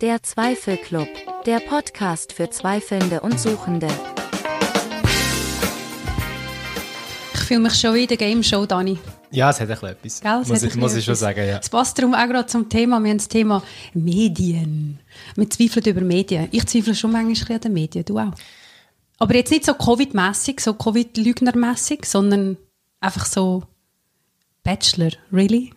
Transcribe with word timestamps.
Der 0.00 0.22
Zweifelclub, 0.22 1.08
der 1.44 1.60
Podcast 1.60 2.32
für 2.32 2.48
Zweifelnde 2.48 3.20
und 3.20 3.38
Suchende. 3.38 3.88
Ich 7.34 7.40
fühle 7.40 7.60
mich 7.60 7.74
schon 7.74 7.94
wie 7.94 8.02
in 8.04 8.08
der 8.08 8.16
Game 8.16 8.42
Show, 8.42 8.64
Dani. 8.64 8.98
Ja, 9.30 9.50
es 9.50 9.60
hat 9.60 9.68
ein 9.68 9.90
etwas. 9.90 10.22
Gell, 10.22 10.40
es 10.40 10.48
muss 10.48 10.62
ich, 10.62 10.74
muss 10.76 10.94
ich 10.94 11.04
schon 11.04 11.16
sagen, 11.16 11.46
ja. 11.46 11.58
Es 11.58 11.68
passt 11.68 11.98
darum 11.98 12.14
auch 12.14 12.26
gerade 12.26 12.46
zum 12.46 12.70
Thema. 12.70 12.98
Wir 12.98 13.10
haben 13.10 13.18
das 13.18 13.28
Thema 13.28 13.62
Medien. 13.92 15.00
Wir 15.36 15.50
zweifeln 15.50 15.84
über 15.84 16.00
Medien. 16.00 16.48
Ich 16.50 16.64
zweifle 16.64 16.94
schon 16.94 17.12
manchmal 17.12 17.32
ein 17.32 17.34
bisschen 17.34 17.54
an 17.56 17.60
den 17.60 17.72
Medien, 17.74 18.04
du 18.06 18.18
auch. 18.18 18.32
Aber 19.18 19.34
jetzt 19.34 19.50
nicht 19.50 19.66
so 19.66 19.72
Covid-mässig, 19.74 20.60
so 20.60 20.72
Covid-Lügner-mässig, 20.72 22.06
sondern 22.06 22.56
einfach 23.00 23.26
so 23.26 23.64
Bachelor. 24.62 25.10
Really? 25.30 25.74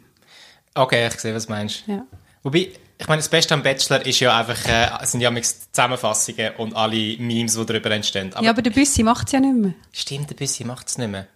Okay, 0.76 1.08
ich 1.08 1.20
sehe, 1.20 1.36
was 1.36 1.48
du 1.48 1.52
meinst. 1.52 1.84
Ja. 1.88 2.06
Wobei, 2.42 2.72
ich 2.98 3.08
meine, 3.08 3.20
das 3.20 3.30
Beste 3.30 3.54
am 3.54 3.64
Bachelor 3.64 4.06
ist 4.06 4.20
ja 4.20 4.38
einfach, 4.38 4.66
äh, 4.66 5.06
sind 5.06 5.22
ja 5.22 5.32
Zusammenfassungen 5.42 6.52
und 6.58 6.76
alle 6.76 7.18
Memes, 7.18 7.56
die 7.56 7.66
darüber 7.66 7.92
entstehen. 7.92 8.34
Aber, 8.34 8.44
ja, 8.44 8.52
aber 8.52 8.62
der 8.62 8.72
Büssi 8.72 9.04
macht 9.04 9.28
es 9.28 9.34
ja 9.34 9.40
nicht 9.40 9.56
mehr. 9.56 9.74
stimmt, 9.92 10.30
ein 10.30 10.36
bisschen 10.36 10.68
macht 10.68 10.88
es 10.88 10.98
nicht 10.98 11.10
mehr. 11.10 11.28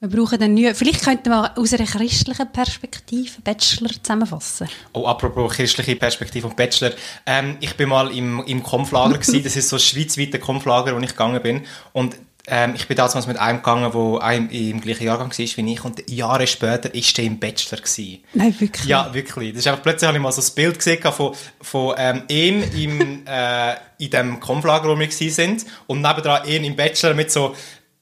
Wir 0.00 0.08
brauchen 0.08 0.38
dann 0.38 0.52
nie. 0.52 0.74
Vielleicht 0.74 1.02
könnten 1.02 1.30
wir 1.30 1.56
aus 1.56 1.72
einer 1.72 1.86
christlichen 1.86 2.52
Perspektive 2.52 3.40
Bachelor 3.42 3.90
zusammenfassen. 4.02 4.68
Oh, 4.92 5.06
apropos 5.06 5.54
christliche 5.54 5.96
Perspektive 5.96 6.46
und 6.46 6.56
Bachelor. 6.56 6.92
Ähm, 7.24 7.56
ich 7.60 7.74
bin 7.74 7.88
mal 7.88 8.14
im, 8.14 8.44
im 8.44 8.62
gewesen. 9.18 9.42
Das 9.42 9.56
ist 9.56 9.68
so 9.68 9.76
ein 9.76 9.80
schweizweiter 9.80 10.38
Konflager, 10.38 10.94
wo 10.94 11.00
ich 11.00 11.10
gegangen 11.10 11.40
bin. 11.40 11.62
Und 11.92 12.16
ähm, 12.46 12.74
ich 12.74 12.86
bin 12.86 12.96
damals 12.96 13.26
mit 13.26 13.38
einem 13.38 13.58
gegangen, 13.58 13.90
der 13.92 14.32
im, 14.32 14.50
im 14.50 14.80
gleichen 14.80 15.04
Jahrgang 15.04 15.30
war 15.30 15.38
wie 15.38 15.72
ich. 15.72 15.84
Und 15.84 16.10
Jahre 16.10 16.46
später 16.46 16.94
ist 16.94 17.16
der 17.16 17.24
im 17.24 17.38
Bachelor 17.38 17.78
gewesen. 17.78 18.22
Nein, 18.34 18.54
wirklich. 18.58 18.86
Ja, 18.86 19.12
wirklich. 19.14 19.52
Das 19.52 19.60
ist 19.60 19.66
einfach, 19.66 19.82
plötzlich 19.82 20.06
habe 20.06 20.18
ich 20.18 20.22
mal 20.22 20.32
so 20.32 20.42
ein 20.42 20.54
Bild 20.54 20.78
gesehen 20.78 21.02
von, 21.02 21.34
von 21.62 21.94
ähm, 21.96 22.22
ihm 22.28 22.62
im, 22.74 23.26
äh, 23.26 23.74
in 23.98 24.10
dem 24.10 24.40
Konflager, 24.40 24.88
wo 24.88 24.98
wir 24.98 25.08
waren. 25.08 25.62
Und 25.86 26.02
nebendran 26.02 26.46
ihn 26.46 26.64
im 26.64 26.76
Bachelor 26.76 27.14
mit 27.14 27.32
so, 27.32 27.56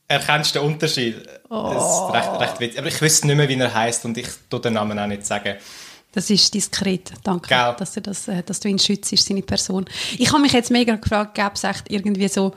erkennst 0.08 0.56
du 0.56 0.58
den 0.58 0.72
Unterschied? 0.72 1.16
Das 1.48 1.84
ist 1.84 2.12
recht, 2.12 2.40
recht 2.40 2.60
witzig. 2.60 2.78
Aber 2.78 2.88
ich 2.88 3.00
wüsste 3.00 3.26
nicht 3.28 3.36
mehr, 3.36 3.48
wie 3.48 3.58
er 3.58 3.72
heißt 3.72 4.04
und 4.06 4.18
ich 4.18 4.28
tue 4.50 4.60
den 4.60 4.72
Namen 4.72 4.98
auch 4.98 5.06
nicht 5.06 5.24
sagen. 5.24 5.54
Das 6.10 6.28
ist 6.30 6.52
diskret. 6.52 7.12
Danke, 7.22 7.48
Gell. 7.48 7.74
dass 7.78 7.94
du, 7.94 8.00
das, 8.02 8.28
äh, 8.28 8.42
dass 8.42 8.60
du 8.60 8.68
ihn 8.68 8.78
schützt, 8.78 9.16
seine 9.16 9.42
Person. 9.42 9.86
Ich 10.18 10.30
habe 10.32 10.42
mich 10.42 10.52
jetzt 10.52 10.70
mega 10.70 10.96
gefragt, 10.96 11.34
gäbe 11.34 11.52
es 11.54 11.64
echt 11.64 11.90
irgendwie 11.90 12.28
so 12.28 12.54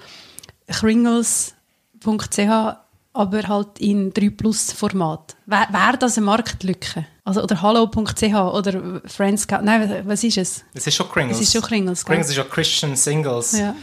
kringles.ch, 2.06 2.78
aber 3.14 3.48
halt 3.48 3.80
in 3.80 4.14
3 4.14 4.30
Plus 4.30 4.72
Format. 4.72 5.36
Wäre 5.46 5.68
wär 5.72 5.98
das 5.98 6.18
eine 6.18 6.26
Marktlücke? 6.26 7.06
Also, 7.24 7.42
oder 7.42 7.62
hallo.ch 7.62 8.24
oder 8.24 9.02
Friends, 9.06 9.48
nein, 9.62 10.04
was 10.06 10.24
ist 10.24 10.38
es? 10.38 10.64
Es 10.74 10.86
ist 10.86 10.96
schon 10.96 11.10
Kringles. 11.10 11.38
Es 11.38 11.44
ist 11.48 11.54
schon 11.54 11.62
Kringles? 11.62 12.06
Kringles 12.06 12.30
ist 12.30 12.38
ja 12.38 12.44
Christian 12.44 12.96
Singles. 12.96 13.58
Ja. 13.58 13.76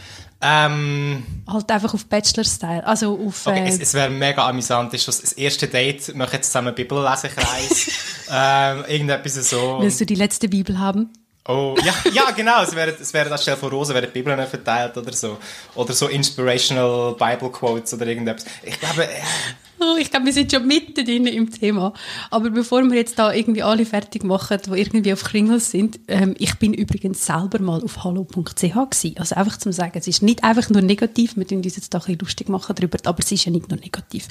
Ähm, 0.45 1.23
Halt 1.47 1.71
einfach 1.71 1.93
auf 1.93 2.05
Bachelor-Style, 2.05 2.85
also 2.85 3.17
auf... 3.27 3.47
okay, 3.47 3.63
äh, 3.63 3.69
es, 3.69 3.79
es 3.79 3.93
wäre 3.93 4.09
mega 4.09 4.47
amüsant. 4.47 4.93
Ist 4.93 5.07
das, 5.07 5.21
das 5.21 5.31
erste 5.33 5.67
Date, 5.67 6.13
wir 6.13 6.27
jetzt 6.31 6.47
zusammen 6.47 6.69
einen 6.69 6.75
Bibellesekreis. 6.75 7.91
ähm, 8.29 8.83
irgendetwas 8.87 9.49
so. 9.49 9.77
willst 9.79 10.01
du 10.01 10.05
die 10.05 10.15
letzte 10.15 10.49
Bibel 10.49 10.79
haben? 10.79 11.09
Oh, 11.45 11.75
ja, 11.83 11.93
ja 12.13 12.31
genau. 12.31 12.63
Es 12.63 12.73
wäre, 12.75 12.95
es 12.99 13.13
wäre 13.13 13.29
anstelle 13.31 13.57
von 13.57 13.69
Rosen 13.69 13.93
werden 13.95 14.11
Bibeln 14.11 14.45
verteilt 14.47 14.97
oder 14.97 15.11
so. 15.11 15.37
Oder 15.75 15.93
so 15.93 16.07
Inspirational 16.07 17.15
Bible 17.15 17.49
Quotes 17.51 17.93
oder 17.93 18.07
irgendetwas. 18.07 18.45
Ich 18.63 18.79
glaube, 18.79 19.03
äh, 19.03 19.21
Oh, 19.83 19.97
ich 19.97 20.09
glaube, 20.09 20.27
wir 20.27 20.33
sind 20.33 20.51
schon 20.51 20.65
mitten 20.65 21.03
drin 21.03 21.25
im 21.25 21.51
Thema. 21.51 21.93
Aber 22.29 22.49
bevor 22.49 22.83
wir 22.83 22.95
jetzt 22.95 23.19
da 23.19 23.33
irgendwie 23.33 23.63
alle 23.63 23.85
fertig 23.85 24.23
machen, 24.23 24.57
die 24.65 24.79
irgendwie 24.79 25.11
auf 25.11 25.23
Kringels 25.23 25.71
sind, 25.71 25.99
ähm, 26.07 26.35
ich 26.37 26.55
bin 26.55 26.73
übrigens 26.73 27.25
selber 27.25 27.59
mal 27.59 27.83
auf 27.83 28.03
hallo.ch 28.03 28.55
gewesen. 28.55 29.15
Also 29.17 29.35
einfach 29.35 29.57
zum 29.57 29.73
sagen, 29.73 29.97
es 29.97 30.07
ist 30.07 30.21
nicht 30.21 30.43
einfach 30.43 30.69
nur 30.69 30.81
negativ, 30.81 31.35
wir 31.35 31.45
tun 31.45 31.57
uns 31.57 31.75
jetzt 31.75 31.93
da 31.93 31.97
ein 31.97 32.01
bisschen 32.01 32.19
lustig 32.19 32.49
machen 32.49 32.75
darüber, 32.75 32.97
aber 33.03 33.19
es 33.19 33.31
ist 33.31 33.45
ja 33.45 33.51
nicht 33.51 33.69
nur 33.69 33.79
negativ. 33.79 34.27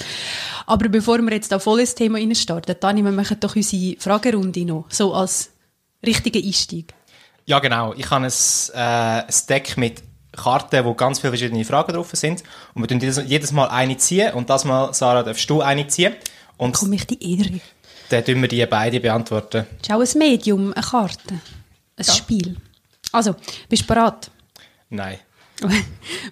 Aber 0.65 0.89
bevor 0.89 1.19
wir 1.19 1.33
jetzt 1.33 1.51
da 1.51 1.59
voll 1.59 1.81
ins 1.81 1.93
Thema 1.93 2.17
reinstarten, 2.17 2.75
Dani, 2.79 3.03
wir 3.03 3.11
machen 3.11 3.37
doch 3.39 3.55
unsere 3.55 3.95
Fragerunde 3.99 4.65
noch, 4.65 4.85
so 4.89 5.13
als 5.13 5.51
richtigen 6.05 6.43
Einstieg. 6.43 6.93
Ja 7.45 7.59
genau. 7.59 7.93
Ich 7.93 8.09
habe 8.09 8.25
ein, 8.25 8.31
äh, 8.73 8.77
ein 8.77 9.33
Deck 9.49 9.77
mit 9.77 10.01
Karten, 10.31 10.83
wo 10.85 10.93
ganz 10.93 11.19
viele 11.19 11.31
verschiedene 11.31 11.63
Fragen 11.63 11.93
drauf 11.93 12.09
sind. 12.13 12.43
Und 12.73 12.81
wir 12.83 12.87
tun 12.87 12.99
jedes, 12.99 13.21
jedes 13.25 13.51
Mal 13.51 13.67
eine 13.67 13.97
ziehen. 13.97 14.33
Und 14.33 14.49
das 14.49 14.65
Mal, 14.65 14.93
Sarah, 14.93 15.23
darfst 15.23 15.49
du 15.49 15.61
eine 15.61 15.87
ziehen. 15.87 16.13
Und 16.57 16.75
Komme 16.75 16.95
ich 16.95 17.05
die 17.07 17.37
Ehre? 17.37 17.59
dann 18.09 18.25
tun 18.25 18.41
wir 18.41 18.47
die 18.47 18.65
beide 18.65 18.99
beantworten. 18.99 19.65
Das 19.79 19.89
ist 19.89 19.91
auch 19.91 20.15
ein 20.15 20.19
Medium, 20.19 20.73
eine 20.73 20.83
Karte, 20.85 21.39
ein 21.97 22.03
Spiel. 22.03 22.57
Also, 23.11 23.35
bist 23.69 23.83
du 23.83 23.87
bereit? 23.87 24.29
Nein. 24.89 25.19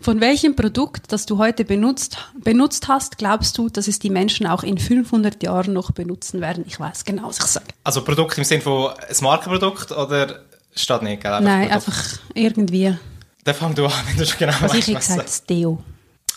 Von 0.02 0.20
welchem 0.20 0.56
Produkt, 0.56 1.12
das 1.12 1.26
du 1.26 1.38
heute 1.38 1.64
benutzt, 1.64 2.18
benutzt 2.44 2.88
hast, 2.88 3.18
glaubst 3.18 3.58
du, 3.58 3.70
dass 3.70 3.88
es 3.88 4.00
die 4.00 4.10
Menschen 4.10 4.46
auch 4.46 4.64
in 4.64 4.78
500 4.78 5.42
Jahren 5.44 5.74
noch 5.74 5.92
benutzen 5.92 6.42
werden? 6.42 6.66
Ich 6.68 6.80
weiß 6.80 7.06
genau, 7.06 7.28
was 7.28 7.38
ich 7.38 7.46
sage. 7.46 7.68
Also 7.84 8.04
Produkt 8.04 8.38
im 8.38 8.44
Sinne 8.44 8.62
von 8.62 8.90
ein 8.92 9.16
Markenprodukt 9.22 9.92
oder 9.92 10.42
steht 10.76 11.02
nicht, 11.04 11.22
gell? 11.22 11.40
Nein, 11.42 11.70
Produkt. 11.70 11.74
einfach 11.88 12.20
irgendwie. 12.34 12.96
Dann 13.44 13.56
fang 13.56 13.74
du 13.76 13.86
an, 13.86 13.92
wenn 14.08 14.18
du 14.18 14.26
schon 14.26 14.38
genau 14.40 14.54
Also 14.62 14.66
ich 14.66 14.72
weißt, 14.74 14.88
hätte 14.88 14.98
was 14.98 15.08
gesagt, 15.08 15.28
das 15.28 15.46
Deo. 15.46 15.84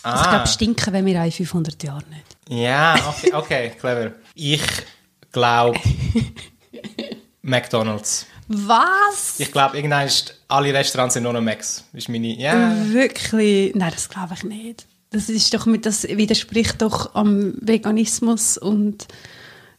Also 0.03 0.21
ich 0.21 0.27
Ah. 0.27 0.29
glaube, 0.35 0.47
stinken 0.47 0.93
wenn 0.93 1.05
wir 1.05 1.23
in 1.23 1.31
500 1.31 1.83
Jahren 1.83 2.03
nicht. 2.09 2.23
Ja, 2.49 2.95
okay, 3.17 3.31
okay, 3.33 3.69
clever. 3.79 4.11
Ich 4.35 4.61
glaube 5.31 5.79
McDonalds. 7.41 8.25
Was? 8.47 9.39
Ich 9.39 9.51
glaube, 9.51 9.75
irgendwann 9.77 10.05
ist 10.05 10.39
alle 10.47 10.73
Restaurants 10.73 11.15
sind 11.15 11.23
nur 11.23 11.33
noch 11.33 11.41
Macs. 11.41 11.83
Ist 11.93 12.09
meine, 12.09 12.27
ja. 12.27 12.75
Wirklich? 12.87 13.73
Nein, 13.75 13.91
das 13.93 14.07
glaube 14.09 14.35
ich 14.35 14.43
nicht. 14.43 14.85
Das, 15.11 15.29
ist 15.29 15.53
doch 15.53 15.65
mit, 15.65 15.85
das 15.85 16.03
widerspricht 16.03 16.81
doch 16.81 17.15
am 17.15 17.53
Veganismus 17.61 18.57
und 18.57 19.07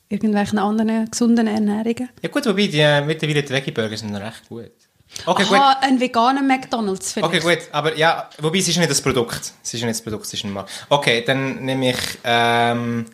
irgendwelchen 0.08 0.58
anderen 0.58 1.10
gesunden 1.10 1.46
Ernährungen. 1.46 2.08
Ja 2.22 2.28
gut, 2.28 2.46
wobei 2.46 2.66
die 2.66 2.80
äh, 2.80 3.00
mittlerweile 3.00 3.42
die 3.42 3.52
Veggie-Burger 3.52 3.96
sind 3.96 4.14
recht 4.14 4.48
gut. 4.48 4.72
Okay, 5.24 5.44
gut. 5.44 5.56
Aha, 5.56 5.78
ein 5.82 6.00
veganer 6.00 6.42
McDonalds 6.42 7.12
vielleicht. 7.12 7.28
Okay, 7.28 7.40
gut, 7.40 7.68
aber 7.72 7.96
ja, 7.96 8.28
wobei 8.38 8.58
es 8.58 8.68
ist 8.68 8.76
nicht 8.76 8.90
das 8.90 9.00
Produkt. 9.00 9.52
Es 9.62 9.74
ist 9.74 9.82
nicht 9.82 9.94
das 9.94 10.02
Produkt, 10.02 10.26
es 10.26 10.34
ist 10.34 10.44
ein 10.44 10.52
Markt. 10.52 10.70
Okay, 10.88 11.22
dann 11.24 11.64
nehme 11.64 11.90
ich, 11.90 12.18
ähm, 12.24 13.06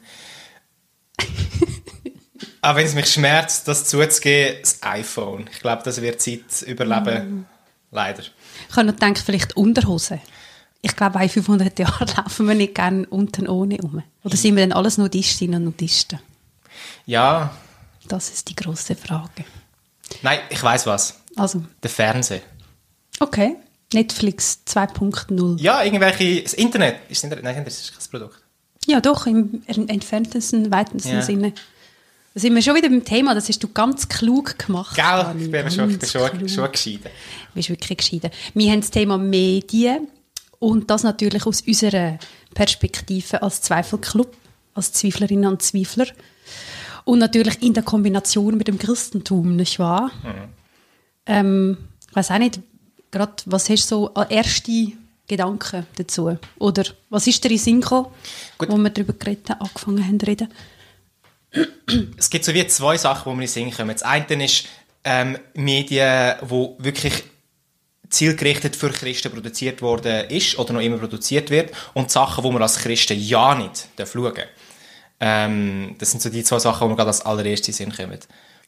auch 2.62 2.75
wenn 2.76 2.86
es 2.86 2.94
mich 2.94 3.06
schmerzt, 3.06 3.69
das 3.69 3.84
zuzugeben, 3.84 4.58
das 4.62 4.82
iPhone. 4.82 5.48
Ich 5.52 5.60
glaube, 5.60 5.82
das 5.84 6.00
wird 6.00 6.20
Zeit 6.20 6.62
überleben. 6.66 7.47
Leider. 7.91 8.22
Ich 8.70 8.76
habe 8.76 8.86
noch 8.86 8.94
gedacht, 8.94 9.19
vielleicht 9.19 9.56
Unterhose. 9.56 10.19
Ich 10.81 10.97
glaube, 10.97 11.22
in 11.22 11.28
500 11.28 11.78
Jahren 11.78 12.08
laufen 12.16 12.48
wir 12.48 12.54
nicht 12.54 12.75
gerne 12.75 13.06
unten 13.08 13.47
ohne 13.47 13.76
um. 13.82 14.02
Oder 14.25 14.36
sind 14.36 14.56
wir 14.56 14.66
dann 14.66 14.76
alles 14.76 14.98
Nudistinnen 14.98 15.66
und 15.66 15.78
Nudisten? 15.81 16.19
Ja, 17.06 17.50
Das 18.08 18.30
ist 18.30 18.48
die 18.48 18.56
große 18.56 18.94
Frage. 18.96 19.44
nein, 20.22 20.40
ich 20.50 20.62
weiß 20.62 20.86
was. 20.86 21.20
Also, 21.36 21.62
Der 21.82 21.90
Fernseher. 21.90 22.42
okay. 23.20 23.56
Netflix 23.94 24.60
2.0. 24.66 25.60
Ja, 25.60 25.82
irgendwelche, 25.84 26.42
das 26.42 26.54
Internet. 26.54 26.96
Ist 27.10 27.18
das 27.18 27.24
Internet? 27.24 27.44
Nein, 27.44 27.64
das 27.64 27.78
ist 27.78 27.92
kein 27.92 28.10
Produkt. 28.10 28.40
Ja, 28.86 29.00
doch, 29.02 29.26
im 29.26 29.62
entferntesten, 29.66 30.70
weitesten 30.72 31.10
Ja. 31.12 31.22
Sinne. 31.22 31.52
Da 32.34 32.40
sind 32.40 32.54
wir 32.54 32.62
schon 32.62 32.74
wieder 32.74 32.88
beim 32.88 33.04
Thema, 33.04 33.34
das 33.34 33.48
hast 33.50 33.62
du 33.62 33.69
ganz 33.69 34.08
klug 34.08 34.58
gemacht. 34.58 34.94
Gell, 34.96 35.04
Dani, 35.04 35.44
ich 35.44 35.50
bin 35.50 35.70
schon, 35.70 35.90
ich 35.90 35.98
bin 35.98 36.08
schon, 36.08 36.48
schon 36.48 36.72
gescheiden. 36.72 37.02
Du 37.04 37.54
bist 37.54 37.69
wirklich 37.69 37.98
gescheiden. 37.98 38.30
Wir 38.54 38.72
haben 38.72 38.80
das 38.80 38.90
Thema 38.90 39.19
Medien 39.19 40.08
und 40.58 40.88
das 40.90 41.02
natürlich 41.02 41.44
aus 41.44 41.60
unserer 41.60 42.19
Perspektive 42.54 43.42
als 43.42 43.60
Zweifelclub, 43.60 44.34
als 44.74 44.92
Zweiflerinnen 44.94 45.50
und 45.50 45.60
Zweifler. 45.60 46.06
Und 47.04 47.19
natürlich 47.19 47.62
in 47.62 47.75
der 47.75 47.82
Kombination 47.82 48.56
mit 48.56 48.69
dem 48.69 48.78
Christentum, 48.78 49.56
nicht 49.56 49.78
wahr? 49.78 50.10
Ähm, 51.26 51.76
ich 52.08 52.16
weiß 52.16 52.31
auch 52.31 52.38
nicht, 52.38 52.60
gerade 53.10 53.34
was 53.46 53.69
hast 53.69 53.90
du 53.90 53.96
so 53.96 54.14
als 54.14 54.31
erste 54.31 54.93
Gedanken 55.26 55.87
dazu? 55.96 56.37
Oder 56.58 56.84
was 57.10 57.26
ist 57.26 57.43
dir 57.43 57.50
in 57.50 57.58
Sinn 57.58 57.81
gekommen, 57.81 58.08
wo 58.58 58.76
wir 58.76 58.90
darüber 58.90 59.12
geredet 59.12 59.50
haben, 59.50 59.60
angefangen 59.60 60.06
haben 60.06 60.20
zu 60.20 60.26
reden? 60.26 60.49
es 62.16 62.31
gibt 62.31 62.44
so 62.44 62.54
wie 62.54 62.66
zwei 62.66 62.96
Sachen, 62.96 63.31
die 63.31 63.37
mir 63.37 63.43
in 63.43 63.49
Sinn 63.49 63.70
kommen. 63.70 63.90
Das 63.90 64.02
eine 64.02 64.44
ist 64.44 64.66
ähm, 65.04 65.38
Medien, 65.54 66.37
wo 66.43 66.76
wirklich 66.78 67.25
zielgerichtet 68.08 68.76
für 68.76 68.90
Christen 68.90 69.32
produziert 69.32 69.81
worden 69.81 70.28
ist 70.28 70.58
oder 70.58 70.75
noch 70.75 70.81
immer 70.81 70.99
produziert 70.99 71.50
wird 71.50 71.72
und 71.94 72.10
Sachen, 72.10 72.44
wo 72.44 72.52
man 72.52 72.62
als 72.62 72.76
Christen 72.76 73.19
ja 73.19 73.54
nicht 73.54 73.88
schauen 73.96 74.34
darf. 74.34 74.46
Ähm, 75.24 75.94
das 75.98 76.10
sind 76.10 76.20
so 76.20 76.28
die 76.30 76.42
zwei 76.42 76.58
Sachen, 76.58 76.84
die 76.86 76.90
mir 76.90 76.96
gerade 76.96 77.08
als 77.08 77.24
allererstes 77.24 77.78
in 77.78 77.90
den 77.90 77.94
Sinn 77.96 78.06
kommen. 78.08 78.19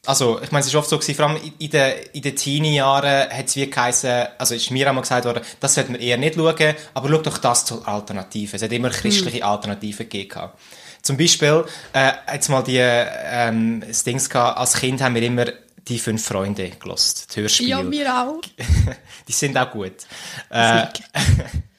Also, 0.05 0.39
ich 0.41 0.51
meine, 0.51 0.61
es 0.61 0.67
ist 0.67 0.75
oft 0.75 0.87
so 0.89 0.97
gewesen, 0.97 1.15
vor 1.15 1.27
allem 1.27 1.39
in- 1.59 1.69
den, 1.69 1.93
in 2.13 2.21
den 2.21 2.35
Teenie-Jahren 2.35 3.29
hat 3.29 3.47
es 3.47 3.55
wie 3.55 3.69
geheißen, 3.69 4.27
also 4.37 4.55
ist 4.55 4.71
mir 4.71 4.87
einmal 4.87 5.01
gesagt 5.01 5.25
worden, 5.25 5.43
das 5.59 5.73
sollte 5.73 5.91
man 5.91 5.99
eher 5.99 6.17
nicht 6.17 6.35
schauen, 6.35 6.75
aber 6.93 7.09
schau 7.09 7.17
doch 7.17 7.37
das 7.39 7.65
zur 7.65 7.85
Alternative. 7.87 8.55
Es 8.55 8.61
hat 8.61 8.71
immer 8.71 8.89
christliche 8.89 9.43
Alternativen 9.43 10.07
gegeben. 10.07 10.49
Zum 11.01 11.17
Beispiel, 11.17 11.65
äh, 11.93 12.11
jetzt 12.33 12.49
mal 12.49 12.61
die, 12.63 12.77
ähm, 12.79 13.83
das 13.85 14.03
Dings 14.03 14.29
gehabt, 14.29 14.57
als 14.57 14.75
Kind 14.75 15.01
haben 15.01 15.15
wir 15.15 15.23
immer 15.23 15.45
die 15.87 15.99
fünf 15.99 16.23
Freunde 16.25 16.69
gelost, 16.69 17.35
die 17.35 17.41
Hörspiele. 17.41 17.69
Ja, 17.69 17.83
mir 17.83 18.07
auch. 18.15 18.41
die 19.27 19.31
sind 19.33 19.57
auch 19.57 19.69
gut. 19.71 19.93
Äh, 20.49 20.85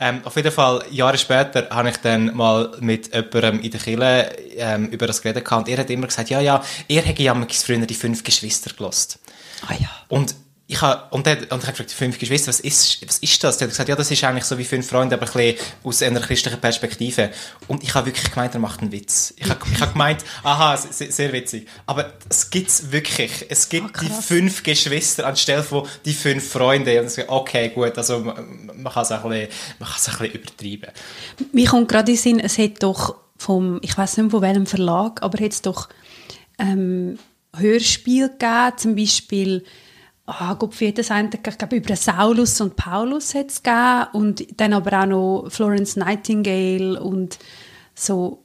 ähm, 0.00 0.20
auf 0.24 0.36
jeden 0.36 0.52
Fall, 0.52 0.84
Jahre 0.90 1.18
später 1.18 1.68
habe 1.70 1.90
ich 1.90 1.96
dann 1.98 2.36
mal 2.36 2.70
mit 2.80 3.12
jemandem 3.12 3.60
in 3.60 3.70
der 3.70 3.80
Kirche 3.80 4.36
ähm, 4.56 4.86
über 4.88 5.06
das 5.06 5.22
geredet 5.22 5.44
gehabt 5.44 5.66
und 5.66 5.72
er 5.72 5.78
hat 5.78 5.90
immer 5.90 6.06
gesagt, 6.06 6.30
ja, 6.30 6.40
ja, 6.40 6.62
er 6.88 7.02
hätte 7.02 7.22
ja 7.22 7.34
früher 7.50 7.86
die 7.86 7.94
fünf 7.94 8.22
Geschwister 8.22 8.72
gelost. 8.76 9.18
Ah 9.66 9.74
ja. 9.78 9.90
Und 10.08 10.34
ich 10.70 10.82
habe, 10.82 11.02
und, 11.14 11.26
dann, 11.26 11.38
und 11.38 11.44
ich 11.44 11.50
habe 11.50 11.72
gefragt, 11.72 11.92
fünf 11.92 12.18
Geschwister, 12.18 12.48
was 12.48 12.60
ist, 12.60 13.08
was 13.08 13.18
ist 13.18 13.42
das? 13.42 13.56
Der 13.56 13.66
hat 13.66 13.70
gesagt, 13.70 13.88
ja, 13.88 13.96
das 13.96 14.10
ist 14.10 14.22
eigentlich 14.22 14.44
so 14.44 14.58
wie 14.58 14.64
fünf 14.64 14.86
Freunde, 14.86 15.16
aber 15.16 15.26
ein 15.26 15.32
bisschen 15.32 15.56
aus 15.82 16.02
einer 16.02 16.20
christlichen 16.20 16.60
Perspektive. 16.60 17.30
Und 17.68 17.82
ich 17.82 17.94
habe 17.94 18.06
wirklich 18.06 18.30
gemeint, 18.30 18.52
er 18.52 18.60
macht 18.60 18.82
einen 18.82 18.92
Witz. 18.92 19.32
Ich 19.38 19.48
habe, 19.48 19.58
ich 19.72 19.80
habe 19.80 19.92
gemeint, 19.92 20.22
aha, 20.42 20.76
sehr, 20.76 21.10
sehr 21.10 21.32
witzig. 21.32 21.66
Aber 21.86 22.12
es 22.28 22.50
gibt's 22.50 22.92
wirklich. 22.92 23.46
Es 23.48 23.70
gibt 23.70 23.96
Ah, 23.96 24.00
die 24.02 24.10
fünf 24.10 24.62
Geschwister 24.62 25.26
anstelle 25.26 25.62
von 25.62 25.88
die 26.04 26.12
fünf 26.12 26.52
Freunde. 26.52 27.00
Und 27.00 27.06
ich 27.06 27.14
sage, 27.14 27.30
okay, 27.30 27.70
gut, 27.70 27.96
also 27.96 28.18
man 28.20 28.66
man 28.76 28.92
kann 28.92 29.02
es 29.04 29.10
ein 29.10 29.22
bisschen, 29.22 29.48
man 29.78 29.88
kann 29.88 29.98
es 29.98 30.08
ein 30.08 30.18
bisschen 30.18 30.34
übertreiben. 30.34 30.94
Mir 31.52 31.66
kommt 31.66 31.88
gerade 31.88 32.10
in 32.12 32.16
den 32.16 32.22
Sinn, 32.22 32.40
es 32.40 32.58
hat 32.58 32.82
doch 32.82 33.16
vom, 33.38 33.78
ich 33.80 33.96
weiß 33.96 34.18
nicht 34.18 34.30
von 34.30 34.42
welchem 34.42 34.66
Verlag, 34.66 35.22
aber 35.22 35.42
hat 35.42 35.52
es 35.52 35.62
doch 35.62 35.88
ähm, 36.58 37.18
Hörspiel 37.56 38.28
gegeben, 38.28 38.72
zum 38.76 38.96
Beispiel, 38.96 39.64
ah, 40.28 40.54
Gott, 40.54 40.78
wie 40.80 40.88
hat 40.88 40.98
das 40.98 41.10
eine, 41.10 41.30
ich 41.32 41.58
glaube, 41.58 41.76
über 41.76 41.96
Saulus 41.96 42.60
und 42.60 42.76
Paulus 42.76 43.34
hat 43.34 43.50
es 43.50 43.62
gegeben 43.62 44.06
und 44.12 44.60
dann 44.60 44.74
aber 44.74 45.02
auch 45.02 45.06
noch 45.06 45.48
Florence 45.48 45.96
Nightingale 45.96 47.00
und 47.02 47.38
so 47.94 48.44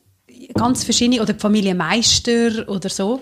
ganz 0.54 0.84
verschiedene, 0.84 1.22
oder 1.22 1.34
die 1.34 1.40
Familie 1.40 1.76
Meister 1.76 2.68
oder 2.68 2.90
so. 2.90 3.22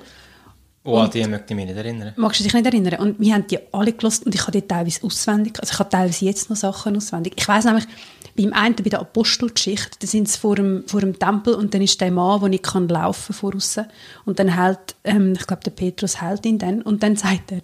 Oh, 0.83 0.97
an 0.97 1.11
die 1.11 1.23
möchte 1.27 1.53
ich 1.53 1.55
mich 1.55 1.67
nicht 1.67 1.77
erinnern. 1.77 2.13
Magst 2.15 2.39
du 2.39 2.43
dich 2.43 2.53
nicht 2.53 2.65
erinnern? 2.65 2.99
Und 2.99 3.19
wir 3.19 3.35
haben 3.35 3.45
die 3.45 3.59
alle 3.71 3.93
gelost 3.93 4.25
und 4.25 4.33
ich 4.33 4.41
habe 4.41 4.53
die 4.53 4.67
teilweise 4.67 5.03
auswendig. 5.03 5.59
Also 5.59 5.73
ich 5.73 5.79
habe 5.79 5.89
teilweise 5.89 6.25
jetzt 6.25 6.49
noch 6.49 6.57
Sachen 6.57 6.97
auswendig. 6.97 7.33
Ich 7.37 7.47
weiß 7.47 7.65
nämlich, 7.65 7.85
beim 8.35 8.53
einen, 8.53 8.75
bei 8.75 8.89
der 8.89 9.01
Apostelgeschichte, 9.01 9.97
da 9.99 10.07
sind 10.07 10.27
sie 10.27 10.39
vor 10.39 10.55
dem, 10.55 10.83
vor 10.87 11.01
dem 11.01 11.19
Tempel 11.19 11.53
und 11.53 11.73
dann 11.73 11.83
ist 11.83 12.01
der 12.01 12.09
Mann, 12.09 12.39
der 12.39 12.49
nicht 12.49 12.63
kann 12.63 12.87
laufen 12.87 13.33
von 13.33 13.55
außen. 13.55 13.85
Und 14.25 14.39
dann 14.39 14.55
hält, 14.55 14.95
ähm, 15.03 15.33
ich 15.33 15.45
glaube, 15.45 15.63
der 15.63 15.71
Petrus 15.71 16.19
hält 16.19 16.45
ihn 16.47 16.57
dann 16.57 16.81
und 16.81 17.03
dann 17.03 17.15
sagt 17.15 17.51
er, 17.51 17.61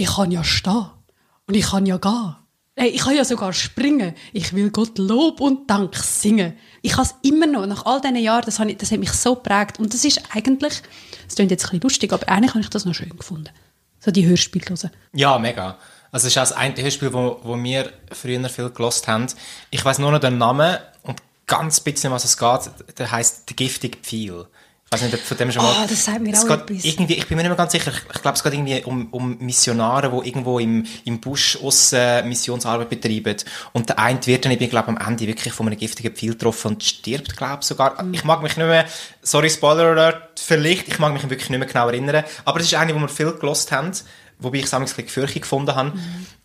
ich 0.00 0.14
kann 0.14 0.30
ja 0.30 0.42
stehen 0.42 0.86
und 1.46 1.54
ich 1.54 1.66
kann 1.66 1.84
ja 1.84 1.98
gehen. 1.98 2.36
Hey, 2.74 2.88
ich 2.88 3.02
kann 3.02 3.14
ja 3.14 3.24
sogar 3.24 3.52
springen. 3.52 4.14
Ich 4.32 4.54
will 4.54 4.70
Gott 4.70 4.96
Lob 4.96 5.40
und 5.40 5.68
Dank 5.68 5.94
singen. 5.96 6.56
Ich 6.80 6.92
kann 6.92 7.04
es 7.04 7.14
immer 7.22 7.46
noch, 7.46 7.66
nach 7.66 7.84
all 7.84 8.00
diesen 8.00 8.16
Jahren, 8.16 8.44
das, 8.46 8.58
habe 8.58 8.70
ich, 8.70 8.78
das 8.78 8.90
hat 8.90 8.98
mich 8.98 9.12
so 9.12 9.34
geprägt. 9.34 9.78
Und 9.78 9.92
das 9.92 10.04
ist 10.06 10.22
eigentlich, 10.34 10.80
das 11.26 11.34
klingt 11.34 11.50
jetzt 11.50 11.64
ein 11.64 11.70
bisschen 11.70 11.82
lustig, 11.82 12.12
aber 12.14 12.26
eigentlich 12.30 12.52
habe 12.52 12.60
ich 12.60 12.70
das 12.70 12.86
noch 12.86 12.94
schön 12.94 13.10
gefunden. 13.10 13.50
So 13.98 14.10
die 14.10 14.26
Hörspiele. 14.26 14.64
Ja, 15.12 15.38
mega. 15.38 15.76
Also 16.10 16.28
es 16.28 16.32
ist 16.32 16.38
auch 16.38 16.42
das 16.42 16.52
eine 16.52 16.82
Hörspiel, 16.82 17.12
wo, 17.12 17.38
wo 17.42 17.62
wir 17.62 17.92
früher 18.10 18.48
viel 18.48 18.70
gelost 18.70 19.06
haben. 19.06 19.26
Ich 19.70 19.84
weiß 19.84 19.98
nur 19.98 20.12
noch 20.12 20.20
den 20.20 20.38
Namen 20.38 20.78
und 21.02 21.20
ganz 21.46 21.80
bisschen, 21.80 22.10
was 22.10 22.24
es 22.24 22.38
geht. 22.38 22.70
Der 22.96 23.10
heißt 23.10 23.50
«Der 23.50 23.56
giftige 23.56 23.98
Pfeil». 23.98 24.46
Ich 24.92 25.00
weiß 25.00 25.12
nicht, 25.12 25.22
von 25.22 25.36
dem 25.36 25.52
schon 25.52 25.62
mal... 25.62 25.72
Ah, 25.72 25.86
das 25.88 26.04
sagt 26.04 26.20
mir 26.20 26.32
es 26.32 26.50
auch 26.50 26.66
geht. 26.66 26.84
Irgendwie, 26.84 27.14
ich 27.14 27.28
bin 27.28 27.36
mir 27.36 27.44
nicht 27.44 27.50
mehr 27.50 27.56
ganz 27.56 27.70
sicher. 27.70 27.92
Ich, 27.92 28.12
ich 28.12 28.22
glaube, 28.22 28.36
es 28.36 28.42
geht 28.42 28.54
irgendwie 28.54 28.82
um, 28.82 29.06
um 29.12 29.38
Missionare, 29.38 30.10
die 30.10 30.28
irgendwo 30.28 30.58
im, 30.58 30.84
im 31.04 31.20
Busch 31.20 31.56
aussen 31.62 32.28
Missionsarbeit 32.28 32.88
betreiben. 32.88 33.36
Und 33.72 33.88
der 33.88 34.00
eine 34.00 34.26
wird 34.26 34.44
dann, 34.44 34.50
ich 34.50 34.68
glaube 34.68 34.88
am 34.88 34.96
Ende 34.96 35.28
wirklich 35.28 35.54
von 35.54 35.68
einem 35.68 35.78
giftigen 35.78 36.12
Pfeil 36.12 36.30
getroffen 36.30 36.72
und 36.72 36.82
stirbt, 36.82 37.36
glaube 37.36 37.58
ich, 37.60 37.68
sogar. 37.68 38.02
Mhm. 38.02 38.14
Ich 38.14 38.24
mag 38.24 38.42
mich 38.42 38.56
nicht 38.56 38.66
mehr... 38.66 38.84
Sorry, 39.22 39.48
Spoiler 39.48 39.90
Alert, 39.90 40.40
vielleicht. 40.40 40.88
Ich 40.88 40.98
mag 40.98 41.12
mich 41.12 41.22
wirklich 41.22 41.50
nicht 41.50 41.60
mehr 41.60 41.68
genau 41.68 41.86
erinnern. 41.86 42.24
Aber 42.44 42.58
es 42.58 42.66
ist 42.66 42.74
eine, 42.74 42.92
wo 42.92 42.98
wir 42.98 43.08
viel 43.08 43.30
gelost 43.30 43.70
haben. 43.70 43.92
Wobei 44.40 44.58
ich 44.58 44.64
es 44.64 44.74
ein 44.74 44.82
bisschen 44.82 45.04
gefürchtet 45.04 45.42
gefunden 45.42 45.72
habe. 45.72 45.92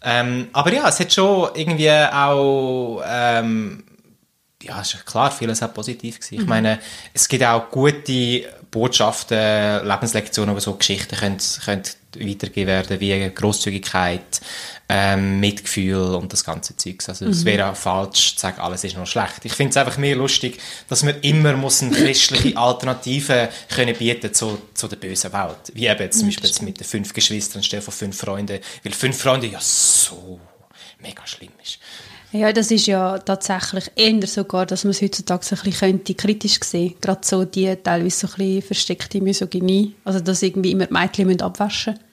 Ähm, 0.03 0.49
aber 0.53 0.71
ja, 0.71 0.87
es 0.87 0.99
hat 0.99 1.11
schon 1.11 1.49
irgendwie 1.55 1.89
auch... 1.89 3.01
Ähm, 3.07 3.85
ja, 4.65 4.81
ist 4.81 5.05
klar, 5.05 5.31
vieles 5.31 5.61
auch 5.61 5.73
positiv 5.73 6.19
gewesen. 6.19 6.41
Ich 6.41 6.47
meine, 6.47 6.79
es 7.13 7.27
gibt 7.27 7.43
auch 7.43 7.69
gute 7.69 8.43
Botschaften, 8.71 9.87
Lebenslektionen, 9.87 10.55
wo 10.55 10.59
so 10.59 10.73
Geschichten 10.73 11.15
können, 11.15 11.37
können 11.63 11.83
weitergegeben 12.17 12.67
werden, 12.67 12.99
wie 12.99 13.29
Großzügigkeit, 13.29 14.41
ähm, 14.87 15.39
Mitgefühl 15.39 16.15
und 16.15 16.31
das 16.31 16.43
ganze 16.43 16.75
Zeugs. 16.77 17.09
Also 17.09 17.25
es 17.25 17.45
wäre 17.45 17.69
auch 17.69 17.75
falsch 17.75 18.35
zu 18.35 18.41
sagen, 18.41 18.59
alles 18.59 18.83
ist 18.83 18.97
noch 18.97 19.07
schlecht. 19.07 19.43
Ich 19.43 19.53
finde 19.53 19.71
es 19.71 19.77
einfach 19.77 19.97
mehr 19.97 20.15
lustig, 20.15 20.59
dass 20.87 21.03
man 21.03 21.19
immer 21.21 21.53
muss 21.53 21.81
eine 21.81 21.91
christliche 21.91 22.57
Alternative 22.57 23.49
können 23.69 23.95
bieten 23.95 24.33
zu, 24.33 24.61
zu 24.73 24.87
der 24.87 24.97
bösen 24.97 25.33
Welt. 25.33 25.71
Wie 25.73 25.87
eben 25.87 26.01
jetzt 26.01 26.19
zum 26.19 26.27
Beispiel 26.27 26.49
jetzt 26.49 26.61
mit 26.61 26.79
den 26.79 26.85
fünf 26.85 27.13
Geschwistern 27.13 27.59
anstelle 27.59 27.81
von 27.81 27.93
fünf 27.93 28.17
Freunden, 28.17 28.59
weil 28.83 28.93
fünf 28.93 29.17
Freunde 29.17 29.47
ja 29.47 29.59
so 29.61 30.39
mega 30.99 31.25
schlimm 31.25 31.51
ist. 31.63 31.79
Ja, 32.35 32.51
das 32.51 32.69
ist 32.69 32.85
ja 32.87 33.17
tatsächlich 33.19 33.89
eher 33.95 34.27
sogar, 34.27 34.65
dass 34.65 34.83
man 34.83 34.91
es 34.91 35.01
heutzutage 35.01 35.45
so 35.45 35.55
ein 35.55 35.61
bisschen 35.63 35.91
könnte, 35.91 36.13
kritisch 36.15 36.59
sehen 36.61 36.95
Gerade 36.99 37.21
so 37.23 37.45
die 37.45 37.73
teilweise 37.81 38.27
so 38.27 38.27
ein 38.27 38.33
bisschen 38.37 38.61
versteckte 38.61 39.21
Misogynie. 39.21 39.95
Also, 40.03 40.19
dass 40.19 40.41
irgendwie 40.41 40.71
immer 40.71 40.87
die 40.87 40.93
Mädchen 40.93 41.27
müssen 41.27 41.43
abwaschen 41.43 41.93
müssen, 41.93 42.05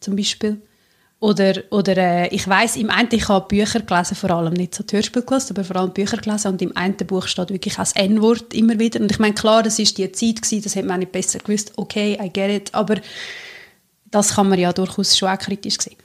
zum 0.00 0.16
Beispiel. 0.16 0.60
Oder, 1.20 1.62
oder 1.70 1.96
äh, 1.96 2.28
ich 2.34 2.48
weiß 2.48 2.76
im 2.76 2.90
einen, 2.90 3.08
ich 3.12 3.28
habe 3.28 3.46
Bücher 3.46 3.80
gelesen, 3.80 4.16
vor 4.16 4.30
allem 4.30 4.54
nicht 4.54 4.74
so 4.74 4.82
die 4.82 4.96
Hörspiele 4.96 5.24
gelesen, 5.24 5.50
aber 5.50 5.64
vor 5.64 5.76
allem 5.76 5.92
Bücher 5.92 6.16
gelesen 6.16 6.48
und 6.48 6.60
im 6.60 6.76
einen 6.76 6.96
Buch 6.96 7.28
steht 7.28 7.50
wirklich 7.50 7.74
auch 7.74 7.78
das 7.78 7.92
N-Wort 7.92 8.52
immer 8.54 8.78
wieder. 8.80 9.00
Und 9.00 9.12
ich 9.12 9.20
meine, 9.20 9.34
klar, 9.34 9.62
das 9.62 9.78
ist 9.78 9.96
die 9.98 10.10
Zeit 10.10 10.42
gewesen, 10.42 10.62
das 10.64 10.74
hätte 10.74 10.88
man 10.88 10.98
nicht 10.98 11.12
besser 11.12 11.38
gewusst. 11.38 11.72
Okay, 11.76 12.18
I 12.20 12.28
get 12.28 12.50
it. 12.50 12.74
Aber 12.74 12.96
das 14.10 14.34
kann 14.34 14.48
man 14.48 14.58
ja 14.58 14.72
durchaus 14.72 15.16
schon 15.16 15.28
auch 15.28 15.38
kritisch 15.38 15.78
sehen. 15.78 15.96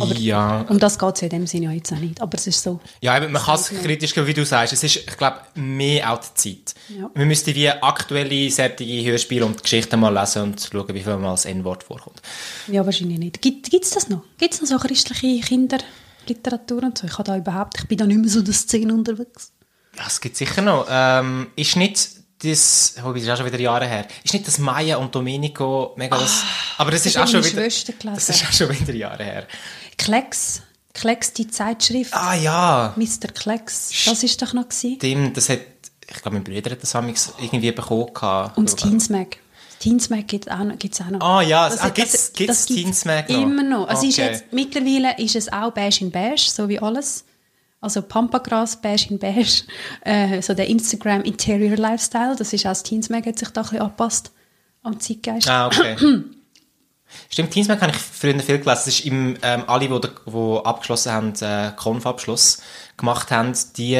Aber 0.00 0.14
ja, 0.14 0.62
um 0.68 0.78
das 0.78 0.98
geht 0.98 1.16
es 1.16 1.22
in 1.22 1.28
dem 1.30 1.46
Sinne 1.46 1.66
ja 1.66 1.72
jetzt 1.72 1.92
auch 1.92 1.98
nicht. 1.98 2.20
Aber 2.20 2.36
es 2.36 2.46
ist 2.46 2.62
so. 2.62 2.80
Ja, 3.00 3.16
eben, 3.16 3.32
man 3.32 3.42
kann 3.42 3.56
es 3.56 3.68
kritisch 3.68 4.14
gehen, 4.14 4.26
wie 4.26 4.34
du 4.34 4.44
sagst. 4.44 4.72
Es 4.72 4.82
ist, 4.82 4.96
ich 4.96 5.16
glaube, 5.16 5.38
mehr 5.54 6.12
auch 6.12 6.20
die 6.20 6.34
Zeit. 6.34 6.74
Ja. 6.88 7.10
Wir 7.14 7.26
müssten 7.26 7.54
wie 7.54 7.68
aktuelle, 7.68 8.50
sättige 8.50 9.10
Hörspiele 9.10 9.44
und 9.44 9.62
Geschichten 9.62 9.98
mal 10.00 10.14
lesen 10.14 10.42
und 10.42 10.68
schauen, 10.72 10.94
wie 10.94 11.02
viel 11.02 11.16
mal 11.16 11.32
das 11.32 11.44
N-Wort 11.44 11.82
vorkommt. 11.82 12.20
Ja, 12.66 12.84
wahrscheinlich 12.84 13.18
nicht. 13.18 13.42
Gibt 13.42 13.72
es 13.72 13.90
das 13.90 14.08
noch? 14.08 14.22
Gibt 14.38 14.54
es 14.54 14.60
noch 14.60 14.68
so 14.68 14.78
christliche 14.78 15.40
Kinderliteratur 15.46 16.82
und 16.82 16.98
so? 16.98 17.06
Ich, 17.06 17.14
habe 17.14 17.24
da 17.24 17.36
überhaupt, 17.36 17.78
ich 17.78 17.88
bin 17.88 17.98
da 17.98 18.06
nicht 18.06 18.20
mehr 18.20 18.30
so 18.30 18.40
in 18.40 18.44
der 18.44 18.54
Szene 18.54 18.94
unterwegs. 18.94 19.52
Ja, 19.96 20.04
es 20.06 20.20
gibt 20.20 20.36
sicher 20.36 20.62
noch. 20.62 20.86
Ähm, 20.88 21.48
ist 21.56 21.76
nicht 21.76 22.17
das, 22.42 22.94
wobei, 23.02 23.14
das 23.14 23.22
ist 23.24 23.30
auch 23.30 23.36
schon 23.38 23.46
wieder 23.46 23.58
Jahre 23.60 23.86
her, 23.86 24.06
ist 24.22 24.32
nicht 24.32 24.46
das 24.46 24.58
Maya 24.58 24.96
und 24.96 25.14
Domenico 25.14 25.92
mega 25.96 26.16
das, 26.16 26.42
aber 26.76 26.90
das, 26.92 27.02
das 27.02 27.12
ist 27.14 27.18
auch 27.18 27.26
schon 27.28 27.44
wieder, 27.44 27.62
das 27.62 28.28
ist 28.28 28.46
auch 28.46 28.52
schon 28.52 28.70
wieder 28.78 28.94
Jahre 28.94 29.24
her. 29.24 29.46
Klecks. 29.96 30.62
Klecks, 30.94 31.32
die 31.32 31.46
Zeitschrift. 31.48 32.12
Ah 32.14 32.34
ja, 32.34 32.92
Mr. 32.96 33.28
Klecks. 33.32 33.90
Das 34.04 34.22
ist 34.22 34.40
doch 34.42 34.52
noch 34.52 34.68
gewesen. 34.68 34.96
stimmt, 34.96 35.36
das 35.36 35.48
hat, 35.48 35.60
ich 36.08 36.22
glaube, 36.22 36.38
mein 36.38 36.44
Bruder 36.44 36.72
hat 36.72 36.82
das 36.82 36.94
amigs 36.96 37.32
irgendwie 37.40 37.70
bekommen. 37.70 38.12
gehabt. 38.12 38.56
Und 38.58 38.68
das 38.68 38.76
Teensmag. 38.76 39.26
Teensmag 39.78 40.26
gibt 40.26 40.46
es 40.48 40.52
auch, 40.52 40.58
auch 40.58 41.10
noch. 41.10 41.20
Ah 41.20 41.42
ja, 41.42 41.66
ah, 41.66 41.68
das- 41.68 41.94
gibt's 41.94 42.12
das 42.12 42.32
gibt's 42.32 42.66
Teensmag 42.66 43.28
noch? 43.28 43.42
Immer 43.42 43.62
noch. 43.62 43.88
Also 43.88 44.08
ist 44.08 44.18
Okay. 44.18 44.32
jetzt, 44.32 44.44
mittlerweile 44.52 45.16
ist 45.18 45.36
es 45.36 45.52
auch 45.52 45.70
beige 45.72 46.00
in 46.00 46.10
beige, 46.10 46.40
so 46.40 46.68
wie 46.68 46.80
alles. 46.80 47.24
Also 47.80 48.02
Pampagras, 48.02 48.80
beige 48.80 49.06
in 49.10 49.18
beige. 49.18 49.62
Äh, 50.02 50.42
so 50.42 50.54
der 50.54 50.66
Instagram 50.68 51.22
Interior 51.22 51.76
Lifestyle, 51.76 52.34
das 52.36 52.52
ist 52.52 52.66
auch 52.66 52.70
das 52.70 52.82
Teensmag, 52.82 53.24
hat 53.26 53.38
sich 53.38 53.50
da 53.50 53.60
ein 53.60 53.64
bisschen 53.64 53.82
angepasst 53.82 54.32
am 54.82 54.98
Zeitgeist. 54.98 55.48
Ah, 55.48 55.66
okay. 55.66 55.96
Stimmt, 57.30 57.52
Teamsmack 57.52 57.80
habe 57.80 57.92
ich 57.92 57.98
früher 57.98 58.38
viel 58.40 58.58
gelesen. 58.58 58.64
Das 58.64 58.86
ist 58.86 59.04
im, 59.06 59.36
ähm, 59.42 59.64
alle, 59.66 59.88
die, 59.88 60.00
die 60.26 60.60
abgeschlossen 60.64 61.12
haben, 61.12 61.32
äh, 61.40 61.72
Konf-Abschluss 61.74 62.60
gemacht 62.96 63.30
haben, 63.30 63.54
die 63.76 63.96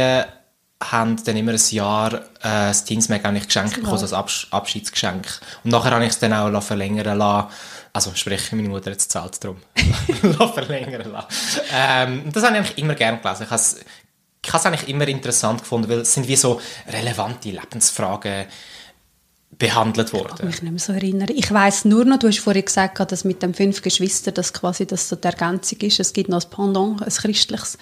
haben 0.83 1.17
dann 1.25 1.37
immer 1.37 1.53
ein 1.53 1.61
Jahr 1.71 2.15
äh, 2.15 2.21
das 2.41 2.85
Teamsmack 2.85 3.25
eigentlich 3.25 3.47
geschenkt 3.47 3.75
bekommen, 3.75 3.99
so 3.99 4.05
als 4.05 4.13
Absch 4.13 4.49
Abschiedsgeschenk. 4.51 5.41
Und 5.65 5.71
nachher 5.73 5.91
habe 5.91 6.05
ich 6.05 6.11
es 6.11 6.19
dann 6.19 6.33
auch 6.33 6.63
verlängern 6.63 7.19
lassen. 7.19 7.49
Also 7.93 8.15
sprich, 8.15 8.53
meine 8.53 8.69
Mutter 8.69 8.91
hat 8.91 8.99
es 8.99 9.09
zahlt 9.09 9.43
darum. 9.43 9.59
Verlängern 10.55 11.11
lassen. 11.11 11.29
Ähm, 11.73 12.25
das 12.33 12.45
habe 12.45 12.55
ich 12.55 12.61
eigentlich 12.61 12.79
immer 12.79 12.95
gerne 12.95 13.19
gelesen. 13.19 13.45
Ich 13.45 13.51
habe 13.51 13.61
es 13.61 13.77
ich 14.45 14.53
habe 14.53 14.61
es 14.61 14.67
eigentlich 14.67 14.89
immer 14.89 15.07
interessant 15.09 15.61
gefunden, 15.61 15.89
weil 15.89 16.01
es 16.01 16.15
sind 16.15 16.29
wie 16.29 16.37
so 16.37 16.61
relevante 16.87 17.51
Lebensfragen 17.51 18.47
behandelt 19.59 20.09
Ich 20.09 20.13
worden. 20.15 20.37
kann 20.37 20.47
mich 20.47 20.63
nicht 20.63 20.71
mehr 20.71 20.79
so 20.79 20.93
erinnern. 20.93 21.29
Ich 21.35 21.51
weiß 21.51 21.87
nur 21.87 22.05
noch, 22.05 22.19
du 22.19 22.29
hast 22.29 22.39
vorhin 22.39 22.65
gesagt, 22.65 23.13
dass 23.13 23.25
mit 23.25 23.43
den 23.43 23.55
fünf 23.55 23.83
Geschwistern 23.83 24.35
das 24.35 24.53
quasi 24.53 24.87
das 24.87 25.09
so 25.09 25.17
die 25.17 25.27
Ergänzung 25.27 25.81
ist. 25.81 26.01
Es 26.01 26.13
gibt 26.13 26.29
noch 26.29 26.43
ein 26.43 26.51
Pendant, 26.51 27.03
ein 27.03 27.09
christliches. 27.09 27.79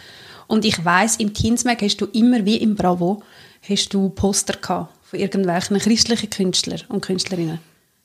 Und 0.47 0.65
ich 0.65 0.83
weiß, 0.83 1.17
im 1.17 1.35
Teensmag 1.35 1.79
hast 1.83 2.01
du 2.01 2.07
immer 2.07 2.45
wie 2.45 2.57
im 2.57 2.75
Bravo 2.75 3.23
hast 3.69 3.93
du 3.93 4.09
Poster 4.11 4.55
gehabt 4.55 4.93
von 5.03 5.19
irgendwelchen 5.19 5.79
christlichen 5.79 6.31
Künstlern 6.31 6.83
und 6.89 7.01
Künstlerinnen. 7.01 7.59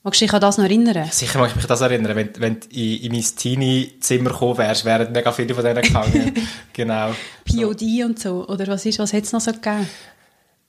Magst 0.03 0.20
du 0.20 0.25
dich 0.25 0.34
an 0.34 0.41
das 0.41 0.58
noch 0.58 0.65
erinnern? 0.65 1.08
Sicher 1.12 1.38
mag 1.38 1.51
ich 1.51 1.55
mich 1.55 1.65
das 1.65 1.81
erinnern, 1.81 2.15
wenn, 2.15 2.29
wenn 2.39 2.60
du 2.60 2.67
in, 2.72 3.01
in 3.03 3.12
mein 3.12 3.22
Teenie-Zimmer 3.22 4.31
gekommen 4.31 4.58
wärst, 4.58 4.84
wären 4.84 5.12
mega 5.12 5.31
viele 5.31 5.53
von 5.53 5.63
denen 5.63 5.84
gegangen. 5.84 6.34
genau. 6.74 7.13
POD 7.46 7.81
und 8.03 8.20
so. 8.20 8.48
Oder 8.48 8.65
was 8.67 8.84
ist, 8.86 8.98
was 8.98 9.13
hat 9.13 9.24
es 9.24 9.31
noch 9.31 9.41
so 9.41 9.51
gegeben? 9.51 9.88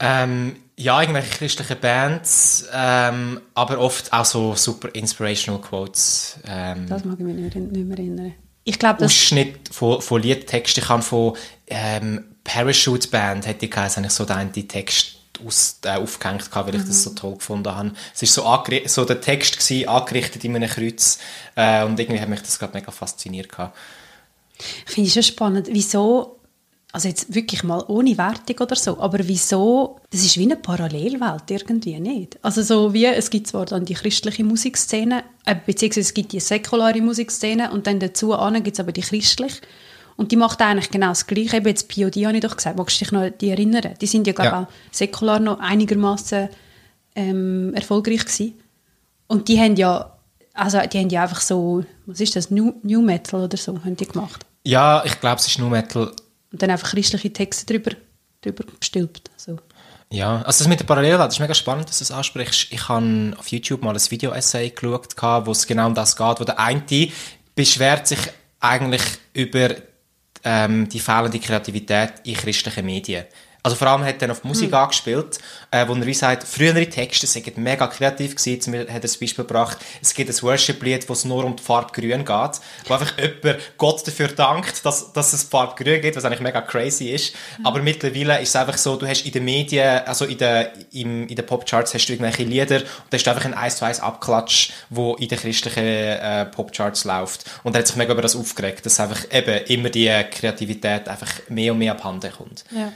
Ähm, 0.01 0.57
ja, 0.77 1.01
irgendwelche 1.01 1.31
christlichen 1.31 1.79
Bands, 1.81 2.67
ähm, 2.75 3.41
aber 3.55 3.79
oft 3.79 4.12
auch 4.12 4.25
so 4.25 4.55
super 4.55 4.89
inspirational 4.95 5.61
Quotes. 5.61 6.39
Ähm, 6.47 6.87
Das 6.89 7.05
mag 7.05 7.19
ich 7.19 7.25
mich 7.25 7.37
nicht, 7.37 7.57
nicht 7.57 7.87
mehr 7.87 7.99
erinnern. 7.99 8.35
Ich 8.65 8.79
glaube, 8.79 8.99
das... 9.01 9.12
Ausschnitt 9.12 9.71
von, 9.71 10.03
von 10.03 10.21
Liedtexten. 10.21 10.83
Ich 10.83 10.89
habe 10.89 11.03
von 11.03 11.37
ähm, 11.69 12.25
Parachute 12.45 13.09
Band, 13.09 13.47
hätte 13.47 13.65
ich 13.65 13.71
geheißen, 13.71 14.03
habe 14.03 14.09
ich 14.09 14.12
so 14.12 14.25
den 14.25 14.69
Text 14.69 15.22
aus, 15.46 15.78
äh, 15.84 15.90
aufgehängt, 15.90 16.50
gehabt, 16.50 16.68
weil 16.68 16.80
ich 16.80 16.87
das 16.87 17.02
so 17.02 17.11
toll 17.11 17.34
gefunden 17.34 17.75
habe. 17.75 17.92
Es 18.14 18.22
ist 18.22 18.34
so, 18.34 18.44
so 18.87 19.04
der 19.04 19.20
Text 19.20 19.58
gewesen, 19.58 19.88
angerichtet 19.88 20.44
in 20.44 20.56
einem 20.56 20.68
Kreuz 20.68 21.18
äh, 21.54 21.84
und 21.84 21.99
irgendwie 21.99 22.20
hat 22.20 22.28
mich 22.28 22.42
das 22.42 22.58
gerade 22.58 22.75
mega 22.75 22.90
fasziniert. 22.90 23.49
Gehabt. 23.49 23.76
Ich 24.87 24.92
finde 24.92 25.08
es 25.08 25.14
schon 25.14 25.22
spannend, 25.22 25.68
wieso, 25.70 26.38
also 26.92 27.08
jetzt 27.08 27.34
wirklich 27.34 27.64
mal 27.64 27.84
ohne 27.88 28.16
Wertung 28.18 28.58
oder 28.61 28.76
so, 28.76 28.99
aber 28.99 29.26
wieso, 29.26 29.99
das 30.11 30.25
ist 30.25 30.37
wie 30.38 30.44
eine 30.44 30.56
Parallelwelt 30.56 31.50
irgendwie, 31.50 31.99
nicht? 31.99 32.38
Also 32.42 32.62
so 32.62 32.92
wie, 32.92 33.06
es 33.06 33.30
gibt 33.30 33.46
zwar 33.46 33.66
dann 33.66 33.84
die 33.84 33.94
christliche 33.94 34.44
Musikszene, 34.44 35.25
äh, 35.46 35.56
beziehungsweise 35.66 36.06
es 36.06 36.14
gibt 36.14 36.32
die 36.32 36.40
säkulare 36.40 37.00
Musikszene 37.00 37.72
und 37.72 37.87
dann 37.87 37.99
dazu 37.99 38.37
gibt 38.62 38.76
es 38.76 38.80
aber 38.80 38.92
die 38.92 39.00
christliche. 39.00 39.61
Und 40.16 40.31
die 40.33 40.37
macht 40.37 40.61
eigentlich 40.61 40.90
genau 40.90 41.09
das 41.09 41.26
Gleiche. 41.26 41.57
Eben 41.57 41.66
jetzt 41.69 41.88
Pio, 41.88 42.11
die 42.11 42.26
habe 42.26 42.37
ich 42.37 42.42
doch 42.42 42.57
gesagt. 42.57 42.76
Magst 42.76 43.00
du 43.00 43.04
dich 43.04 43.12
noch 43.12 43.28
die 43.31 43.50
erinnern? 43.50 43.95
Die 44.00 44.07
sind 44.07 44.26
ja, 44.26 44.33
glaube 44.33 44.49
ich, 44.49 44.52
Ja. 44.52 44.62
auch 44.62 44.66
säkular 44.95 45.40
noch 45.40 45.59
einigermaßen 45.61 46.49
ähm, 47.14 47.73
erfolgreich 47.75 48.25
gewesen. 48.25 48.54
Und 49.26 49.49
die 49.49 49.59
haben 49.59 49.76
ja, 49.76 50.12
also 50.54 50.78
die 50.81 50.99
haben 50.99 51.09
ja 51.11 51.23
einfach 51.23 51.40
so, 51.40 51.85
was 52.07 52.21
ist 52.21 52.37
das, 52.37 52.50
New, 52.50 52.75
New 52.83 53.00
Metal 53.02 53.42
oder 53.42 53.57
so, 53.57 53.75
haben 53.85 53.97
die 53.97 54.07
gemacht. 54.07 54.45
Ja, 54.64 55.02
ich 55.04 55.19
glaube, 55.21 55.37
es 55.37 55.47
ist 55.47 55.59
nur 55.59 55.71
Metal. 55.71 56.12
Und 56.52 56.62
dann 56.62 56.71
einfach 56.71 56.90
christliche 56.90 57.33
Texte 57.33 57.66
drüber, 57.66 57.97
drüber 58.42 58.64
gestülpt. 58.78 59.31
So. 59.37 59.59
Ja, 60.11 60.42
also 60.42 60.59
das 60.59 60.69
mit 60.69 60.78
der 60.78 60.85
Parallelwelt, 60.85 61.21
das 61.28 61.35
ist 61.35 61.40
mega 61.40 61.54
spannend, 61.54 61.88
dass 61.88 61.99
du 61.99 62.04
das 62.04 62.11
ansprichst. 62.12 62.69
Ich 62.71 62.88
habe 62.88 63.35
auf 63.38 63.49
YouTube 63.49 63.83
mal 63.83 63.95
ein 63.95 64.11
Video-Essay 64.11 64.71
geschaut, 64.71 65.47
wo 65.47 65.50
es 65.52 65.66
genau 65.66 65.87
um 65.87 65.95
das 65.95 66.14
geht, 66.16 66.38
wo 66.40 66.45
der 66.45 66.59
eine 66.59 66.83
beschwert 67.54 68.07
sich 68.07 68.19
eigentlich 68.61 69.02
über 69.33 69.71
ähm, 70.44 70.88
die 70.88 71.00
fehlende 71.00 71.38
Kreativität 71.38 72.14
in 72.25 72.34
christlichen 72.34 72.84
Medien. 72.87 73.25
Also 73.64 73.76
vor 73.76 73.87
allem 73.87 74.04
hat 74.04 74.21
er 74.21 74.33
auf 74.33 74.40
die 74.40 74.49
Musik 74.49 74.73
angespielt, 74.73 75.38
äh, 75.71 75.87
wo 75.87 75.95
er 75.95 76.04
wie 76.04 76.14
sagt, 76.14 76.42
frühere 76.42 76.85
Texte 76.88 77.28
sind 77.28 77.57
mega 77.59 77.87
kreativ 77.87 78.35
gewesen. 78.35 78.61
Zum 78.61 78.73
Beispiel 78.73 78.88
hat 78.88 78.97
er 78.97 79.00
das 79.00 79.16
Beispiel 79.16 79.45
gebracht, 79.45 79.78
es 80.00 80.14
gibt 80.14 80.31
ein 80.31 80.42
Worship-Lied, 80.42 81.09
wo 81.09 81.12
es 81.12 81.25
nur 81.25 81.45
um 81.45 81.54
die 81.54 81.62
Farbe 81.62 81.92
grün 81.92 82.25
geht, 82.25 82.61
wo 82.88 82.95
einfach 82.95 83.16
jemand 83.19 83.61
Gott 83.78 84.04
dafür 84.04 84.28
dankt, 84.28 84.85
dass, 84.85 85.12
dass 85.12 85.33
es 85.33 85.45
die 85.45 85.50
Farbe 85.50 85.83
grün 85.83 86.00
gibt, 86.00 86.16
was 86.16 86.25
eigentlich 86.25 86.40
mega 86.40 86.61
crazy 86.61 87.11
ist. 87.11 87.37
Aber 87.62 87.81
mittlerweile 87.81 88.40
ist 88.40 88.49
es 88.49 88.57
einfach 88.57 88.76
so, 88.76 88.97
du 88.97 89.07
hast 89.07 89.25
in 89.25 89.33
den 89.33 89.45
Medien, 89.45 90.00
also 90.07 90.25
in 90.25 90.38
den, 90.38 90.66
im, 90.92 91.28
in 91.28 91.37
den 91.37 91.47
Popcharts 91.47 91.95
hast 91.95 92.07
du 92.07 92.14
irgendwelche 92.14 92.42
Lieder 92.42 92.78
und 92.78 92.87
da 93.11 93.16
ist 93.16 93.28
einfach 93.28 93.45
ein 93.45 93.54
1 93.54 93.76
zu 93.76 93.85
1 93.85 94.00
Abklatsch, 94.00 94.73
wo 94.90 95.14
in 95.14 95.28
den 95.28 95.38
christlichen 95.38 95.85
äh, 95.85 96.47
Popcharts 96.47 97.04
läuft. 97.04 97.45
Und 97.62 97.76
er 97.76 97.81
hat 97.81 97.87
sich 97.87 97.97
mega 97.97 98.12
über 98.12 98.23
das 98.23 98.35
aufgeregt, 98.35 98.85
dass 98.85 98.99
einfach 98.99 99.25
eben 99.31 99.64
immer 99.66 99.88
die 99.88 100.11
Kreativität 100.33 101.09
einfach 101.09 101.31
mehr 101.49 101.73
und 101.73 101.78
mehr 101.78 101.92
abhanden 101.92 102.33
kommt. 102.33 102.64
Ja. 102.73 102.92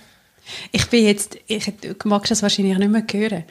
Ich 0.72 0.86
bin 0.88 1.04
jetzt, 1.04 1.38
ich, 1.46 1.64
du 1.80 1.94
magst 2.08 2.30
das 2.30 2.42
wahrscheinlich 2.42 2.76
nicht 2.78 2.90
mehr 2.90 3.04
hören, 3.12 3.44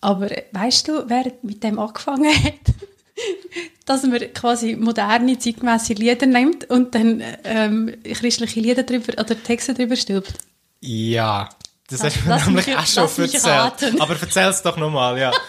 aber 0.00 0.30
weißt 0.52 0.88
du, 0.88 1.04
wer 1.08 1.32
mit 1.42 1.62
dem 1.62 1.78
angefangen 1.78 2.32
hat? 2.44 2.54
Dass 3.84 4.02
man 4.04 4.18
quasi 4.32 4.76
moderne, 4.76 5.38
zeitgemäße 5.38 5.92
Lieder 5.94 6.26
nimmt 6.26 6.68
und 6.70 6.94
dann 6.94 7.22
ähm, 7.44 7.94
christliche 8.04 8.60
Lieder 8.60 8.84
drüber 8.84 9.12
oder 9.20 9.40
Texte 9.42 9.74
drüber 9.74 9.96
stülpt. 9.96 10.34
Ja. 10.80 11.48
Das 11.88 12.02
Lass- 12.02 12.16
hast 12.26 12.46
du 12.46 12.50
nämlich 12.50 12.66
mich- 12.68 12.76
auch 12.76 12.86
schon 12.86 13.02
erzählt. 13.04 13.44
raten. 13.44 14.00
Aber 14.00 14.16
erzähl 14.18 14.48
es 14.48 14.62
doch 14.62 14.76
nochmal, 14.76 15.18
ja. 15.18 15.32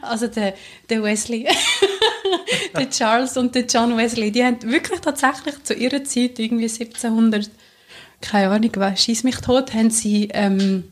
Also 0.00 0.28
der, 0.28 0.54
der 0.88 1.02
Wesley, 1.02 1.46
der 2.76 2.88
Charles 2.88 3.36
und 3.36 3.54
der 3.54 3.66
John 3.66 3.96
Wesley, 3.96 4.30
die 4.30 4.42
haben 4.44 4.62
wirklich 4.62 5.00
tatsächlich 5.00 5.62
zu 5.64 5.74
ihrer 5.74 6.02
Zeit, 6.04 6.38
irgendwie 6.38 6.64
1700, 6.64 7.50
keine 8.20 8.50
Ahnung, 8.50 8.70
was, 8.76 9.02
schieß 9.02 9.24
mich 9.24 9.36
tot, 9.36 9.74
haben 9.74 9.90
sie, 9.90 10.28
ähm, 10.32 10.84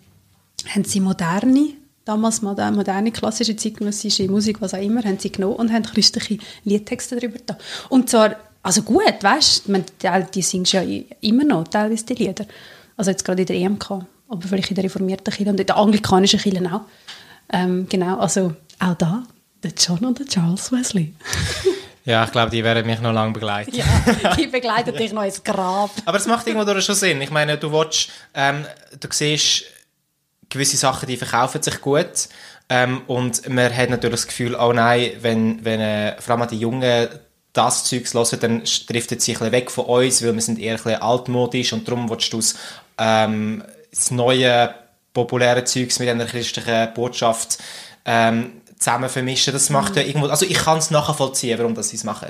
haben 0.68 0.84
sie 0.84 1.00
moderne, 1.00 1.74
damals 2.04 2.42
moder- 2.42 2.70
moderne, 2.70 3.10
klassische, 3.12 3.56
zeitgenössische 3.56 4.28
Musik, 4.28 4.60
was 4.60 4.74
auch 4.74 4.80
immer, 4.82 5.02
haben 5.02 5.18
sie 5.18 5.32
genommen 5.32 5.56
und 5.56 5.72
haben 5.72 5.82
christliche 5.82 6.38
Liedtexte 6.64 7.16
darüber 7.16 7.38
da. 7.44 7.58
Und 7.88 8.08
zwar, 8.08 8.36
also 8.62 8.82
gut, 8.82 9.22
weißt 9.22 9.68
du, 9.68 9.82
die, 10.34 10.42
singst 10.42 10.72
ja 10.72 10.82
immer 11.20 11.44
noch, 11.44 11.68
teilweise 11.68 12.04
die 12.06 12.14
Lieder. 12.14 12.46
Also 12.96 13.10
jetzt 13.10 13.24
gerade 13.24 13.42
in 13.42 13.46
der 13.46 13.56
EMK, 13.56 13.90
aber 14.28 14.42
vielleicht 14.42 14.70
in 14.70 14.76
der 14.76 14.84
reformierten 14.84 15.32
Kirche 15.32 15.50
und 15.50 15.60
in 15.60 15.66
der 15.66 15.76
anglikanischen 15.76 16.40
Kirche 16.40 16.72
auch. 16.72 16.82
Ähm, 17.52 17.86
genau, 17.88 18.18
also 18.18 18.54
auch 18.78 18.94
da, 18.94 19.24
der 19.62 19.72
John 19.76 20.04
und 20.04 20.18
der 20.18 20.26
Charles 20.26 20.72
Wesley. 20.72 21.12
Ja, 22.06 22.24
ich 22.24 22.30
glaube, 22.30 22.52
die 22.52 22.62
werden 22.62 22.86
mich 22.86 23.00
noch 23.00 23.12
lange 23.12 23.32
begleiten. 23.32 23.74
Ja, 23.74 23.84
die 24.36 24.46
begleiten 24.46 24.96
dich 24.96 25.12
noch 25.12 25.24
ins 25.24 25.42
Grab. 25.42 25.90
Aber 26.04 26.16
es 26.16 26.26
macht 26.26 26.46
irgendwo 26.46 26.80
schon 26.80 26.94
Sinn. 26.94 27.20
Ich 27.20 27.30
meine, 27.30 27.58
du 27.58 27.72
willst, 27.72 28.10
ähm, 28.32 28.64
du 28.98 29.08
siehst, 29.10 29.64
gewisse 30.48 30.76
Sachen, 30.76 31.08
die 31.08 31.16
verkaufen 31.16 31.60
sich 31.60 31.80
gut. 31.80 32.28
Ähm, 32.68 33.02
und 33.08 33.48
man 33.48 33.76
hat 33.76 33.90
natürlich 33.90 34.20
das 34.20 34.26
Gefühl, 34.28 34.54
oh 34.54 34.72
nein, 34.72 35.10
wenn, 35.20 35.64
wenn 35.64 35.80
äh, 35.80 36.20
vor 36.20 36.38
allem 36.38 36.48
die 36.48 36.60
Jungen 36.60 37.08
das 37.52 37.84
Zeugs 37.84 38.14
hören, 38.14 38.38
dann 38.40 38.62
driftet 38.86 39.20
sie 39.20 39.32
ein 39.32 39.38
bisschen 39.38 39.52
weg 39.52 39.70
von 39.70 39.86
uns, 39.86 40.22
weil 40.22 40.34
wir 40.34 40.42
sind 40.42 40.60
eher 40.60 40.74
ein 40.74 40.82
bisschen 40.82 41.02
altmodisch 41.02 41.72
und 41.72 41.88
darum 41.88 42.08
willst 42.08 42.32
du 42.32 42.36
das, 42.36 42.54
ähm, 42.98 43.64
das 43.90 44.12
neue, 44.12 44.74
populäre 45.12 45.64
Zeugs 45.64 45.98
mit 45.98 46.08
einer 46.08 46.26
christlichen 46.26 46.92
Botschaft 46.94 47.58
ähm, 48.04 48.60
zusammen 48.78 49.08
vermischen. 49.08 49.52
Das 49.52 49.70
macht 49.70 49.96
ja 49.96 50.02
irgendwo, 50.02 50.28
also 50.28 50.46
ich 50.46 50.58
kann 50.58 50.78
es 50.78 50.90
nachvollziehen, 50.90 51.58
warum 51.58 51.74
das 51.74 51.90
sie 51.90 51.96
es 51.96 52.04
machen. 52.04 52.28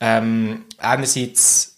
Ähm, 0.00 0.64
einerseits 0.78 1.72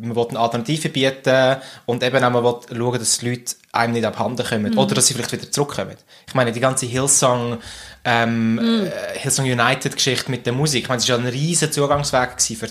man 0.00 0.16
will 0.16 0.26
eine 0.28 0.38
Alternative 0.38 0.88
bieten 0.88 1.56
und 1.86 2.02
eben 2.02 2.24
auch 2.24 2.30
man 2.30 2.44
will 2.44 2.60
schauen, 2.76 2.98
dass 2.98 3.18
die 3.18 3.30
Leute 3.30 3.54
einem 3.72 3.92
nicht 3.92 4.04
abhanden 4.04 4.46
kommen 4.46 4.76
oder 4.78 4.94
dass 4.94 5.06
sie 5.06 5.14
vielleicht 5.14 5.32
wieder 5.32 5.50
zurückkommen. 5.50 5.96
Ich 6.26 6.34
meine, 6.34 6.52
die 6.52 6.60
ganze 6.60 6.86
Hillsong, 6.86 7.58
ähm, 8.04 8.58
äh, 8.58 9.18
Hillsong 9.18 9.46
United 9.46 9.94
Geschichte 9.94 10.30
mit 10.30 10.46
der 10.46 10.52
Musik, 10.52 10.84
ich 10.84 10.88
meine, 10.88 11.00
es 11.00 11.08
war 11.08 11.18
ja 11.18 11.22
ein 11.22 11.28
riesen 11.28 11.72
Zugangsweg 11.72 12.40
für 12.40 12.68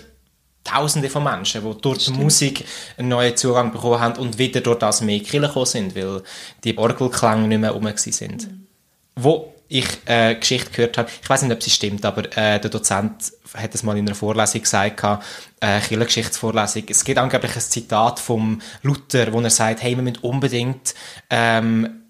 Tausende 0.64 1.12
von 1.12 1.24
Menschen, 1.24 1.64
die 1.64 1.80
durch 1.80 2.06
die 2.06 2.12
Musik 2.12 2.66
einen 2.98 3.10
neuen 3.10 3.38
Zugang 3.38 3.72
bekommen 3.72 4.00
haben 4.00 4.20
und 4.20 4.40
wieder 4.40 4.62
durch 4.62 4.80
das 4.80 5.02
mehr 5.02 5.20
Kirche 5.20 5.48
gekommen 5.48 5.68
sind, 5.68 5.96
weil 5.96 6.24
die 6.64 6.76
Orgelklänge 6.76 7.48
nicht 7.48 7.62
mehr 7.62 7.70
rum 7.70 7.84
gewesen 7.84 8.12
sind. 8.12 8.50
Wo 9.16 9.54
ich 9.68 9.88
äh, 10.06 10.36
Geschichte 10.36 10.72
gehört 10.72 10.98
habe, 10.98 11.10
ich 11.22 11.30
weiß 11.30 11.42
nicht, 11.42 11.52
ob 11.52 11.64
sie 11.64 11.72
stimmt, 11.72 12.06
aber 12.06 12.26
äh, 12.38 12.60
der 12.60 12.70
Dozent 12.70 13.34
hat 13.54 13.74
es 13.74 13.84
mal 13.84 13.98
in 13.98 14.08
einer 14.08 14.16
Vorlesung 14.16 14.62
gesagt, 14.62 15.04
äh, 15.60 15.80
Kirchengeschichtsvorlesung. 15.80 16.84
Es 16.90 17.04
gibt 17.04 17.18
angeblich 17.18 17.56
ein 17.56 17.62
Zitat 17.62 18.20
vom 18.20 18.62
Luther, 18.84 19.32
wo 19.34 19.42
er 19.42 19.50
sagt, 19.50 19.82
hey, 19.82 19.96
wir 19.96 20.04
müssen 20.04 20.20
unbedingt 20.20 20.94
ähm, 21.30 22.05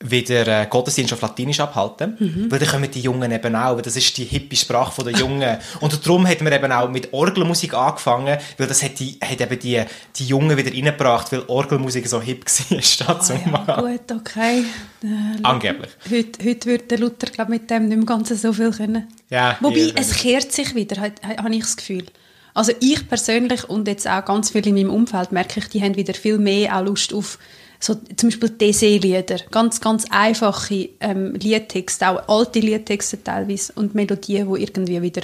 wieder 0.00 0.46
äh, 0.46 0.66
Gottesdienst 0.66 1.14
auf 1.14 1.22
Latinisch 1.22 1.58
abhalten, 1.58 2.48
weil 2.50 2.58
dann 2.58 2.68
kommen 2.68 2.90
die 2.90 3.00
Jungen 3.00 3.32
eben 3.32 3.56
auch, 3.56 3.76
weil 3.76 3.82
das 3.82 3.96
ist 3.96 4.16
die 4.18 4.24
hippie 4.24 4.56
Sprache 4.56 5.02
der 5.02 5.14
Jungen. 5.14 5.56
Und 5.80 6.06
darum 6.06 6.28
hat 6.28 6.42
man 6.42 6.52
eben 6.52 6.70
auch 6.70 6.90
mit 6.90 7.14
Orgelmusik 7.14 7.72
angefangen, 7.72 8.36
weil 8.58 8.66
das 8.66 8.82
hat, 8.82 8.98
die, 8.98 9.18
hat 9.22 9.40
eben 9.40 9.58
die, 9.58 9.82
die 10.16 10.26
Jungen 10.26 10.56
wieder 10.56 10.70
reingebracht, 10.70 11.32
weil 11.32 11.44
Orgelmusik 11.46 12.06
so 12.08 12.20
hip 12.20 12.44
war, 12.70 12.82
statt 12.82 13.24
zum 13.24 13.40
Ja, 13.50 13.80
gut, 13.80 14.12
okay. 14.12 14.64
Äh, 15.02 15.42
Angeblich. 15.42 15.90
Heute, 16.10 16.44
heute 16.44 16.68
würde 16.68 16.84
der 16.84 16.98
Luther 16.98 17.28
glaub, 17.28 17.48
mit 17.48 17.70
dem 17.70 17.88
nicht 17.88 17.94
im 17.94 18.06
Ganzen 18.06 18.36
so 18.36 18.52
viel 18.52 18.72
können. 18.72 19.08
Ja, 19.30 19.56
Wobei, 19.60 19.92
es 19.94 20.14
kehrt 20.14 20.52
sich 20.52 20.74
wieder, 20.74 21.00
habe 21.00 21.14
hab 21.24 21.50
ich 21.50 21.60
das 21.60 21.76
Gefühl. 21.76 22.04
Also 22.52 22.72
ich 22.80 23.06
persönlich 23.08 23.68
und 23.68 23.88
jetzt 23.88 24.08
auch 24.08 24.24
ganz 24.24 24.50
viele 24.50 24.70
in 24.70 24.74
meinem 24.74 24.90
Umfeld 24.90 25.32
merke 25.32 25.60
ich, 25.60 25.68
die 25.68 25.82
haben 25.82 25.96
wieder 25.96 26.14
viel 26.14 26.38
mehr 26.38 26.76
auch 26.76 26.84
Lust 26.84 27.12
auf 27.12 27.38
so 27.78 27.94
zum 27.94 28.30
Beispiel 28.30 28.50
DC-Lieder, 28.50 29.36
ganz, 29.50 29.80
ganz 29.80 30.06
einfache 30.10 30.88
ähm, 31.00 31.34
Liedtexte, 31.34 32.08
auch 32.08 32.28
alte 32.28 32.60
Liedtexte 32.60 33.22
teilweise 33.22 33.72
und 33.74 33.94
Melodien, 33.94 34.52
die 34.52 34.62
irgendwie 34.62 35.02
wieder, 35.02 35.22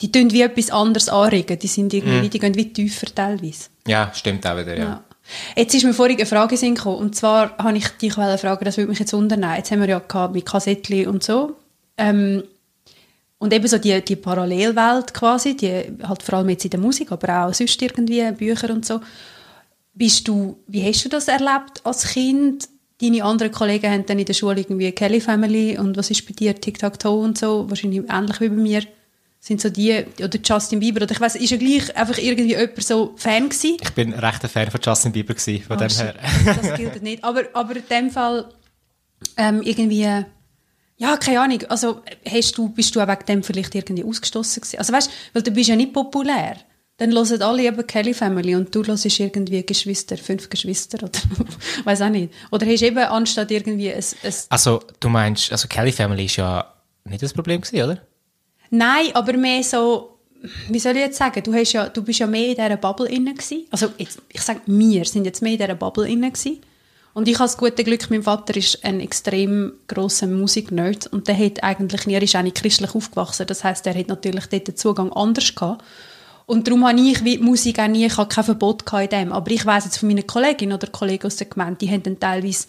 die 0.00 0.12
tun 0.12 0.30
wie 0.30 0.42
etwas 0.42 0.70
anderes 0.70 1.08
anregen, 1.08 1.58
die 1.58 1.66
sind 1.66 1.92
irgendwie, 1.92 2.28
die 2.28 2.38
gehen 2.38 2.54
wie 2.54 2.72
tiefer 2.72 3.06
teilweise. 3.14 3.68
Ja, 3.86 4.10
stimmt 4.14 4.46
auch 4.46 4.56
wieder, 4.56 4.76
ja. 4.76 4.84
Ja. 4.84 5.04
Jetzt 5.56 5.74
ist 5.74 5.84
mir 5.84 5.94
vorhin 5.94 6.16
eine 6.16 6.26
Frage 6.26 6.56
gekommen, 6.56 6.96
und 6.96 7.14
zwar 7.14 7.56
habe 7.58 7.76
ich 7.76 7.88
dich 7.88 8.14
fragen, 8.14 8.64
das 8.64 8.76
würde 8.76 8.88
mich 8.88 8.98
jetzt 8.98 9.12
wundern. 9.12 9.44
Jetzt 9.56 9.70
haben 9.70 9.80
wir 9.80 9.88
ja 9.88 9.98
gehabt 10.00 10.34
mit 10.34 10.46
Kassettli 10.46 11.06
und 11.06 11.22
so. 11.22 11.56
Ähm, 11.96 12.42
und 13.38 13.52
eben 13.54 13.66
so 13.66 13.78
die, 13.78 14.04
die 14.04 14.16
Parallelwelt 14.16 15.14
quasi, 15.14 15.56
die 15.56 15.92
halt 16.02 16.22
vor 16.22 16.38
allem 16.38 16.50
jetzt 16.50 16.64
in 16.64 16.72
der 16.72 16.80
Musik, 16.80 17.10
aber 17.10 17.46
auch 17.46 17.54
sonst 17.54 17.80
irgendwie, 17.80 18.30
Bücher 18.32 18.70
und 18.70 18.84
so. 18.84 19.00
Bist 19.94 20.28
du, 20.28 20.58
wie 20.66 20.84
hast 20.84 21.04
du 21.04 21.08
das 21.08 21.28
erlebt 21.28 21.84
als 21.84 22.04
Kind? 22.08 22.68
Deine 23.00 23.24
anderen 23.24 23.50
Kollegen 23.52 23.90
haben 23.90 24.06
dann 24.06 24.18
in 24.18 24.24
der 24.26 24.34
Schule 24.34 24.60
irgendwie 24.60 24.92
Kelly 24.92 25.20
Family 25.20 25.78
und 25.78 25.96
was 25.96 26.10
ist 26.10 26.26
bei 26.26 26.32
dir, 26.34 26.54
Tic-Tac-Toe 26.54 27.22
und 27.22 27.38
so, 27.38 27.68
wahrscheinlich 27.68 28.02
ähnlich 28.10 28.40
wie 28.40 28.48
bei 28.50 28.56
mir. 28.56 28.82
sind 29.42 29.60
so 29.60 29.70
die, 29.70 30.04
oder 30.22 30.38
Justin 30.44 30.80
Bieber, 30.80 31.02
oder 31.02 31.12
ich 31.12 31.20
weiß, 31.20 31.36
ist 31.36 31.48
ja 31.50 31.56
gleich 31.56 31.96
einfach 31.96 32.18
irgendwie 32.18 32.50
jemand 32.50 32.82
so 32.82 33.14
Fan 33.16 33.48
gewesen? 33.48 33.78
Ich 33.80 33.90
bin 33.94 34.12
recht 34.12 34.44
ein 34.44 34.50
Fan 34.50 34.70
von 34.70 34.80
Justin 34.84 35.12
Bieber 35.12 35.32
gewesen, 35.32 35.62
von 35.64 35.78
Ah, 35.78 35.86
dem 35.86 35.96
her. 35.96 36.14
shit. 36.44 36.56
Das 36.62 36.74
gilt 36.76 37.02
nicht. 37.02 37.24
Aber, 37.24 37.44
aber 37.54 37.76
in 37.76 37.82
dem 37.90 38.10
Fall 38.10 38.52
ähm, 39.38 39.62
irgendwie, 39.62 40.02
ja, 40.98 41.16
keine 41.16 41.40
Ahnung, 41.40 41.62
also 41.70 42.02
hast 42.28 42.58
du, 42.58 42.68
bist 42.68 42.94
du 42.94 43.00
auch 43.00 43.08
wegen 43.08 43.24
dem 43.26 43.42
vielleicht 43.42 43.74
irgendwie 43.74 44.04
ausgestoßen 44.04 44.60
gewesen? 44.60 44.78
Also 44.78 44.92
weißt 44.92 45.08
du, 45.08 45.12
weil 45.32 45.42
du 45.42 45.50
bist 45.52 45.70
ja 45.70 45.76
nicht 45.76 45.94
populär. 45.94 46.56
Dann 47.00 47.12
hören 47.12 47.40
alle 47.40 47.62
eben 47.62 47.86
Kelly 47.86 48.12
Family 48.12 48.54
und 48.54 48.74
du 48.74 48.84
hörst 48.84 49.06
irgendwie 49.18 49.64
Geschwister, 49.64 50.18
fünf 50.18 50.50
Geschwister 50.50 50.98
oder 50.98 51.18
weiß 51.84 52.02
auch 52.02 52.10
nicht. 52.10 52.30
Oder 52.50 52.66
hast 52.66 52.82
du 52.82 52.86
eben 52.86 52.98
anstatt 52.98 53.50
irgendwie 53.50 53.90
ein, 53.90 54.04
ein 54.22 54.34
Also, 54.50 54.82
du 55.00 55.08
meinst, 55.08 55.50
also 55.50 55.66
Kelly 55.66 55.92
Family 55.92 56.26
ist 56.26 56.36
ja 56.36 56.74
nicht 57.04 57.22
das 57.22 57.32
Problem 57.32 57.62
gewesen, 57.62 57.82
oder? 57.82 58.02
Nein, 58.68 59.06
aber 59.14 59.32
mehr 59.32 59.62
so, 59.62 60.18
wie 60.68 60.78
soll 60.78 60.92
ich 60.92 61.00
jetzt 61.00 61.16
sagen, 61.16 61.42
du, 61.42 61.54
hast 61.54 61.72
ja, 61.72 61.88
du 61.88 62.02
bist 62.02 62.18
ja 62.18 62.26
mehr 62.26 62.48
in 62.48 62.54
dieser 62.54 62.76
Bubble 62.76 63.08
inne 63.08 63.32
gewesen. 63.32 63.64
Also 63.70 63.88
jetzt, 63.96 64.20
ich 64.28 64.42
sage, 64.42 64.60
wir 64.66 65.06
sind 65.06 65.24
jetzt 65.24 65.40
mehr 65.40 65.52
in 65.52 65.58
dieser 65.58 65.76
Bubble 65.76 66.06
inne 66.06 66.30
gewesen. 66.30 66.60
Und 67.14 67.28
ich 67.28 67.38
habe 67.38 67.44
das 67.44 67.56
gute 67.56 67.82
Glück, 67.82 68.10
mein 68.10 68.24
Vater 68.24 68.54
ist 68.58 68.84
ein 68.84 69.00
extrem 69.00 69.72
grosser 69.88 70.26
Musiknerd 70.26 71.06
und 71.06 71.28
der 71.28 71.38
hat 71.38 71.64
eigentlich, 71.64 72.06
er 72.06 72.22
ist 72.22 72.36
auch 72.36 72.42
nicht 72.42 72.58
christlich 72.58 72.94
aufgewachsen, 72.94 73.46
das 73.46 73.64
heißt, 73.64 73.86
er 73.86 73.94
hat 73.94 74.08
natürlich 74.08 74.46
dort 74.46 74.68
den 74.68 74.76
Zugang 74.76 75.10
anders 75.14 75.54
gehabt. 75.54 75.82
Und 76.50 76.66
darum 76.66 76.84
habe 76.84 77.00
ich 77.00 77.22
wie 77.22 77.36
die 77.36 77.44
Musik 77.44 77.78
auch 77.78 77.86
nie, 77.86 78.06
ich 78.06 78.16
habe 78.16 78.28
kein 78.28 78.42
Verbot 78.42 78.82
in 78.92 79.08
dem. 79.08 79.32
Aber 79.32 79.48
ich 79.52 79.64
weiss 79.64 79.84
jetzt 79.84 79.98
von 79.98 80.08
meinen 80.08 80.26
Kolleginnen 80.26 80.72
oder 80.72 80.88
Kollegen 80.88 81.24
aus 81.24 81.36
der 81.36 81.46
Gemeinde, 81.46 81.78
die 81.78 81.88
haben 81.88 82.02
dann 82.02 82.18
teilweise 82.18 82.66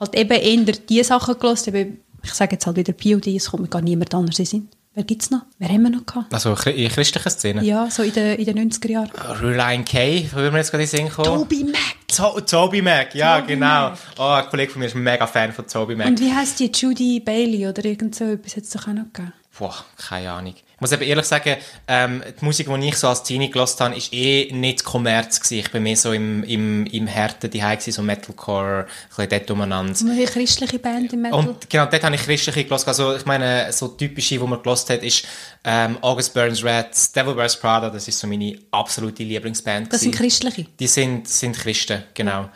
halt 0.00 0.16
eben 0.16 0.32
eher 0.32 0.74
die 0.74 1.04
Sachen 1.04 1.38
gelassen, 1.38 1.72
eben, 1.72 2.00
ich 2.24 2.34
sage 2.34 2.56
jetzt 2.56 2.66
halt 2.66 2.76
wieder 2.76 2.92
POD, 2.92 3.28
es 3.28 3.48
kommt 3.48 3.62
mir 3.62 3.68
gar 3.68 3.82
niemand 3.82 4.12
anders 4.16 4.40
in 4.40 4.46
Sinn. 4.46 4.68
Wer 4.94 5.04
gibt 5.04 5.22
es 5.22 5.30
noch? 5.30 5.42
Wer 5.60 5.68
haben 5.68 5.82
wir 5.82 5.90
noch 5.90 6.04
gehabt? 6.04 6.34
Also 6.34 6.56
in 6.70 6.88
christlichen 6.88 7.30
Szenen. 7.30 7.64
Ja, 7.64 7.88
so 7.88 8.02
in 8.02 8.12
den, 8.12 8.36
in 8.36 8.46
den 8.46 8.68
90er 8.68 8.90
Jahren. 8.90 9.10
Reliant 9.40 9.88
K, 9.88 10.26
würde 10.32 10.50
mir 10.50 10.58
jetzt 10.58 10.72
gerade 10.72 10.82
in 10.82 10.90
den 10.90 10.98
Sinn 10.98 11.08
kommen. 11.08 11.38
Toby 11.38 11.62
Mac! 11.62 12.08
To 12.08 12.40
Toby 12.40 12.82
Mac, 12.82 13.14
ja, 13.14 13.40
Toby 13.40 13.52
genau. 13.52 13.90
Mac. 13.90 13.98
Oh, 14.18 14.22
ein 14.24 14.48
Kollege 14.48 14.72
von 14.72 14.80
mir 14.80 14.86
ist 14.86 14.96
ein 14.96 15.04
mega 15.04 15.28
Fan 15.28 15.52
von 15.52 15.68
Toby 15.68 15.94
Mac. 15.94 16.08
Und 16.08 16.18
wie 16.18 16.34
heisst 16.34 16.58
die? 16.58 16.72
Judy 16.74 17.20
Bailey 17.20 17.68
oder 17.68 17.84
irgend 17.84 18.16
so 18.16 18.24
etwas 18.24 18.56
hat 18.56 18.64
es 18.64 18.70
doch 18.70 18.88
auch 18.88 18.92
noch 18.92 19.04
gegeben. 19.12 19.32
Boah, 19.56 19.84
keine 19.96 20.32
Ahnung. 20.32 20.54
Ich 20.80 20.82
muss 20.82 20.92
eben 20.92 21.02
ehrlich 21.02 21.26
sagen, 21.26 21.56
ähm, 21.88 22.22
die 22.40 22.42
Musik, 22.42 22.66
die 22.66 22.88
ich 22.88 22.96
so 22.96 23.08
als 23.08 23.22
Teenie 23.22 23.50
gehört 23.50 23.78
habe, 23.80 23.94
ist 23.94 24.14
eh 24.14 24.50
nicht 24.50 24.82
Kommerz 24.82 25.38
gewesen. 25.38 25.58
Ich 25.58 25.70
bin 25.70 25.82
mehr 25.82 25.94
so 25.94 26.14
im, 26.14 26.42
im, 26.44 26.86
im 26.86 27.06
Härten 27.06 27.50
daheim 27.50 27.78
gewesen, 27.78 27.92
so 27.92 28.00
Metalcore, 28.00 28.86
ein 28.86 28.86
bisschen 29.08 29.28
dort 29.28 29.50
umeinander. 29.50 30.00
Und 30.00 30.10
eine 30.10 30.24
christliche 30.24 30.78
Band 30.78 31.12
im 31.12 31.20
Metal. 31.20 31.38
Und 31.38 31.68
genau, 31.68 31.84
dort 31.84 32.02
habe 32.02 32.14
ich 32.14 32.22
christliche 32.22 32.64
gehört. 32.64 32.88
Also, 32.88 33.14
ich 33.14 33.26
meine, 33.26 33.70
so 33.74 33.88
typische, 33.88 34.38
die 34.38 34.46
man 34.46 34.62
gehört 34.62 34.88
hat, 34.88 35.02
ist 35.02 35.26
ähm, 35.64 35.98
August 36.00 36.32
Burns 36.32 36.64
Red, 36.64 36.86
Devil 37.14 37.36
Wears 37.36 37.60
Prada, 37.60 37.90
das 37.90 38.08
ist 38.08 38.18
so 38.18 38.26
meine 38.26 38.58
absolute 38.70 39.22
Lieblingsband. 39.22 39.92
das 39.92 40.00
sind 40.00 40.12
gewesen. 40.12 40.48
christliche. 40.48 40.70
Die 40.78 40.86
sind, 40.86 41.28
sind 41.28 41.58
Christen, 41.58 42.04
genau. 42.14 42.48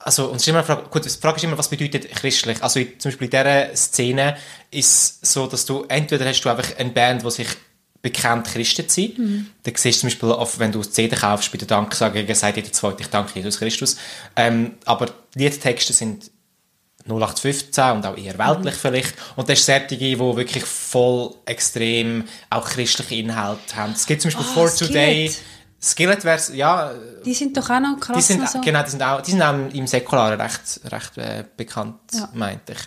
Also, 0.00 0.30
und 0.30 0.36
es 0.36 0.42
ist 0.42 0.48
immer 0.48 0.58
eine 0.58 0.66
Frage, 0.66 0.82
gut, 0.90 1.04
die 1.04 1.10
Frage 1.10 1.36
ist 1.36 1.44
immer, 1.44 1.58
was 1.58 1.68
bedeutet 1.68 2.10
christlich? 2.10 2.60
Also, 2.60 2.80
zum 2.98 3.10
Beispiel 3.10 3.26
in 3.26 3.30
dieser 3.30 3.76
Szene 3.76 4.36
ist 4.70 5.20
es 5.22 5.32
so, 5.32 5.46
dass 5.46 5.64
du, 5.64 5.84
entweder 5.88 6.24
hast 6.24 6.40
du 6.40 6.48
einfach 6.48 6.76
eine 6.76 6.90
Band, 6.90 7.24
die 7.24 7.30
sich 7.30 7.48
bekannt 8.02 8.46
Christen 8.46 8.88
zu 8.88 9.00
sein. 9.02 9.50
Dann 9.64 9.74
siehst 9.76 9.98
du 9.98 10.00
zum 10.00 10.06
Beispiel, 10.08 10.30
oft, 10.30 10.58
wenn 10.58 10.72
du 10.72 10.82
CD 10.82 11.16
kaufst, 11.16 11.50
bei 11.52 11.58
der 11.58 11.66
Danksagung, 11.68 12.32
sagt 12.34 12.56
jeder 12.56 12.72
Zweite, 12.72 13.00
ich 13.02 13.08
danke 13.08 13.32
Jesus 13.34 13.58
Christus. 13.58 13.96
Ähm, 14.36 14.76
aber 14.84 15.06
die 15.34 15.40
Liedtexte 15.40 15.92
sind 15.92 16.30
0815 17.06 17.84
und 17.92 18.06
auch 18.06 18.16
eher 18.16 18.38
weltlich 18.38 18.74
vielleicht. 18.74 19.14
Und 19.36 19.48
das 19.48 19.58
ist 19.60 19.66
solche, 19.66 19.96
die 19.96 20.18
wirklich 20.18 20.64
voll 20.64 21.34
extrem 21.46 22.24
auch 22.50 22.68
christliche 22.68 23.14
Inhalte 23.16 23.76
haben. 23.76 23.92
Es 23.94 24.06
gibt 24.06 24.20
zum 24.22 24.30
Beispiel 24.30 24.46
Ah, 24.48 24.54
For. 24.54 24.74
Today. 24.74 25.32
Skillet 25.80 26.24
wäre 26.24 26.40
ja, 26.54 26.92
Die 27.24 27.34
sind 27.34 27.56
doch 27.56 27.70
auch 27.70 27.78
noch 27.78 28.00
krass. 28.00 28.16
die 28.16 28.22
sind, 28.32 28.48
so. 28.50 28.60
genau, 28.60 28.82
die 28.82 28.90
sind 28.90 29.02
auch, 29.02 29.20
die 29.22 29.30
sind 29.30 29.42
auch 29.42 29.54
im 29.72 29.86
Säkularen 29.86 30.40
recht, 30.40 30.80
recht 30.86 31.16
äh, 31.18 31.44
bekannt, 31.56 32.00
Ja. 32.12 32.28
meinte 32.34 32.72
ich. 32.72 32.78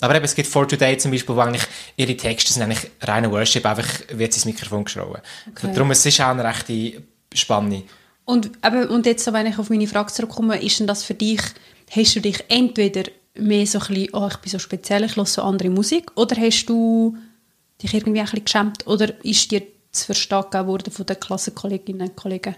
Aber 0.00 0.14
eben, 0.14 0.24
es 0.24 0.34
gibt 0.34 0.48
For 0.48 0.66
Today 0.68 0.98
zum 0.98 1.10
Beispiel, 1.10 1.34
wo 1.34 1.40
eigentlich 1.40 1.66
ihre 1.96 2.16
Texte 2.16 2.52
sind 2.52 2.62
eigentlich 2.62 2.90
reiner 3.00 3.30
Worship, 3.30 3.64
einfach 3.64 3.88
wird 4.10 4.32
sie 4.32 4.38
ins 4.38 4.44
Mikrofon 4.44 4.84
geschrauben. 4.84 5.20
Okay. 5.50 5.70
Darum 5.72 5.90
es 5.90 6.04
ist 6.04 6.20
auch 6.20 6.28
eine 6.28 6.44
rechte 6.44 7.02
Spanne. 7.34 7.82
Und, 8.24 8.50
eben, 8.64 8.88
und 8.88 9.06
jetzt, 9.06 9.24
so, 9.24 9.32
wenn 9.32 9.46
ich 9.46 9.58
auf 9.58 9.70
meine 9.70 9.86
Frage 9.86 10.12
zurückkomme, 10.12 10.60
ist 10.60 10.80
denn 10.80 10.86
das 10.86 11.04
für 11.04 11.14
dich, 11.14 11.40
hast 11.90 12.16
du 12.16 12.20
dich 12.20 12.44
entweder 12.48 13.04
mehr 13.34 13.66
so 13.66 13.78
ein 13.78 13.86
bisschen, 13.86 14.08
oh, 14.14 14.28
ich 14.30 14.36
bin 14.38 14.50
so 14.50 14.58
speziell, 14.58 15.04
ich 15.04 15.16
höre 15.16 15.26
so 15.26 15.42
andere 15.42 15.70
Musik, 15.70 16.10
oder 16.16 16.36
hast 16.36 16.66
du 16.66 17.16
dich 17.82 17.94
irgendwie 17.94 18.20
ein 18.20 18.24
bisschen 18.24 18.44
geschämt, 18.44 18.86
oder 18.86 19.12
ist 19.24 19.50
dir 19.50 19.62
zu 19.92 20.06
verstehen 20.06 20.66
worden 20.66 20.92
von 20.92 21.06
den 21.06 21.20
Klassenkolleginnen 21.20 22.08
und 22.08 22.16
Kollegen? 22.16 22.56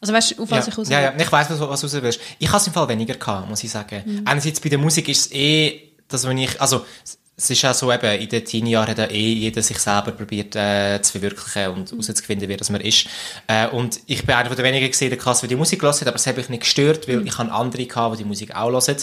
Also 0.00 0.14
weißt 0.14 0.38
du, 0.38 0.42
auf 0.42 0.50
was 0.50 0.66
ja, 0.66 0.72
ich 0.72 0.78
raus 0.78 0.88
ja, 0.88 1.00
ja, 1.00 1.14
ich 1.16 1.30
weiss, 1.32 1.50
was, 1.50 1.60
was 1.60 1.80
du 1.80 1.86
raus 1.86 2.02
willst. 2.02 2.20
Ich 2.38 2.48
habe 2.48 2.56
es 2.56 2.66
im 2.66 2.72
Fall 2.72 2.88
weniger 2.88 3.14
gehabt, 3.14 3.48
muss 3.48 3.62
ich 3.62 3.70
sagen. 3.70 4.02
Mhm. 4.04 4.22
Einerseits 4.24 4.60
bei 4.60 4.70
der 4.70 4.78
Musik 4.78 5.08
ist 5.08 5.26
es 5.26 5.32
eh, 5.32 5.89
dass 6.10 6.26
wenn 6.28 6.38
ich, 6.38 6.60
also 6.60 6.84
es 7.36 7.48
ist 7.48 7.64
auch 7.64 7.72
so 7.72 7.90
eben, 7.90 8.20
in 8.20 8.28
den 8.28 8.44
Teenie-Jahren 8.44 8.88
hat 8.96 9.10
eh 9.10 9.32
jeder 9.32 9.62
sich 9.62 9.78
selber 9.78 10.12
probiert 10.12 10.54
äh, 10.56 11.00
zu 11.00 11.12
verwirklichen 11.12 11.68
und 11.68 11.90
herauszufinden, 11.90 12.48
wer 12.50 12.58
das 12.58 12.68
man 12.68 12.82
ist. 12.82 13.06
Äh, 13.46 13.68
und 13.68 14.00
ich 14.06 14.26
bin 14.26 14.34
einer 14.34 14.48
von 14.48 14.56
den 14.56 14.64
wenigen 14.66 14.88
gesehen, 14.90 15.08
der 15.08 15.18
Klasse, 15.18 15.46
die 15.46 15.54
die 15.54 15.56
Musik 15.56 15.80
gehört 15.80 16.06
aber 16.06 16.16
es 16.16 16.26
hat 16.26 16.36
mich 16.36 16.50
nicht 16.50 16.64
gestört, 16.64 17.08
Mhm. 17.08 17.12
weil 17.12 17.26
ich 17.26 17.38
habe 17.38 17.50
andere 17.50 17.86
gehabt, 17.86 18.14
die 18.18 18.22
die 18.24 18.28
Musik 18.28 18.54
auch 18.54 18.70
hören. 18.70 18.96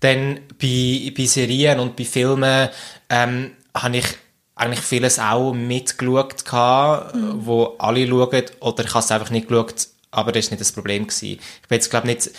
Dann 0.00 0.40
bei, 0.60 1.12
bei 1.16 1.24
Serien 1.26 1.78
und 1.80 1.96
bei 1.96 2.04
Filmen 2.04 2.68
ähm, 3.08 3.52
habe 3.74 3.96
ich 3.96 4.06
eigentlich 4.54 4.80
vieles 4.80 5.18
auch 5.18 5.54
mitgeschaut, 5.54 6.44
gehabt, 6.44 7.14
Mhm. 7.14 7.46
wo 7.46 7.76
alle 7.78 8.06
schauen, 8.06 8.42
oder 8.60 8.84
ich 8.84 8.90
habe 8.94 9.04
es 9.04 9.10
einfach 9.10 9.30
nicht 9.30 9.48
geschaut, 9.48 9.88
aber 10.10 10.32
das 10.32 10.46
war 10.46 10.50
nicht 10.50 10.60
das 10.60 10.72
Problem. 10.72 11.06
Gewesen. 11.06 11.38
Ich 11.62 11.68
bin 11.68 11.76
jetzt, 11.76 11.88
glaube 11.88 12.06
nicht 12.06 12.30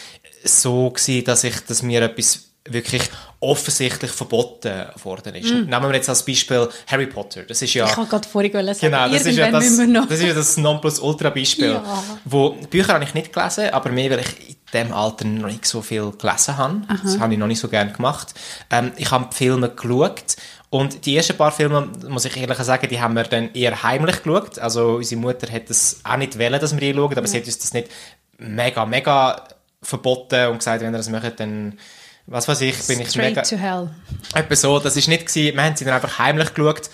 so 0.44 0.92
gewesen, 0.92 1.24
dass, 1.26 1.44
ich, 1.44 1.60
dass 1.62 1.82
mir 1.82 2.04
etwas 2.04 2.50
wirklich 2.66 3.10
offensichtlich 3.42 4.12
verboten 4.12 4.86
worden 5.04 5.36
ist. 5.36 5.52
Nehmen 5.52 5.82
wir 5.82 5.94
jetzt 5.94 6.08
als 6.08 6.24
Beispiel 6.24 6.70
Harry 6.88 7.08
Potter. 7.08 7.44
Das 7.44 7.62
ist 7.62 7.74
ja... 7.74 7.86
Ich 7.86 7.98
habe 7.98 8.08
gerade 8.08 8.28
vorhin 8.28 8.54
sagen, 8.54 8.78
Genau, 8.80 9.10
das 9.10 9.26
ist 9.26 9.38
ja 9.38 9.52
das, 9.52 9.64
das, 9.64 10.20
ist 10.20 10.24
ja 10.24 10.34
das 10.34 10.58
Nonplusultra-Beispiel. 10.58 11.74
Ja. 11.74 12.04
Wo 12.24 12.52
Bücher 12.70 12.94
habe 12.94 13.04
ich 13.04 13.14
nicht 13.14 13.34
gelesen, 13.34 13.70
aber 13.72 13.90
mehr, 13.90 14.12
weil 14.12 14.22
ich 14.22 14.50
in 14.50 14.56
diesem 14.72 14.94
Alter 14.94 15.26
noch 15.26 15.50
nicht 15.50 15.66
so 15.66 15.82
viel 15.82 16.12
gelesen 16.12 16.58
habe. 16.58 16.82
Das 17.04 17.20
habe 17.20 17.34
ich 17.34 17.40
noch 17.40 17.48
nicht 17.48 17.60
so 17.60 17.68
gerne 17.68 17.92
gemacht. 17.92 18.34
Ähm, 18.72 18.94
ich 18.96 19.12
habe 19.12 19.36
Filme 19.36 19.70
geschaut 19.70 20.38
und 20.70 21.06
die 21.06 21.18
ersten 21.18 21.38
paar 21.38 21.52
Filme, 21.52 21.90
muss 22.08 22.26
ich 22.26 22.36
ehrlich 22.36 22.58
sagen, 22.58 22.88
die 22.90 23.00
haben 23.00 23.14
wir 23.14 23.24
dann 23.24 23.54
eher 23.54 23.84
heimlich 23.84 24.24
geschaut. 24.24 24.58
Also 24.58 24.96
unsere 24.96 25.22
Mutter 25.22 25.52
hat 25.52 25.70
das 25.70 26.00
auch 26.04 26.18
nicht 26.18 26.40
wollen, 26.40 26.60
dass 26.60 26.74
wir 26.74 26.80
die 26.80 26.98
schauen, 26.98 27.18
aber 27.18 27.28
sie 27.28 27.38
hat 27.38 27.46
uns 27.46 27.60
das 27.60 27.74
nicht 27.74 27.90
mega, 28.38 28.86
mega 28.86 29.44
verboten 29.82 30.48
und 30.48 30.60
gesagt, 30.60 30.82
wenn 30.82 30.94
ihr 30.94 30.98
das 30.98 31.10
möchtet, 31.10 31.42
dann 31.42 31.78
was 32.26 32.48
weiß 32.48 32.62
ich, 32.62 32.82
bin 32.88 33.02
ich 33.02 33.10
Straight 33.10 33.36
mega... 33.36 33.42
to 33.42 33.58
hell. 33.58 33.90
Etwa 34.34 34.56
so, 34.56 34.80
das 34.80 34.96
ist 34.96 35.08
nicht 35.08 35.28
gewesen, 35.28 35.56
wir 35.56 35.64
haben 35.64 35.76
sie 35.76 35.86
dann 35.86 35.96
einfach 35.96 36.20
heimlich 36.20 36.54
geschaut. 36.54 36.90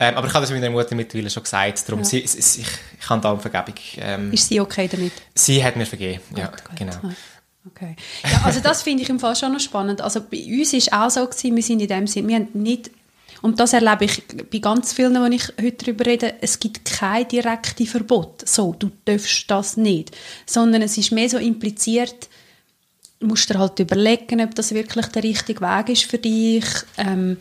Ähm, 0.00 0.14
aber 0.14 0.28
ich 0.28 0.34
habe 0.34 0.44
das 0.44 0.52
meiner 0.52 0.70
Mutter 0.70 0.94
mittlerweile 0.94 1.28
schon 1.30 1.42
gesagt, 1.42 1.88
darum, 1.88 2.04
sie, 2.04 2.24
sie, 2.26 2.40
sie, 2.40 2.60
ich, 2.60 2.68
ich 3.00 3.10
habe 3.10 3.20
da 3.20 3.32
um 3.32 3.40
Vergebung. 3.40 3.74
Ähm, 3.96 4.32
Ist 4.32 4.48
sie 4.48 4.60
okay 4.60 4.88
damit? 4.88 5.12
sie 5.34 5.64
hat 5.64 5.74
mir 5.74 5.86
vergeben, 5.86 6.20
ja, 6.36 6.46
Gut, 6.46 6.64
gut. 6.64 6.76
genau. 6.76 6.94
Okay. 7.66 7.96
Ja, 8.22 8.42
also 8.44 8.60
das 8.60 8.82
finde 8.82 9.02
ich 9.02 9.10
im 9.10 9.18
Fall 9.18 9.34
schon 9.34 9.52
noch 9.52 9.60
spannend. 9.60 10.00
Also 10.00 10.20
bei 10.20 10.38
uns 10.38 10.72
ist 10.72 10.92
auch 10.92 11.10
so 11.10 11.26
gewesen, 11.26 11.56
wir 11.56 11.62
sind 11.62 11.80
in 11.80 11.88
dem 11.88 12.06
Sinn, 12.06 12.28
wir 12.28 12.36
haben 12.36 12.48
nicht, 12.54 12.90
und 13.42 13.58
das 13.60 13.72
erlebe 13.72 14.04
ich 14.04 14.22
bei 14.50 14.58
ganz 14.58 14.92
vielen, 14.92 15.20
wo 15.20 15.26
ich 15.26 15.48
heute 15.60 15.84
darüber 15.84 16.06
rede, 16.06 16.34
es 16.40 16.60
gibt 16.60 16.84
kein 16.84 17.26
direktes 17.28 17.90
Verbot. 17.90 18.48
So, 18.48 18.74
du 18.78 18.90
darfst 19.04 19.50
das 19.50 19.76
nicht. 19.76 20.16
Sondern 20.46 20.82
es 20.82 20.96
ist 20.96 21.12
mehr 21.12 21.28
so 21.28 21.38
impliziert, 21.38 22.28
musst 23.20 23.50
dir 23.50 23.58
halt 23.58 23.78
überlegen, 23.78 24.40
ob 24.40 24.54
das 24.54 24.72
wirklich 24.74 25.06
der 25.06 25.22
richtige 25.22 25.60
Weg 25.60 25.88
ist 25.88 26.04
für 26.04 26.18
dich. 26.18 26.64
Ähm, 26.96 27.36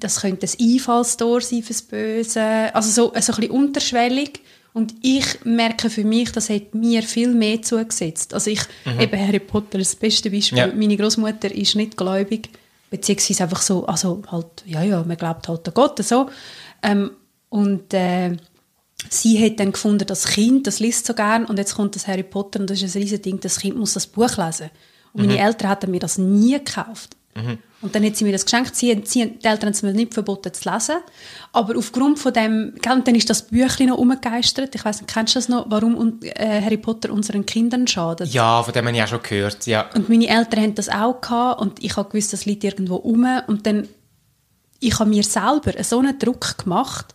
das 0.00 0.20
könnte 0.20 0.46
ein 0.46 0.72
Einfallstor 0.72 1.40
sein 1.40 1.62
fürs 1.62 1.82
Böse. 1.82 2.74
Also 2.74 2.90
so, 2.90 3.08
so 3.08 3.12
ein 3.12 3.36
bisschen 3.40 3.50
unterschwellig. 3.50 4.40
Und 4.72 4.92
ich 5.02 5.24
merke 5.44 5.88
für 5.88 6.02
mich, 6.04 6.32
das 6.32 6.50
hat 6.50 6.74
mir 6.74 7.02
viel 7.04 7.32
mehr 7.32 7.62
zugesetzt. 7.62 8.34
Also 8.34 8.50
ich, 8.50 8.60
eben 8.98 9.20
Harry 9.20 9.38
Potter, 9.38 9.78
das 9.78 9.94
beste 9.94 10.30
Beispiel. 10.30 10.58
Ja. 10.58 10.66
Meine 10.66 10.96
Großmutter 10.96 11.54
ist 11.54 11.76
nicht 11.76 11.96
gläubig, 11.96 12.48
beziehungsweise 12.90 13.44
einfach 13.44 13.62
so, 13.62 13.86
also 13.86 14.22
halt, 14.32 14.64
ja, 14.66 14.82
ja, 14.82 15.04
man 15.04 15.16
glaubt 15.16 15.46
halt 15.46 15.68
an 15.68 15.74
Gott, 15.74 16.04
so. 16.04 16.28
Ähm, 16.82 17.12
und 17.50 17.94
äh, 17.94 18.36
sie 19.08 19.44
hat 19.44 19.60
dann 19.60 19.70
gefunden, 19.70 20.06
das 20.08 20.26
Kind, 20.26 20.66
das 20.66 20.80
liest 20.80 21.06
so 21.06 21.14
gern 21.14 21.44
und 21.44 21.56
jetzt 21.56 21.76
kommt 21.76 21.94
das 21.94 22.08
Harry 22.08 22.24
Potter 22.24 22.58
und 22.58 22.68
das 22.68 22.82
ist 22.82 22.96
ein 22.96 23.02
riesen 23.02 23.22
Ding, 23.22 23.38
das 23.38 23.60
Kind 23.60 23.76
muss 23.76 23.94
das 23.94 24.08
Buch 24.08 24.36
lesen. 24.36 24.70
Und 25.14 25.26
meine 25.26 25.38
Eltern 25.38 25.70
hatten 25.70 25.90
mir 25.90 26.00
das 26.00 26.18
nie 26.18 26.52
gekauft. 26.52 27.16
Und 27.80 27.94
dann 27.94 28.04
hat 28.04 28.16
sie 28.16 28.24
mir 28.24 28.32
das 28.32 28.44
geschenkt. 28.44 28.76
Sie, 28.76 29.02
sie, 29.04 29.26
die 29.26 29.44
Eltern 29.44 29.66
haben 29.66 29.72
es 29.72 29.82
mir 29.82 29.92
nicht 29.92 30.14
verboten 30.14 30.54
zu 30.54 30.70
lesen. 30.70 30.96
Aber 31.52 31.76
aufgrund 31.76 32.18
von 32.18 32.32
dem, 32.32 32.74
gell, 32.80 32.92
und 32.92 33.06
dann 33.06 33.14
ist 33.14 33.28
das 33.28 33.42
Büchlein 33.42 33.88
noch 33.88 33.98
umgegeistert. 33.98 34.74
Ich 34.74 34.84
weiß 34.84 35.02
nicht, 35.02 35.12
kennst 35.12 35.34
du 35.34 35.38
das 35.38 35.48
noch? 35.48 35.66
Warum 35.68 35.96
und, 35.96 36.24
äh, 36.24 36.62
Harry 36.62 36.76
Potter 36.76 37.12
unseren 37.12 37.44
Kindern 37.44 37.86
schadet? 37.86 38.32
Ja, 38.32 38.62
von 38.62 38.72
dem 38.72 38.86
habe 38.86 38.96
ich 38.96 39.02
auch 39.02 39.08
schon 39.08 39.22
gehört, 39.22 39.66
ja. 39.66 39.90
Und 39.94 40.08
meine 40.08 40.28
Eltern 40.28 40.62
haben 40.62 40.74
das 40.76 40.88
auch 40.88 41.20
gehabt 41.20 41.60
und 41.60 41.82
ich 41.82 41.96
habe 41.96 42.08
gewusst, 42.08 42.32
das 42.32 42.46
liegt 42.46 42.64
irgendwo 42.64 42.96
um. 42.96 43.26
Und 43.48 43.66
dann, 43.66 43.88
ich 44.80 44.98
habe 44.98 45.10
mir 45.10 45.24
selber 45.24 45.72
so 45.82 45.98
einen 45.98 46.18
Druck 46.18 46.56
gemacht, 46.58 47.14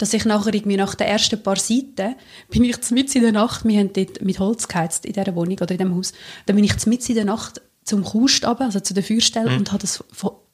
dass 0.00 0.14
ich 0.14 0.24
nachher 0.24 0.54
irgendwie 0.54 0.76
nach 0.76 0.94
den 0.94 1.06
ersten 1.06 1.42
paar 1.42 1.56
Seiten, 1.56 2.16
bin 2.48 2.64
ich 2.64 2.90
mitten 2.90 3.18
in 3.18 3.22
der 3.22 3.32
Nacht, 3.32 3.64
wir 3.64 3.78
haben 3.78 3.92
dort 3.92 4.22
mit 4.22 4.38
Holz 4.38 4.66
geheizt 4.66 5.04
in 5.04 5.12
dieser 5.12 5.34
Wohnung 5.34 5.58
oder 5.60 5.72
in 5.72 5.78
diesem 5.78 5.94
Haus, 5.96 6.12
dann 6.46 6.56
bin 6.56 6.64
ich 6.64 6.86
mitten 6.86 7.08
in 7.12 7.14
der 7.16 7.24
Nacht 7.26 7.60
zum 7.84 8.04
Kust 8.04 8.44
runter, 8.46 8.64
also 8.64 8.80
zu 8.80 8.94
der 8.94 9.02
Feuerstelle, 9.02 9.50
Mhm. 9.50 9.58
und 9.58 9.72
habe 9.72 9.80
das, 9.82 10.02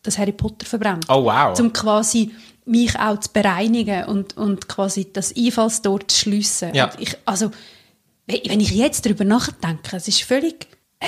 das 0.02 0.18
Harry 0.18 0.32
Potter 0.32 0.66
verbrannt. 0.66 1.06
Oh, 1.08 1.24
wow. 1.24 1.58
Um 1.58 1.72
quasi 1.72 2.32
mich 2.64 2.98
auch 2.98 3.20
zu 3.20 3.30
bereinigen 3.32 4.04
und, 4.06 4.36
und 4.36 4.68
quasi 4.68 5.12
das 5.12 5.34
Einfallstor 5.36 6.06
zu 6.08 6.16
schliessen. 6.16 6.74
Ja. 6.74 6.90
Ich, 6.98 7.16
also, 7.24 7.50
wenn 8.26 8.40
wenn 8.46 8.60
ich 8.60 8.70
jetzt 8.70 9.06
darüber 9.06 9.24
nachdenke, 9.24 9.96
es 9.96 10.08
ist 10.08 10.22
völlig, 10.22 10.66
äh, 10.98 11.06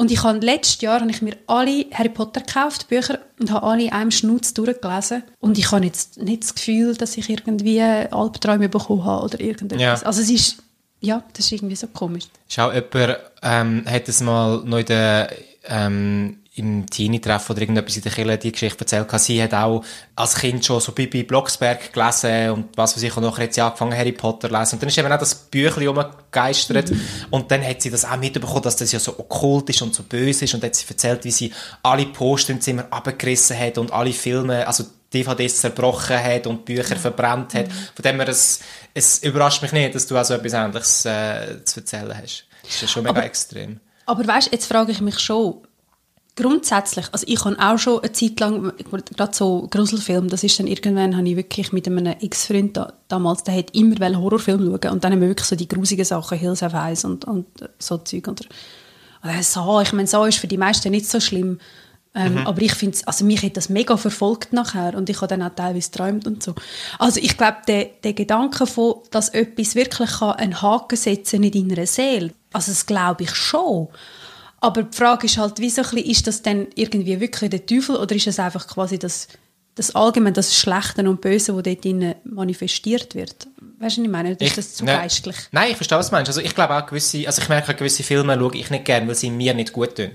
und 0.00 0.10
ich 0.10 0.22
habe 0.22 0.38
letztes 0.38 0.80
Jahr 0.80 1.02
habe 1.02 1.10
ich 1.10 1.20
mir 1.20 1.36
alle 1.46 1.84
Harry 1.92 2.08
Potter 2.08 2.40
gekauft, 2.40 2.88
Bücher, 2.88 3.18
und 3.38 3.50
habe 3.50 3.66
alle 3.66 3.82
in 3.82 3.92
einem 3.92 4.10
Schnutz 4.10 4.54
durchgelesen. 4.54 5.24
Und 5.40 5.58
ich 5.58 5.70
habe 5.72 5.84
jetzt 5.84 6.16
nicht 6.16 6.42
das 6.42 6.54
Gefühl, 6.54 6.96
dass 6.96 7.18
ich 7.18 7.28
irgendwie 7.28 7.82
Albträume 7.82 8.70
bekommen 8.70 9.04
habe 9.04 9.26
oder 9.26 9.38
irgendetwas. 9.38 9.78
Ja. 9.82 9.92
Also 10.06 10.22
es 10.22 10.30
ist, 10.30 10.62
ja, 11.00 11.22
das 11.34 11.44
ist 11.44 11.52
irgendwie 11.52 11.76
so 11.76 11.86
komisch. 11.88 12.24
Schau, 12.48 12.72
jemand 12.72 13.18
ähm, 13.42 13.84
hat 13.86 14.08
es 14.08 14.22
mal 14.22 14.62
noch 14.64 14.78
in 14.78 14.86
der, 14.86 15.34
ähm, 15.68 16.38
im 16.60 16.86
Teenie-Treffen 16.88 17.52
oder 17.52 17.60
irgendetwas 17.62 17.96
in 17.96 18.02
der 18.02 18.12
Kirche 18.12 18.38
die 18.38 18.52
Geschichte 18.52 18.80
erzählt. 18.80 19.08
gehabt. 19.08 19.24
Sie 19.24 19.42
hat 19.42 19.52
auch 19.54 19.84
als 20.16 20.34
Kind 20.36 20.64
schon 20.64 20.80
so 20.80 20.92
Bibi 20.92 21.24
Blocksberg 21.24 21.92
gelesen 21.92 22.50
und 22.50 22.68
was 22.76 22.94
weiß 22.96 23.02
ich, 23.02 23.16
und 23.16 23.24
nachher 23.24 23.44
hat 23.44 23.54
sie 23.54 23.60
angefangen 23.60 23.96
Harry 23.96 24.12
Potter 24.12 24.48
zu 24.48 24.54
lesen. 24.56 24.74
Und 24.76 24.82
dann 24.82 24.88
ist 24.88 24.98
eben 24.98 25.12
auch 25.12 25.18
das 25.18 25.34
Büchlein 25.34 25.88
rumgegeistert 25.88 26.92
und 27.30 27.50
dann 27.50 27.66
hat 27.66 27.82
sie 27.82 27.90
das 27.90 28.04
auch 28.04 28.16
mitbekommen, 28.16 28.62
dass 28.62 28.76
das 28.76 28.92
ja 28.92 28.98
so 28.98 29.18
okkult 29.18 29.68
ist 29.70 29.82
und 29.82 29.94
so 29.94 30.02
böse 30.02 30.44
ist 30.44 30.54
und 30.54 30.62
hat 30.64 30.74
sie 30.74 30.86
erzählt, 30.88 31.24
wie 31.24 31.30
sie 31.30 31.52
alle 31.82 32.06
Poster 32.06 32.52
im 32.52 32.60
Zimmer 32.60 32.86
abgerissen 32.90 33.58
hat 33.58 33.78
und 33.78 33.92
alle 33.92 34.12
Filme, 34.12 34.66
also 34.66 34.84
DVDs 35.12 35.60
zerbrochen 35.60 36.22
hat 36.22 36.46
und 36.46 36.64
Bücher 36.64 36.94
verbrannt 36.96 37.54
hat. 37.54 37.66
Von 37.72 38.02
dem 38.04 38.16
her, 38.16 38.28
es, 38.28 38.60
es 38.94 39.18
überrascht 39.24 39.60
mich 39.62 39.72
nicht, 39.72 39.94
dass 39.94 40.06
du 40.06 40.16
auch 40.16 40.24
so 40.24 40.34
etwas 40.34 40.52
Ähnliches 40.52 41.04
äh, 41.04 41.64
zu 41.64 41.80
erzählen 41.80 42.16
hast. 42.16 42.44
Das 42.62 42.74
ist 42.74 42.82
ja 42.82 42.88
schon 42.88 43.02
mega 43.02 43.16
Aber- 43.16 43.24
extrem. 43.24 43.80
Aber 44.06 44.26
weißt, 44.26 44.50
jetzt 44.52 44.66
frage 44.66 44.90
ich 44.92 45.00
mich 45.00 45.18
schon, 45.20 45.56
grundsätzlich, 46.40 47.06
also 47.12 47.26
ich 47.28 47.44
habe 47.44 47.56
auch 47.58 47.78
schon 47.78 48.00
eine 48.00 48.12
Zeit 48.12 48.40
lang, 48.40 48.72
gerade 49.14 49.34
so 49.34 49.66
Gruselfilm, 49.70 50.28
das 50.28 50.42
ist 50.44 50.58
dann 50.58 50.66
irgendwann, 50.66 51.16
habe 51.16 51.28
ich 51.28 51.36
wirklich 51.36 51.72
mit 51.72 51.86
einem 51.86 52.06
Ex-Freund 52.06 52.76
da, 52.76 52.92
damals, 53.08 53.44
der 53.44 53.56
hat 53.56 53.74
immer 53.74 53.96
Horrorfilm 54.18 54.60
schauen 54.60 54.92
und 54.92 55.04
dann 55.04 55.12
haben 55.12 55.20
wir 55.20 55.28
wirklich 55.28 55.48
so 55.48 55.56
die 55.56 55.68
grusigen 55.68 56.04
Sachen, 56.04 56.38
Hills 56.38 56.62
Have 56.62 56.76
Eyes 56.76 57.04
und, 57.04 57.24
und 57.24 57.46
so 57.78 57.98
Zeug. 57.98 58.28
Und, 58.28 58.48
oder 59.22 59.42
so, 59.42 59.80
ich 59.80 59.92
meine, 59.92 60.08
so 60.08 60.24
ist 60.24 60.38
für 60.38 60.48
die 60.48 60.56
meisten 60.56 60.90
nicht 60.90 61.06
so 61.06 61.20
schlimm. 61.20 61.58
Ähm, 62.12 62.38
Aber 62.38 62.60
ich 62.60 62.74
finde 62.74 62.98
also 63.06 63.24
mich 63.24 63.42
hat 63.42 63.56
das 63.56 63.68
mega 63.68 63.96
verfolgt 63.96 64.52
nachher 64.52 64.96
und 64.96 65.08
ich 65.08 65.18
habe 65.18 65.28
dann 65.28 65.42
auch 65.42 65.54
teilweise 65.54 65.90
geträumt 65.92 66.26
und 66.26 66.42
so. 66.42 66.56
Also 66.98 67.20
ich 67.20 67.36
glaube, 67.36 67.58
der, 67.68 67.84
der 68.02 68.14
Gedanke 68.14 68.66
von, 68.66 68.96
dass 69.12 69.28
etwas 69.28 69.76
wirklich 69.76 70.10
kann 70.18 70.32
einen 70.32 70.60
Haken 70.60 70.96
setzen 70.96 71.44
in 71.44 71.68
deiner 71.68 71.86
Seele, 71.86 72.32
also 72.52 72.72
das 72.72 72.86
glaube 72.86 73.24
ich 73.24 73.34
schon. 73.34 73.88
Aber 74.60 74.82
die 74.82 74.96
Frage 74.96 75.26
ist 75.26 75.38
halt, 75.38 75.58
wie 75.58 75.70
so 75.70 75.82
ein 75.82 75.88
bisschen, 75.90 76.10
ist 76.10 76.26
das 76.26 76.42
denn 76.42 76.68
irgendwie 76.74 77.18
wirklich 77.20 77.50
der 77.50 77.64
Teufel 77.64 77.96
oder 77.96 78.14
ist 78.14 78.26
es 78.26 78.38
einfach 78.38 78.66
quasi 78.66 78.98
das, 78.98 79.28
das 79.74 79.94
allgemein 79.94 80.34
das 80.34 80.54
Schlechte 80.54 81.08
und 81.08 81.20
Böse, 81.22 81.52
das 81.54 81.62
dort 81.62 81.84
drin 81.84 82.14
manifestiert 82.24 83.14
wird? 83.14 83.46
Weißt 83.78 83.96
du, 83.96 84.00
was 84.02 84.06
ich 84.06 84.10
meine? 84.10 84.32
Ist 84.32 84.58
das 84.58 84.74
zu 84.74 84.84
ne- 84.84 84.92
geistlich? 84.92 85.36
Nein, 85.52 85.70
ich 85.70 85.76
verstehe, 85.76 85.96
was 85.96 86.10
du 86.10 86.14
meinst. 86.16 86.28
Also 86.28 86.42
ich 86.42 86.54
glaube 86.54 86.74
auch 86.76 86.84
gewisse, 86.84 87.26
also 87.26 87.40
ich 87.40 87.48
merke, 87.48 87.72
gewisse 87.72 88.02
Filme 88.02 88.36
schaue 88.38 88.54
ich 88.56 88.68
nicht 88.68 88.84
gerne, 88.84 89.08
weil 89.08 89.14
sie 89.14 89.30
mir 89.30 89.54
nicht 89.54 89.72
gut 89.72 89.96
tun. 89.96 90.10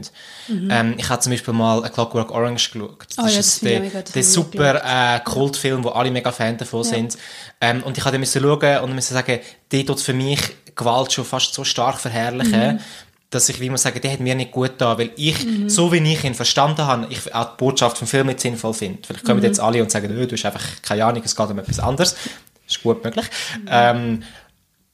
Ähm, 0.48 0.94
ich 1.00 1.10
habe 1.10 1.20
zum 1.24 1.32
Beispiel 1.32 1.54
mal 1.56 1.84
A 1.84 1.90
Clockwork 1.90 2.30
Orange 2.30 2.70
geschaut. 2.72 3.08
Mhm. 3.18 3.24
Oh 3.24 3.28
ja, 3.28 3.38
das 3.38 3.48
ist 3.48 3.56
ich 3.64 3.70
der, 3.70 3.80
mega- 3.80 4.02
das 4.04 4.12
der 4.12 4.22
ich 4.22 4.28
super 4.28 4.82
äh, 5.16 5.20
Kultfilm, 5.22 5.84
wo 5.84 5.90
alle 5.90 6.12
mega 6.12 6.32
Fan 6.32 6.58
davon 6.58 6.84
sind. 6.84 7.18
Ähm, 7.62 7.82
und 7.82 7.98
ich 7.98 8.06
habe 8.06 8.20
müssen 8.20 8.40
schauen 8.44 8.84
und 8.84 8.94
musste 8.94 9.16
sagen, 9.16 9.40
der 9.72 9.86
tut 9.88 10.00
für 10.00 10.14
mich 10.14 10.40
Gewalt 10.76 11.12
schon 11.14 11.26
fast 11.26 11.56
so 11.56 11.64
stark 11.64 12.00
verherrlichen, 12.00 12.74
Mhm. 12.76 12.80
Dass 13.30 13.50
ich, 13.50 13.60
wie 13.60 13.70
man 13.70 13.78
sagen, 13.78 14.00
der 14.02 14.12
hat 14.14 14.20
mir 14.20 14.36
nicht 14.36 14.52
gut 14.52 14.74
da, 14.78 14.98
weil 14.98 15.12
ich, 15.16 15.36
so 15.68 15.92
wie 15.92 15.98
ich 15.98 16.24
ihn 16.24 16.36
verstanden 16.36 16.86
habe, 16.86 17.08
ich 17.10 17.34
auch 17.34 17.52
die 17.52 17.58
Botschaft 17.58 17.98
vom 17.98 18.08
Film 18.08 18.28
nicht 18.28 18.40
sinnvoll 18.40 18.74
finde. 18.74 19.00
Vielleicht 19.06 19.26
kommen 19.26 19.44
jetzt 19.44 19.60
alle 19.60 19.82
und 19.82 19.92
sagen, 19.92 20.12
"Ö, 20.12 20.26
du 20.26 20.36
hast 20.36 20.46
einfach 20.46 20.64
keine 20.82 21.06
Ahnung, 21.06 21.22
es 21.26 21.36
geht 21.36 21.50
um 21.50 21.60
etwas 21.60 21.80
anderes. 21.80 22.16
ist 22.68 22.82
gut 22.82 23.04
möglich. 23.04 23.26
Ähm, 23.68 24.24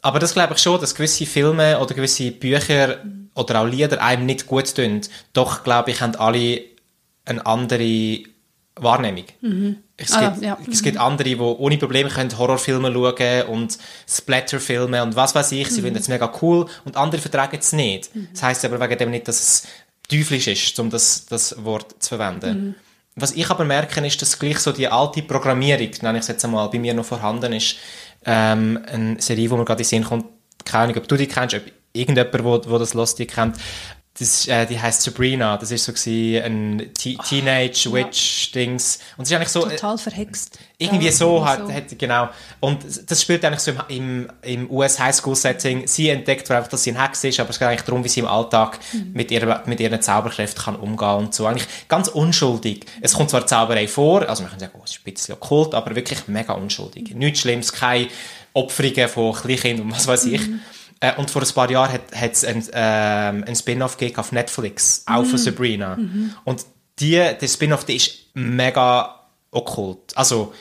aber 0.02 0.20
das 0.20 0.34
glaube 0.34 0.54
ich 0.56 0.62
schon, 0.62 0.80
dass 0.82 0.96
gewisse 0.96 1.26
Filme 1.26 1.80
oder 1.80 1.94
gewisse 1.94 2.32
Bücher 2.32 2.98
oder 3.36 3.62
auch 3.62 3.66
Lieder 3.66 4.02
einem 4.02 4.26
nicht 4.26 4.48
gut 4.48 4.76
tun. 4.76 5.02
Doch, 5.34 5.64
glaube 5.64 5.92
ich, 5.92 6.02
haben 6.02 6.16
alle 6.16 6.62
eine 7.26 7.46
andere 7.46 8.20
Wahrnehmung. 8.76 9.26
Es, 9.98 10.14
Ah, 10.14 10.30
gibt, 10.30 10.44
ja. 10.44 10.58
es 10.72 10.82
gibt 10.82 10.98
andere, 10.98 11.30
die 11.30 11.38
ohne 11.38 11.78
Probleme 11.78 12.10
können 12.10 12.36
Horrorfilme 12.38 12.92
schauen 12.92 13.48
und 13.48 13.78
Splatterfilme 14.08 15.04
und 15.04 15.16
was 15.16 15.36
weiß 15.36 15.52
ich, 15.52 15.68
sie 15.70 15.82
finden 15.82 16.00
es 16.00 16.08
mega 16.08 16.32
cool 16.42 16.68
und 16.86 16.96
andere 16.98 17.22
vertragen 17.22 17.58
es 17.60 17.74
nicht. 17.74 18.10
Das 18.34 18.44
heißt 18.44 18.66
aber 18.66 18.80
wegen 18.80 18.98
dem 18.98 19.12
nicht, 19.12 19.28
dass 19.28 19.40
es 19.40 19.68
teuflisch 20.10 20.48
ist, 20.48 20.80
um 20.80 20.90
das, 20.90 21.26
das 21.26 21.64
Wort 21.64 21.96
zu 22.02 22.10
verwenden. 22.16 22.76
Was 23.16 23.34
ich 23.34 23.50
aber 23.50 23.66
merke, 23.66 24.06
ist, 24.08 24.22
dass 24.22 24.40
gleich 24.40 24.60
so 24.60 24.72
die 24.72 24.88
alte 24.88 25.22
Programmierung, 25.22 25.90
nenne 26.02 26.18
ich 26.18 26.22
es 26.24 26.28
jetzt 26.30 26.46
einmal, 26.46 26.70
bei 26.70 26.80
mir 26.80 26.94
noch 26.94 27.06
vorhanden 27.06 27.52
ist. 27.54 27.76
Ähm, 28.26 28.80
eine 28.90 29.22
Serie, 29.22 29.50
die 29.50 29.56
mir 29.56 29.66
gerade 29.66 29.84
in 29.84 29.86
den 29.86 29.90
Sinn 29.90 30.04
kommt, 30.06 30.26
keine 30.64 30.86
Ahnung, 30.86 30.98
ob 30.98 31.08
du 31.08 31.18
die 31.18 31.28
kennst, 31.28 31.56
ob 31.56 31.64
irgendjemand, 31.94 32.44
wo, 32.44 32.62
wo 32.72 32.78
das 32.78 32.94
Lost 32.94 33.20
die 33.20 33.28
kennt. 33.28 33.58
Das, 34.22 34.48
äh, 34.48 34.68
die 34.68 34.80
heißt 34.80 35.02
Sabrina. 35.02 35.58
Das 35.58 35.72
ist 35.72 35.84
so 35.84 35.92
ein 35.94 36.92
Te 36.94 37.16
Teenage 37.28 37.92
Witch 37.92 38.52
Dings. 38.52 39.00
Und 39.18 39.24
es 39.24 39.32
ist 39.32 39.36
eigentlich 39.36 39.50
so 39.50 39.66
äh, 39.66 39.76
Total 39.76 39.98
verhext. 39.98 40.60
irgendwie 40.78 41.08
Ja, 41.08 41.12
so, 41.12 41.44
hat, 41.44 41.68
hat, 41.74 41.98
genau. 41.98 42.30
Und 42.60 42.86
das 43.10 43.20
spielt 43.20 43.44
eigentlich 43.44 43.62
so 43.62 43.72
im, 43.72 43.80
im, 43.88 44.30
im 44.44 44.72
US 44.72 45.00
Highschool 45.00 45.36
Setting. 45.36 45.88
Sie 45.88 46.10
entdeckt 46.10 46.52
einfach, 46.52 46.70
dass 46.70 46.84
sie 46.84 46.92
ein 46.92 47.02
Hex 47.02 47.24
ist, 47.24 47.40
aber 47.40 47.50
es 47.50 47.58
geht 47.58 47.68
eigentlich 47.68 47.82
darum, 47.82 48.04
wie 48.04 48.10
sie 48.10 48.20
im 48.20 48.28
Alltag 48.28 48.78
mit, 49.12 49.32
ihrer, 49.32 49.64
mit 49.66 49.80
ihren 49.80 50.00
Zauberkräften 50.00 50.66
kann 50.66 50.76
umgehen 50.76 51.16
und 51.16 51.34
so. 51.34 51.48
Eigentlich 51.48 51.68
ganz 51.88 52.08
unschuldig. 52.08 52.86
Es 53.02 53.14
kommt 53.14 53.32
zwar 53.32 53.48
Zauberei 53.48 53.88
vor, 53.88 54.30
also 54.30 54.44
man 54.44 54.52
kann 54.52 54.60
sagen, 54.60 54.74
oh, 54.78 54.84
es 54.86 54.92
ist 54.92 55.00
ein 55.00 55.12
bisschen 55.12 55.34
okkult, 55.34 55.74
aber 55.74 55.96
wirklich 55.96 56.28
mega 56.28 56.54
unschuldig. 56.54 57.16
Nichts 57.16 57.40
Schlimmes, 57.40 57.74
keine 57.74 58.08
Opferungen 58.54 59.10
von 59.10 59.34
Kleinkindern 59.34 59.88
und 59.88 59.96
was 59.96 60.06
weiß 60.06 60.26
ich. 60.26 60.42
Äh, 61.02 61.14
Und 61.18 61.30
vor 61.30 61.42
ein 61.42 61.54
paar 61.54 61.70
Jahren 61.70 61.92
hat 61.92 62.32
es 62.32 62.46
ein, 62.46 62.64
ähm, 62.72 63.44
ein 63.46 63.56
Spin-off 63.56 63.98
gegeben 63.98 64.20
auf 64.20 64.32
Netflix, 64.32 65.04
auch 65.06 65.26
von 65.26 65.38
Sabrina. 65.38 65.98
Und 66.46 66.66
die, 67.00 67.16
der 67.16 67.48
Spin-off, 67.48 67.84
der 67.84 67.96
ist 67.96 68.12
mega 68.34 69.20
okkult. 69.52 70.16
Also, 70.16 70.54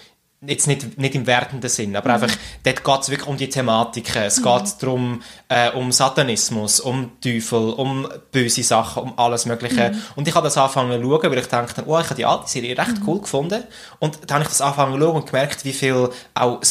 jetzt 0.47 0.67
nicht, 0.67 0.97
nicht 0.99 1.15
im 1.15 1.27
wertenden 1.27 1.69
Sinn, 1.69 1.95
aber 1.95 2.15
einfach, 2.15 2.35
dort 2.65 2.83
geht 2.83 3.01
es 3.03 3.11
wirklich 3.11 3.29
um 3.29 3.37
die 3.37 3.51
Thematiken. 3.51 4.23
Es 4.23 4.43
geht 4.43 4.83
darum, 4.83 5.23
äh, 5.49 5.71
um 5.73 5.93
Satanismus, 5.93 6.81
um 6.81 7.21
Teufel, 7.21 7.75
um 7.75 8.09
böse 8.33 8.63
Sachen, 8.63 9.03
um 9.03 9.19
alles 9.19 9.45
Mögliche. 9.45 9.93
Und 10.17 10.27
ich 10.27 10.35
habe 10.35 10.47
das 10.47 10.57
angefangen 10.57 11.03
zu 11.03 11.07
schauen, 11.07 11.31
weil 11.31 11.39
ich 11.39 11.47
dachte, 11.47 11.85
oh, 11.87 11.99
ich 11.99 12.07
habe 12.07 12.15
die 12.15 12.25
alte 12.25 12.49
Serie 12.49 12.77
recht 12.77 12.97
cool 13.07 13.21
gefunden. 13.21 13.63
Und 13.99 14.19
dann 14.27 14.37
habe 14.37 14.45
ich 14.45 14.49
das 14.49 14.63
angefangen 14.63 14.95
zu 14.95 15.01
schauen 15.01 15.17
und 15.17 15.27
gemerkt, 15.27 15.65
wie 15.67 15.75
viel 15.75 16.09
auch 16.35 16.65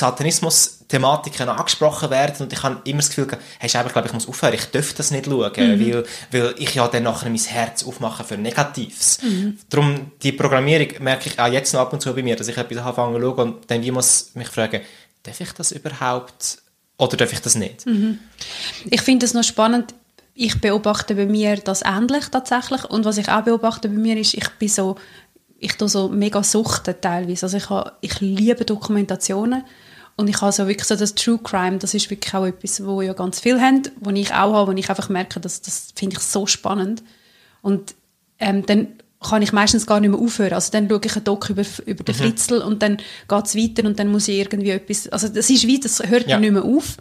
Satanismus-Thematiken 0.89 1.49
angesprochen 1.49 2.09
werden. 2.09 2.35
Und 2.39 2.53
ich 2.53 2.63
habe 2.63 2.81
immer 2.83 2.99
das 2.99 3.09
Gefühl, 3.09 3.27
hey, 3.59 3.67
ich 3.67 3.71
glaube, 3.71 4.07
ich 4.07 4.13
muss 4.13 4.27
aufhören, 4.27 4.53
ich 4.53 4.65
darf 4.65 4.93
das 4.93 5.11
nicht 5.11 5.25
schauen, 5.25 5.51
weil, 5.55 6.03
weil 6.31 6.55
ich 6.57 6.75
ja 6.75 6.87
dann 6.87 7.03
nachher 7.03 7.29
mein 7.29 7.39
Herz 7.39 7.83
aufmache 7.83 8.23
für 8.23 8.37
Negatives. 8.37 9.19
Darum, 9.69 10.11
die 10.21 10.31
Programmierung 10.31 11.01
merke 11.03 11.29
ich 11.29 11.39
auch 11.39 11.47
jetzt 11.47 11.73
noch 11.73 11.81
ab 11.81 11.93
und 11.93 12.01
zu 12.01 12.13
bei 12.13 12.23
mir, 12.23 12.35
dass 12.35 12.47
ich 12.47 12.57
etwas 12.57 12.77
anfange 12.77 13.19
zu 13.19 13.25
schauen 13.25 13.53
und 13.53 13.71
dann 13.71 13.81
wie 13.81 13.91
muss 13.91 14.31
mich 14.33 14.47
fragen, 14.47 14.81
darf 15.23 15.39
ich 15.39 15.51
das 15.53 15.71
überhaupt 15.71 16.59
oder 16.97 17.17
darf 17.17 17.31
ich 17.31 17.39
das 17.39 17.55
nicht? 17.55 17.85
Ich 18.89 19.01
finde 19.01 19.25
es 19.25 19.33
noch 19.33 19.43
spannend. 19.43 19.93
Ich 20.33 20.59
beobachte 20.61 21.15
bei 21.15 21.25
mir 21.25 21.57
das 21.57 21.81
ähnlich 21.81 22.29
tatsächlich. 22.29 22.85
Und 22.85 23.03
was 23.03 23.17
ich 23.17 23.27
auch 23.27 23.41
beobachte 23.41 23.89
bei 23.89 23.95
mir 23.95 24.17
ist, 24.17 24.33
ich 24.33 24.49
bin 24.51 24.69
so, 24.69 24.95
ich 25.59 25.73
tue 25.73 25.89
so 25.89 26.07
mega 26.07 26.43
suchten 26.43 26.95
teilweise. 27.01 27.45
Also 27.45 27.57
ich, 27.57 27.69
habe, 27.69 27.91
ich 27.99 28.21
liebe 28.21 28.63
Dokumentationen. 28.63 29.63
Und 30.19 30.27
ich 30.27 30.41
habe 30.41 30.51
so 30.51 30.67
wirklich 30.67 30.85
so 30.85 30.97
das 30.97 31.15
True 31.15 31.39
Crime, 31.41 31.77
das 31.77 31.93
ist 31.93 32.09
wirklich 32.09 32.33
auch 32.33 32.45
etwas, 32.45 32.85
wo 32.85 33.01
ja 33.01 33.13
ganz 33.13 33.39
viel 33.39 33.61
haben, 33.61 33.83
wo 34.01 34.09
ich 34.09 34.33
auch 34.33 34.53
habe, 34.53 34.69
wo 34.69 34.75
ich 34.77 34.89
einfach 34.89 35.07
merke, 35.07 35.39
dass, 35.39 35.61
das 35.61 35.93
finde 35.95 36.17
ich 36.17 36.21
so 36.21 36.45
spannend. 36.45 37.03
Und 37.61 37.95
ähm, 38.37 38.65
dann 38.65 38.99
kann 39.21 39.41
ich 39.41 39.53
meistens 39.53 39.87
gar 39.87 40.01
nicht 40.01 40.09
mehr 40.09 40.19
aufhören. 40.19 40.51
Also 40.55 40.73
dann 40.73 40.89
schaue 40.89 40.99
ich 41.05 41.15
einen 41.15 41.23
Doc 41.23 41.49
über, 41.49 41.63
über 41.85 42.03
den 42.03 42.13
Fritzl 42.13 42.55
und 42.55 42.81
dann 42.81 42.97
geht 43.29 43.45
es 43.45 43.55
weiter 43.55 43.87
und 43.87 43.97
dann 43.97 44.11
muss 44.11 44.27
ich 44.27 44.39
irgendwie 44.39 44.71
etwas, 44.71 45.07
also 45.07 45.29
das 45.29 45.49
ist 45.49 45.65
wie, 45.65 45.79
das 45.79 46.03
hört 46.05 46.27
Ja. 46.27 46.37
nicht 46.37 46.51
mehr 46.51 46.65
auf. 46.65 46.97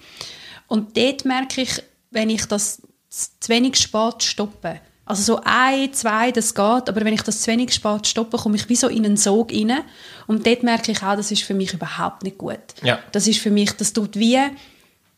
Und 0.68 0.96
dort 0.96 1.24
merke 1.24 1.62
ich, 1.62 1.82
wenn 2.12 2.30
ich 2.30 2.46
das 2.46 2.82
zu 3.08 3.48
wenig 3.48 3.74
spät 3.74 4.22
stoppe, 4.22 4.80
also 5.08 5.22
so 5.22 5.40
ein, 5.44 5.92
zwei, 5.92 6.30
das 6.32 6.54
geht, 6.54 6.88
aber 6.88 7.04
wenn 7.04 7.14
ich 7.14 7.22
das 7.22 7.40
zu 7.40 7.50
wenig 7.50 7.72
spät 7.72 8.06
stoppe, 8.06 8.36
komme 8.36 8.56
ich 8.56 8.68
wie 8.68 8.76
so 8.76 8.88
in 8.88 9.06
einen 9.06 9.16
Sog 9.16 9.52
rein. 9.52 9.80
Und 10.26 10.46
dort 10.46 10.62
merke 10.62 10.92
ich 10.92 11.02
auch, 11.02 11.16
das 11.16 11.30
ist 11.30 11.42
für 11.42 11.54
mich 11.54 11.72
überhaupt 11.72 12.22
nicht 12.22 12.36
gut. 12.36 12.58
Ja. 12.82 12.98
Das 13.12 13.26
ist 13.26 13.40
für 13.40 13.50
mich, 13.50 13.72
das 13.72 13.92
tut 13.92 14.16
wie, 14.16 14.38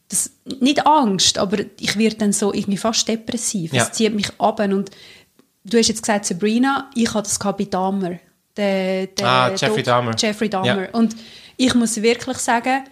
das, 0.08 0.30
nicht 0.60 0.86
Angst, 0.86 1.38
aber 1.38 1.58
ich 1.78 1.96
werde 1.96 2.16
dann 2.16 2.32
so 2.32 2.54
irgendwie 2.54 2.76
fast 2.76 3.08
depressiv. 3.08 3.72
Ja. 3.72 3.82
Es 3.82 3.92
zieht 3.92 4.14
mich 4.14 4.28
ab 4.38 4.60
und 4.60 4.90
du 5.64 5.78
hast 5.78 5.88
jetzt 5.88 6.02
gesagt 6.02 6.24
Sabrina, 6.24 6.88
ich 6.94 7.12
hatte 7.12 7.28
das 7.28 7.38
gehabt 7.38 7.58
bei 7.58 7.64
Dahmer. 7.64 8.18
Der, 8.56 9.06
der 9.08 9.26
Ah, 9.26 9.54
Jeffrey 9.54 9.82
Dahmer. 9.82 10.14
Jeffrey 10.16 10.48
Dahmer. 10.48 10.82
Ja. 10.82 10.90
Und 10.92 11.16
ich 11.56 11.74
muss 11.74 12.00
wirklich 12.00 12.38
sagen, 12.38 12.84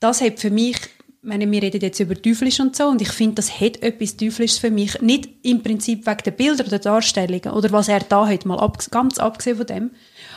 das 0.00 0.20
hat 0.20 0.40
für 0.40 0.50
mich, 0.50 0.76
ich 0.76 1.01
meine, 1.22 1.50
wir 1.50 1.62
reden 1.62 1.80
jetzt 1.80 2.00
über 2.00 2.20
Teuflisch 2.20 2.60
und 2.60 2.74
so, 2.76 2.88
und 2.88 3.00
ich 3.00 3.10
finde, 3.10 3.36
das 3.36 3.60
hat 3.60 3.82
etwas 3.82 4.16
Teuflisches 4.16 4.58
für 4.58 4.70
mich. 4.70 5.00
Nicht 5.00 5.28
im 5.42 5.62
Prinzip 5.62 6.06
wegen 6.06 6.22
der 6.24 6.30
Bilder 6.32 6.66
oder 6.66 6.78
Darstellungen 6.78 7.50
oder 7.52 7.70
was 7.72 7.88
er 7.88 8.00
da 8.00 8.26
hat, 8.26 8.44
mal 8.44 8.58
ab, 8.58 8.78
ganz 8.90 9.18
abgesehen 9.18 9.56
von 9.56 9.66
dem. 9.66 9.90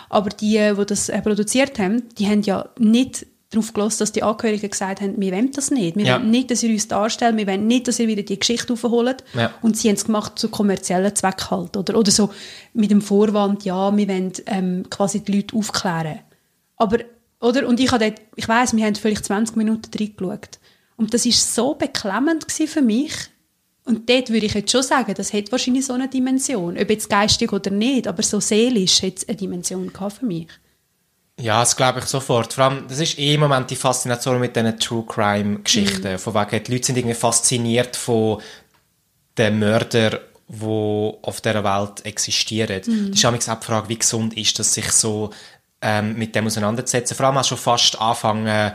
Aber 0.09 0.29
die, 0.29 0.59
die 0.77 0.85
das 0.85 1.09
äh, 1.09 1.21
produziert 1.21 1.79
haben, 1.79 2.03
die 2.17 2.27
haben 2.27 2.43
ja 2.43 2.69
nicht 2.77 3.25
darauf 3.49 3.73
gelassen, 3.73 3.99
dass 3.99 4.11
die 4.11 4.23
Angehörigen 4.23 4.69
gesagt 4.69 5.01
haben, 5.01 5.19
wir 5.19 5.31
wollen 5.31 5.51
das 5.51 5.71
nicht. 5.71 5.95
Wir 5.95 6.05
Ja. 6.05 6.19
wollen 6.19 6.29
nicht, 6.29 6.51
dass 6.51 6.61
ihr 6.61 6.71
uns 6.71 6.87
darstellt, 6.87 7.37
wir 7.37 7.47
wollen 7.47 7.67
nicht, 7.67 7.87
dass 7.87 7.99
ihr 7.99 8.07
wieder 8.07 8.23
die 8.23 8.37
Geschichte 8.39 8.73
aufholt. 8.73 9.23
Ja. 9.33 9.53
Und 9.61 9.77
sie 9.77 9.87
haben 9.87 9.95
es 9.95 10.05
gemacht 10.05 10.37
zu 10.37 10.49
kommerziellen 10.49 11.15
Zweck 11.15 11.49
halt. 11.49 11.77
Oder, 11.77 11.97
oder 11.97 12.11
so 12.11 12.31
mit 12.73 12.91
dem 12.91 13.01
Vorwand, 13.01 13.63
ja, 13.65 13.95
wir 13.95 14.07
wollen 14.07 14.33
ähm, 14.47 14.85
quasi 14.89 15.21
die 15.21 15.35
Leute 15.37 15.55
aufklären. 15.55 16.19
Aber, 16.75 16.97
oder? 17.39 17.67
Und 17.67 17.79
ich, 17.79 17.91
habe 17.91 18.03
dort, 18.05 18.21
ich 18.35 18.47
weiss, 18.47 18.75
wir 18.75 18.85
haben 18.85 18.95
vielleicht 18.95 19.25
20 19.25 19.55
Minuten 19.55 19.89
reingeschaut. 19.97 20.59
Und 20.97 21.13
das 21.13 21.25
war 21.25 21.31
so 21.31 21.73
beklemmend 21.75 22.51
für 22.51 22.81
mich. 22.81 23.13
Und 23.83 24.09
dort 24.09 24.29
würde 24.29 24.47
ich 24.47 24.53
jetzt 24.53 24.71
schon 24.71 24.81
sagen, 24.81 25.13
das 25.13 25.31
hat 25.33 25.51
wahrscheinlich 25.51 25.85
so 25.85 25.93
eine 25.93 26.07
Dimension. 26.07 26.77
Ob 26.77 26.89
jetzt 26.89 27.09
geistig 27.09 27.53
oder 27.53 27.69
nicht, 27.69 28.07
aber 28.07 28.23
so 28.23 28.39
seelisch 28.39 29.03
hat 29.03 29.17
es 29.17 29.27
eine 29.27 29.37
Dimension 29.37 29.91
für 29.91 30.25
mich. 30.25 30.47
Ja, 31.39 31.59
das 31.59 31.75
glaube 31.75 31.99
ich 31.99 32.05
sofort. 32.05 32.53
Vor 32.53 32.63
allem, 32.63 32.87
das 32.87 32.99
ist 32.99 33.19
eh 33.19 33.35
im 33.35 33.41
Moment 33.41 33.69
die 33.69 33.75
Faszination 33.75 34.39
mit 34.39 34.55
diesen 34.55 34.79
True 34.79 35.03
Crime 35.07 35.59
Geschichten. 35.59 36.13
Mhm. 36.13 36.17
Von 36.17 36.33
wegen, 36.33 36.63
die 36.63 36.71
Leute 36.71 36.85
sind 36.85 36.97
irgendwie 36.97 37.15
fasziniert 37.15 37.95
von 37.95 38.41
den 39.37 39.59
Mördern, 39.59 40.19
die 40.47 40.63
auf 41.21 41.41
dieser 41.41 41.63
Welt 41.63 42.05
existieren. 42.05 42.81
Mhm. 42.85 43.11
Das 43.11 43.19
ist 43.19 43.25
auch 43.25 43.59
die 43.59 43.65
Frage, 43.65 43.89
wie 43.89 43.99
gesund 43.99 44.35
ist 44.37 44.57
das, 44.57 44.73
sich 44.73 44.89
so 44.91 45.31
ähm, 45.81 46.15
mit 46.17 46.33
dem 46.35 46.47
auseinanderzusetzen. 46.47 47.17
Vor 47.17 47.27
allem 47.27 47.37
auch 47.37 47.43
schon 47.43 47.57
fast 47.57 47.99
anfangen, 47.99 48.71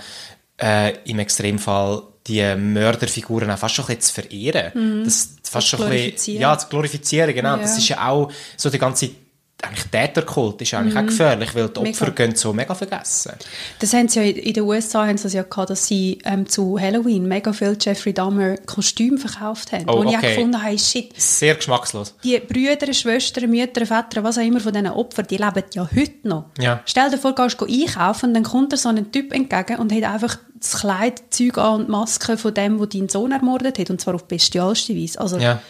äh, 0.58 0.92
im 1.04 1.18
Extremfall 1.18 2.02
die 2.30 2.56
Mörderfiguren 2.56 3.50
auch 3.50 3.58
fast 3.58 3.74
schon 3.74 3.84
ein 3.86 3.96
bisschen 3.96 4.02
zu 4.02 4.14
verehren. 4.22 5.04
Das 5.04 5.34
fast 5.42 5.68
Zu 5.68 5.76
schon 5.76 5.86
ein 5.86 5.90
bisschen, 5.90 6.04
glorifizieren. 6.06 6.40
ja, 6.40 6.58
zu 6.58 6.68
glorifizieren, 6.68 7.34
genau. 7.34 7.56
Ja. 7.56 7.62
Das 7.62 7.76
ist 7.76 7.88
ja 7.88 8.08
auch 8.08 8.30
so 8.56 8.70
der 8.70 8.78
ganze 8.78 9.10
eigentlich 9.62 9.84
Täterkult 9.90 10.60
ist 10.62 10.74
eigentlich 10.74 10.96
auch 10.96 11.06
gefährlich, 11.06 11.54
weil 11.54 11.68
die 11.68 11.78
Opfer 11.80 12.06
Mhm. 12.06 12.10
Mega. 12.12 12.26
gehen 12.26 12.34
so 12.36 12.52
mega 12.52 12.74
vergessen. 12.74 13.32
Das 13.78 13.92
haben 13.92 14.08
sie 14.08 14.20
ja 14.20 14.24
in 14.26 14.52
den 14.54 14.62
USA 14.64 15.06
haben 15.06 15.16
sie 15.16 15.24
das 15.24 15.32
ja 15.34 15.42
gehabt, 15.42 15.70
dass 15.70 15.86
sie 15.86 16.18
ähm, 16.24 16.48
zu 16.48 16.78
Halloween 16.80 17.26
mega 17.26 17.52
viel 17.52 17.76
Jeffrey 17.80 18.12
Dahmer 18.14 18.56
Kostüme 18.66 19.18
verkauft 19.18 19.72
haben. 19.72 19.84
Oh, 19.88 19.98
wo 19.98 20.02
ich 20.08 20.16
auch 20.16 20.18
okay. 20.18 20.34
gefunden 20.34 20.62
habe, 20.62 20.78
shit, 20.78 21.12
Sehr 21.20 21.54
geschmackslos. 21.54 22.14
die 22.24 22.38
Brüder, 22.38 22.92
Schwestern, 22.92 23.50
Mütter, 23.50 23.84
Väter, 23.86 24.22
was 24.24 24.38
auch 24.38 24.42
immer 24.42 24.60
von 24.60 24.72
diesen 24.72 24.88
Opfern, 24.88 25.26
die 25.28 25.36
leben 25.36 25.62
ja 25.74 25.88
heute 25.94 26.28
noch. 26.28 26.46
Ja. 26.58 26.80
Stell 26.86 27.10
dir 27.10 27.18
vor, 27.18 27.34
du 27.34 27.42
gehst 27.46 27.60
einkaufen 27.96 28.26
und 28.30 28.34
dann 28.34 28.44
kommt 28.44 28.72
dir 28.72 28.76
so 28.76 28.88
ein 28.88 29.12
Typ 29.12 29.32
entgegen 29.32 29.76
und 29.78 29.92
hat 29.92 30.04
einfach 30.04 30.38
das 30.58 30.78
Kleid, 30.80 31.22
Zeug 31.30 31.56
an 31.58 31.80
und 31.82 31.88
Maske 31.88 32.36
von 32.36 32.52
dem, 32.52 32.78
der 32.78 32.86
deinen 32.86 33.08
Sohn 33.08 33.32
ermordet 33.32 33.78
hat, 33.78 33.88
und 33.90 34.00
zwar 34.00 34.14
auf 34.14 34.24
bestialste 34.24 34.94
Weise. 34.94 35.20
Also, 35.20 35.38
Ja. 35.38 35.60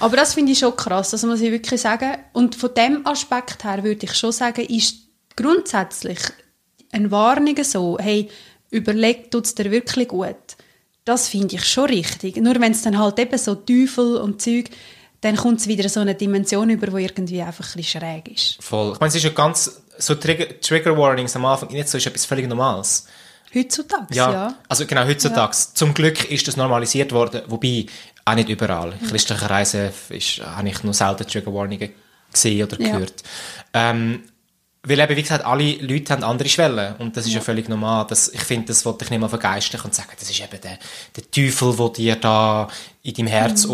Aber 0.00 0.16
das 0.16 0.34
finde 0.34 0.52
ich 0.52 0.58
schon 0.58 0.76
krass, 0.76 1.10
das 1.10 1.22
muss 1.24 1.40
ich 1.40 1.50
wirklich 1.50 1.80
sagen. 1.80 2.18
Und 2.32 2.54
von 2.54 2.74
dem 2.74 3.06
Aspekt 3.06 3.64
her 3.64 3.82
würde 3.82 4.06
ich 4.06 4.14
schon 4.14 4.32
sagen, 4.32 4.64
ist 4.66 4.96
grundsätzlich 5.36 6.18
eine 6.92 7.10
Warnung 7.10 7.62
so, 7.64 7.98
hey, 8.00 8.28
überleg, 8.70 9.30
tut 9.30 9.46
es 9.46 9.54
dir 9.54 9.70
wirklich 9.70 10.08
gut. 10.08 10.36
Das 11.04 11.28
finde 11.28 11.56
ich 11.56 11.64
schon 11.64 11.86
richtig. 11.86 12.36
Nur 12.36 12.60
wenn 12.60 12.72
es 12.72 12.82
dann 12.82 12.98
halt 12.98 13.18
eben 13.18 13.38
so 13.38 13.54
Teufel 13.54 14.18
und 14.18 14.40
Zeug, 14.40 14.70
dann 15.20 15.36
kommt 15.36 15.60
es 15.60 15.68
wieder 15.68 15.88
so 15.88 16.00
eine 16.00 16.14
Dimension 16.14 16.68
über, 16.70 16.86
die 16.88 17.04
irgendwie 17.04 17.42
einfach 17.42 17.64
ein 17.64 17.76
bisschen 17.76 18.00
schräg 18.00 18.28
ist. 18.28 18.62
Voll. 18.62 18.92
Ich 18.92 19.00
meine, 19.00 19.08
es 19.08 19.14
ist 19.16 19.24
ja 19.24 19.30
ganz, 19.30 19.82
so 19.98 20.14
Trigger, 20.14 20.60
Trigger 20.60 20.96
Warnings 20.96 21.34
am 21.36 21.44
Anfang 21.44 21.70
nicht 21.72 21.88
so, 21.88 21.98
ist 21.98 22.06
etwas 22.06 22.24
völlig 22.24 22.48
Normales. 22.48 23.06
Heutzutage, 23.54 24.14
Ja, 24.14 24.32
ja. 24.32 24.54
also 24.68 24.86
genau, 24.86 25.04
heutzutage. 25.04 25.54
Zum 25.74 25.92
Glück 25.92 26.30
ist 26.30 26.48
das 26.48 26.56
normalisiert 26.56 27.12
worden, 27.12 27.42
wobei 27.48 27.86
auch 28.24 28.34
nicht 28.34 28.48
überall. 28.48 28.92
In 29.00 29.06
christlichen 29.08 29.46
Reisen 29.46 29.90
ist, 30.10 30.38
habe 30.44 30.68
ich 30.68 30.82
nur 30.84 30.94
selten 30.94 31.26
Trigger 31.26 31.52
Warnungen 31.52 31.90
gesehen 32.32 32.64
oder 32.66 32.80
Ja. 32.80 32.92
gehört. 32.92 33.22
Ähm, 33.74 34.22
weil 34.84 34.98
eben, 34.98 35.16
wie 35.16 35.22
gesagt, 35.22 35.44
alle 35.44 35.74
Leute 35.76 36.12
haben 36.12 36.24
andere 36.24 36.48
Schwellen 36.48 36.96
und 36.96 37.16
das 37.16 37.26
ist 37.26 37.32
ja, 37.34 37.40
völlig 37.40 37.68
normal. 37.68 38.04
Das, 38.08 38.28
ich 38.28 38.40
finde, 38.40 38.66
das 38.68 38.84
wollte 38.84 39.04
ich 39.04 39.10
nicht 39.10 39.20
mal 39.20 39.28
vergeistlichen 39.28 39.84
und 39.86 39.94
sagen, 39.94 40.08
das 40.18 40.28
ist 40.28 40.40
eben 40.40 40.60
der, 40.60 40.78
der 41.16 41.30
Teufel, 41.30 41.76
der 41.76 41.88
dir 41.90 42.16
da 42.16 42.68
in 43.02 43.14
deinem 43.14 43.26
Herz 43.28 43.64
Mhm. 43.66 43.70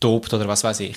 umtobt 0.00 0.32
oder 0.34 0.48
was 0.48 0.64
weiß 0.64 0.80
ich. 0.80 0.96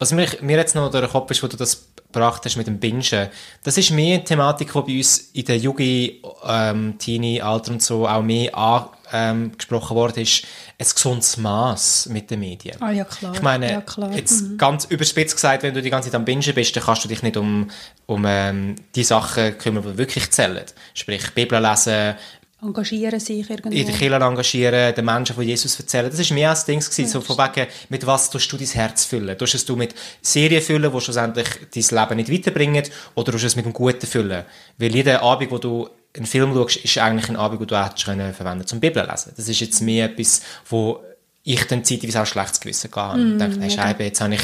Was 0.00 0.12
mir, 0.12 0.26
mir 0.40 0.56
jetzt 0.56 0.74
noch 0.74 0.90
durch 0.90 1.04
den 1.04 1.12
Kopf 1.12 1.30
ist, 1.30 1.42
wo 1.42 1.46
du 1.46 1.58
das 1.58 1.86
gebracht 2.10 2.42
hast 2.44 2.56
mit 2.56 2.66
dem 2.66 2.80
Bingen, 2.80 3.28
das 3.62 3.76
ist 3.76 3.90
mehr 3.90 4.16
eine 4.16 4.24
Thematik, 4.24 4.72
die 4.72 4.80
bei 4.80 4.96
uns 4.96 5.18
in 5.34 5.44
der 5.44 5.58
Jugend, 5.58 6.12
ähm, 6.48 6.94
Teenie-Alter 6.98 7.72
und 7.72 7.82
so 7.82 8.08
auch 8.08 8.22
mehr 8.22 8.56
angesprochen 8.56 9.94
worden 9.94 10.22
ist, 10.22 10.44
ein 10.78 10.86
gesundes 10.94 11.36
Maß 11.36 12.06
mit 12.06 12.30
den 12.30 12.40
Medien. 12.40 12.80
Ah, 12.80 12.90
ja, 12.92 13.04
klar. 13.04 13.34
Ich 13.34 13.42
meine, 13.42 13.70
Ja, 13.70 13.80
klar. 13.82 14.10
jetzt 14.12 14.56
ganz 14.56 14.86
überspitzt 14.86 15.34
gesagt, 15.34 15.62
wenn 15.62 15.74
du 15.74 15.82
die 15.82 15.90
ganze 15.90 16.08
Zeit 16.08 16.16
am 16.16 16.24
Bingen 16.24 16.54
bist, 16.54 16.74
dann 16.74 16.82
kannst 16.82 17.04
du 17.04 17.08
dich 17.08 17.22
nicht 17.22 17.36
um, 17.36 17.70
um 18.06 18.24
ähm, 18.26 18.76
die 18.94 19.04
Sachen 19.04 19.58
kümmern, 19.58 19.84
die 19.84 19.98
wirklich 19.98 20.30
zählen. 20.30 20.64
Sprich, 20.94 21.30
Bibel 21.34 21.60
lesen, 21.60 22.14
Engagieren 22.62 23.18
sich 23.18 23.48
irgendwo. 23.48 23.70
in 23.70 23.86
der 23.86 23.94
Kirche 23.94 24.14
engagieren, 24.14 24.94
den 24.94 25.04
Menschen 25.04 25.34
von 25.34 25.44
Jesus 25.44 25.78
erzählen. 25.78 26.10
Das 26.10 26.30
war 26.30 26.34
mehr 26.34 26.50
als 26.50 26.64
Ding, 26.64 26.80
gewesen, 26.80 27.06
so 27.06 27.20
von 27.20 27.38
wegen, 27.38 27.66
mit 27.88 28.06
was 28.06 28.28
tust 28.28 28.52
du 28.52 28.56
dein 28.56 28.66
Herz 28.66 29.04
füllen? 29.04 29.36
Tust 29.38 29.54
es 29.54 29.64
du 29.64 29.76
mit 29.76 29.94
Serien 30.20 30.60
füllen, 30.60 30.92
die 30.92 31.00
schlussendlich 31.00 31.48
dein 31.74 31.98
Leben 32.00 32.16
nicht 32.16 32.32
weiterbringen, 32.32 32.84
oder 33.14 33.32
tust 33.32 33.44
du 33.44 33.46
es 33.46 33.56
mit 33.56 33.64
dem 33.64 33.72
Guten 33.72 34.06
füllen? 34.06 34.44
Weil 34.78 34.94
jeder 34.94 35.22
Abend, 35.22 35.50
wo 35.50 35.58
du 35.58 35.88
einen 36.14 36.26
Film 36.26 36.52
schaust, 36.54 36.76
ist 36.76 36.98
eigentlich 36.98 37.28
ein 37.28 37.36
Abend, 37.36 37.60
den 37.60 37.68
du 37.68 37.82
hättest 37.82 38.04
können 38.04 38.34
verwenden 38.34 38.66
zum 38.66 38.80
Bibel 38.80 39.06
lesen. 39.08 39.32
Das 39.36 39.48
ist 39.48 39.60
jetzt 39.60 39.80
mehr 39.80 40.06
etwas, 40.06 40.42
wo 40.68 41.00
ich 41.42 41.64
dann 41.64 41.84
zeitweise 41.84 42.22
auch 42.22 42.26
schlechtes 42.26 42.60
Gewissen 42.60 42.90
gehabt 42.90 43.12
habe. 43.12 43.22
und 43.22 43.38
dachte, 43.38 43.60
hey, 43.60 43.70
Scheibe, 43.70 44.04
jetzt 44.04 44.20
habe 44.20 44.34
ich 44.34 44.42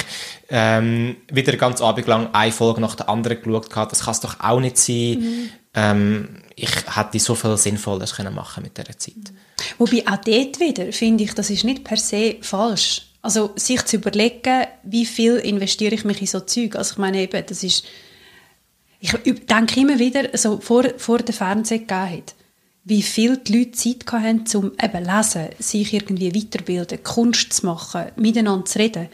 ähm, 0.49 1.17
wieder 1.31 1.57
ganzen 1.57 1.85
Abend 1.85 2.07
lang 2.07 2.31
eine 2.33 2.53
Folge 2.53 2.81
nach 2.81 2.95
der 2.95 3.09
anderen 3.09 3.43
geschaut. 3.43 3.71
gehabt. 3.71 3.93
Das 3.93 4.05
kann 4.05 4.13
es 4.13 4.21
doch 4.21 4.41
auch 4.41 4.61
nicht 4.61 4.79
sein. 4.79 5.51
Ähm, 5.75 6.43
ich 6.55 6.71
hätte 6.95 7.19
so 7.19 7.35
viel 7.35 7.57
Sinnvolles 7.59 8.15
können 8.15 8.35
machen 8.35 8.63
mit 8.63 8.79
dieser 8.79 8.99
Zeit. 8.99 9.33
Wobei 9.77 10.05
auch 10.07 10.17
dort 10.17 10.59
wieder, 10.59 10.91
finde 10.93 11.25
ich, 11.25 11.35
das 11.35 11.51
ist 11.51 11.65
nicht 11.65 11.85
per 11.85 11.99
se 11.99 12.37
falsch. 12.41 13.03
Also 13.21 13.53
sich 13.57 13.85
zu 13.85 13.97
überlegen, 13.97 14.67
wie 14.83 15.05
viel 15.05 15.37
investiere 15.37 15.95
ich 15.95 16.05
mich 16.05 16.21
in 16.21 16.27
so 16.27 16.41
Zeug. 16.41 16.77
Also 16.77 16.93
ich 16.93 16.99
meine 16.99 17.21
eben, 17.21 17.45
das 17.47 17.63
ist... 17.63 17.85
Ich 18.99 19.13
denke 19.13 19.81
immer 19.81 19.99
wieder, 19.99 20.37
so 20.39 20.59
vor, 20.61 20.85
vor 20.97 21.19
der 21.19 21.35
Fernseher 21.35 21.81
gegeben 21.81 22.11
hat, 22.11 22.35
wie 22.87 23.03
viel 23.03 23.37
die 23.37 23.59
Leute 23.59 23.73
Zeit 23.73 24.13
hatten, 24.13 24.45
um 24.55 24.73
eben 24.81 25.05
lesen, 25.05 25.49
sich 25.59 25.93
irgendwie 25.93 26.33
weiterbilden, 26.33 27.03
Kunst 27.03 27.53
zu 27.53 27.67
machen, 27.67 28.07
miteinander 28.15 28.65
zu 28.65 28.79
reden. 28.79 29.09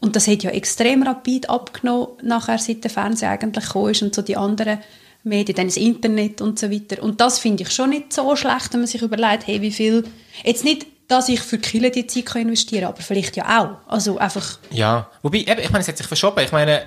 Und 0.00 0.14
das 0.14 0.28
hat 0.28 0.44
ja 0.44 0.50
extrem 0.50 1.02
rapid 1.02 1.50
abgenommen, 1.50 2.10
nachher, 2.22 2.58
seit 2.58 2.84
der 2.84 2.92
Fernseher 2.92 3.30
eigentlich 3.30 3.66
gekommen 3.66 3.90
ist 3.90 4.02
und 4.02 4.14
so 4.14 4.22
die 4.22 4.36
anderen 4.36 4.78
Medien, 5.24 5.56
dann 5.56 5.66
das 5.66 5.76
Internet 5.76 6.40
und 6.40 6.60
so 6.60 6.70
weiter. 6.70 7.02
Und 7.02 7.20
das 7.20 7.40
finde 7.40 7.64
ich 7.64 7.72
schon 7.72 7.90
nicht 7.90 8.12
so 8.12 8.36
schlecht, 8.36 8.72
wenn 8.72 8.80
man 8.80 8.86
sich 8.86 9.02
überlegt, 9.02 9.48
hey, 9.48 9.60
wie 9.62 9.72
viel, 9.72 10.04
jetzt 10.44 10.62
nicht, 10.62 10.86
dass 11.08 11.28
ich 11.28 11.40
für 11.40 11.58
Kille 11.58 11.90
die 11.90 12.06
Zeit 12.06 12.32
investieren 12.36 12.82
kann, 12.82 12.92
aber 12.92 13.02
vielleicht 13.02 13.36
ja 13.36 13.60
auch. 13.60 13.92
Also 13.92 14.18
einfach, 14.18 14.60
Ja, 14.70 15.10
wobei, 15.22 15.38
eben, 15.38 15.58
ich 15.58 15.70
meine, 15.70 15.80
es 15.80 15.88
hat 15.88 15.96
sich 15.96 16.06
verschoben. 16.06 16.44
Ich 16.44 16.52
meine, 16.52 16.82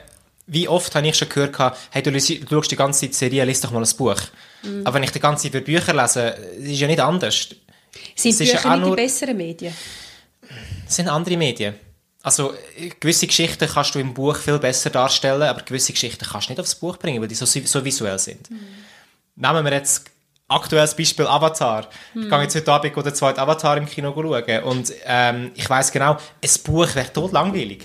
wie 0.47 0.67
oft 0.67 0.93
habe 0.95 1.07
ich 1.07 1.15
schon 1.15 1.29
gehört, 1.29 1.77
hey, 1.91 2.01
du, 2.03 2.11
schaust 2.19 2.71
die 2.71 2.75
ganze 2.75 3.01
Zeit 3.01 3.13
Serie, 3.13 3.45
liest 3.45 3.63
doch 3.63 3.71
mal 3.71 3.83
ein 3.83 3.95
Buch. 3.97 4.15
Mhm. 4.63 4.81
Aber 4.85 4.95
wenn 4.95 5.03
ich 5.03 5.11
die 5.11 5.19
ganze 5.19 5.43
Zeit 5.43 5.53
über 5.53 5.63
Bücher 5.63 5.93
lese, 5.93 6.29
ist 6.59 6.79
ja 6.79 6.87
nicht 6.87 6.99
anders. 6.99 7.47
sind 8.15 8.31
Es 8.33 8.39
ja 8.39 8.55
Bücher 8.57 8.65
auch 8.65 8.71
nicht 8.75 8.83
die 8.83 8.87
nur- 8.87 8.95
besseren 8.95 9.37
Medien? 9.37 9.73
Es 10.87 10.95
sind 10.95 11.07
andere 11.07 11.37
Medien. 11.37 11.75
Also, 12.23 12.53
äh, 12.77 12.89
gewisse 12.99 13.25
Geschichten 13.27 13.67
kannst 13.67 13.95
du 13.95 13.99
im 13.99 14.13
Buch 14.13 14.35
viel 14.35 14.59
besser 14.59 14.89
darstellen, 14.89 15.41
aber 15.43 15.61
gewisse 15.63 15.93
Geschichten 15.93 16.23
kannst 16.29 16.49
du 16.49 16.51
nicht 16.53 16.59
aufs 16.59 16.75
Buch 16.75 16.97
bringen, 16.97 17.19
weil 17.21 17.27
die 17.27 17.35
so, 17.35 17.45
so 17.45 17.83
visuell 17.83 18.19
sind. 18.19 18.49
Nehmen 19.35 19.65
wir 19.65 19.73
jetzt 19.73 20.05
aktuelles 20.47 20.93
Beispiel 20.95 21.25
Avatar. 21.25 21.87
Ich 22.13 22.29
gehe 22.29 22.41
jetzt 22.41 22.55
heute 22.55 22.71
Abend 22.71 22.95
den 22.95 23.15
zweiten 23.15 23.39
Avatar 23.39 23.77
im 23.77 23.85
Kino 23.87 24.11
schauen 24.13 24.63
und 24.63 24.93
ähm, 25.05 25.51
ich 25.55 25.67
weiß 25.67 25.91
genau, 25.93 26.13
ein 26.43 26.49
Buch 26.65 26.93
wäre 26.93 27.11
tot 27.13 27.31
langweilig. 27.31 27.83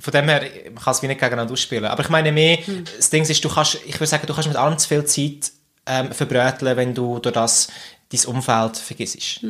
Von 0.00 0.12
dem 0.12 0.28
her, 0.28 0.42
man 0.72 0.82
kann 0.82 0.92
es 0.92 1.02
wie 1.02 1.08
nicht 1.08 1.20
gegeneinander 1.20 1.52
ausspielen. 1.52 1.86
Aber 1.86 2.02
ich 2.02 2.08
meine 2.08 2.32
mehr, 2.32 2.58
das 2.96 3.10
Ding 3.10 3.22
ist, 3.22 3.44
du 3.44 3.48
kannst, 3.48 3.78
ich 3.86 3.94
würde 3.94 4.06
sagen, 4.06 4.26
du 4.26 4.34
kannst 4.34 4.48
mit 4.48 4.56
allem 4.56 4.78
zu 4.78 4.88
viel 4.88 5.04
Zeit 5.04 5.52
ähm, 5.86 6.12
verbröteln, 6.12 6.76
wenn 6.76 6.94
du 6.94 7.18
durch 7.18 7.34
das 7.34 7.68
dein 8.12 8.24
Umfeld 8.26 8.76
vergisst. 8.76 9.40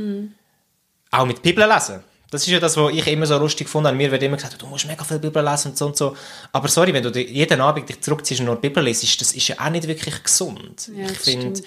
Auch 1.10 1.26
mit 1.26 1.42
Bibel 1.42 1.66
lesen. 1.66 2.02
Das 2.30 2.42
ist 2.42 2.48
ja 2.48 2.60
das, 2.60 2.76
was 2.76 2.92
ich 2.92 3.06
immer 3.06 3.24
so 3.24 3.38
lustig 3.38 3.68
fand. 3.70 3.86
An 3.86 3.96
mir 3.96 4.10
wird 4.10 4.22
immer 4.22 4.36
gesagt, 4.36 4.60
du 4.60 4.66
musst 4.66 4.86
mega 4.86 5.02
viel 5.02 5.18
Bibel 5.18 5.42
lesen 5.42 5.68
und 5.70 5.78
so 5.78 5.86
und 5.86 5.96
so. 5.96 6.14
Aber 6.52 6.68
sorry, 6.68 6.92
wenn 6.92 7.02
du 7.02 7.10
di- 7.10 7.22
jeden 7.26 7.60
Abend 7.60 7.88
dich 7.88 8.00
zurückziehst 8.02 8.40
und 8.40 8.46
nur 8.46 8.56
Bibel 8.56 8.84
liest, 8.84 9.18
das 9.20 9.32
ist 9.32 9.48
ja 9.48 9.56
auch 9.58 9.70
nicht 9.70 9.88
wirklich 9.88 10.22
gesund. 10.22 10.90
Ja, 10.94 11.04
ich 11.06 11.12
das 11.12 11.24
finde, 11.24 11.60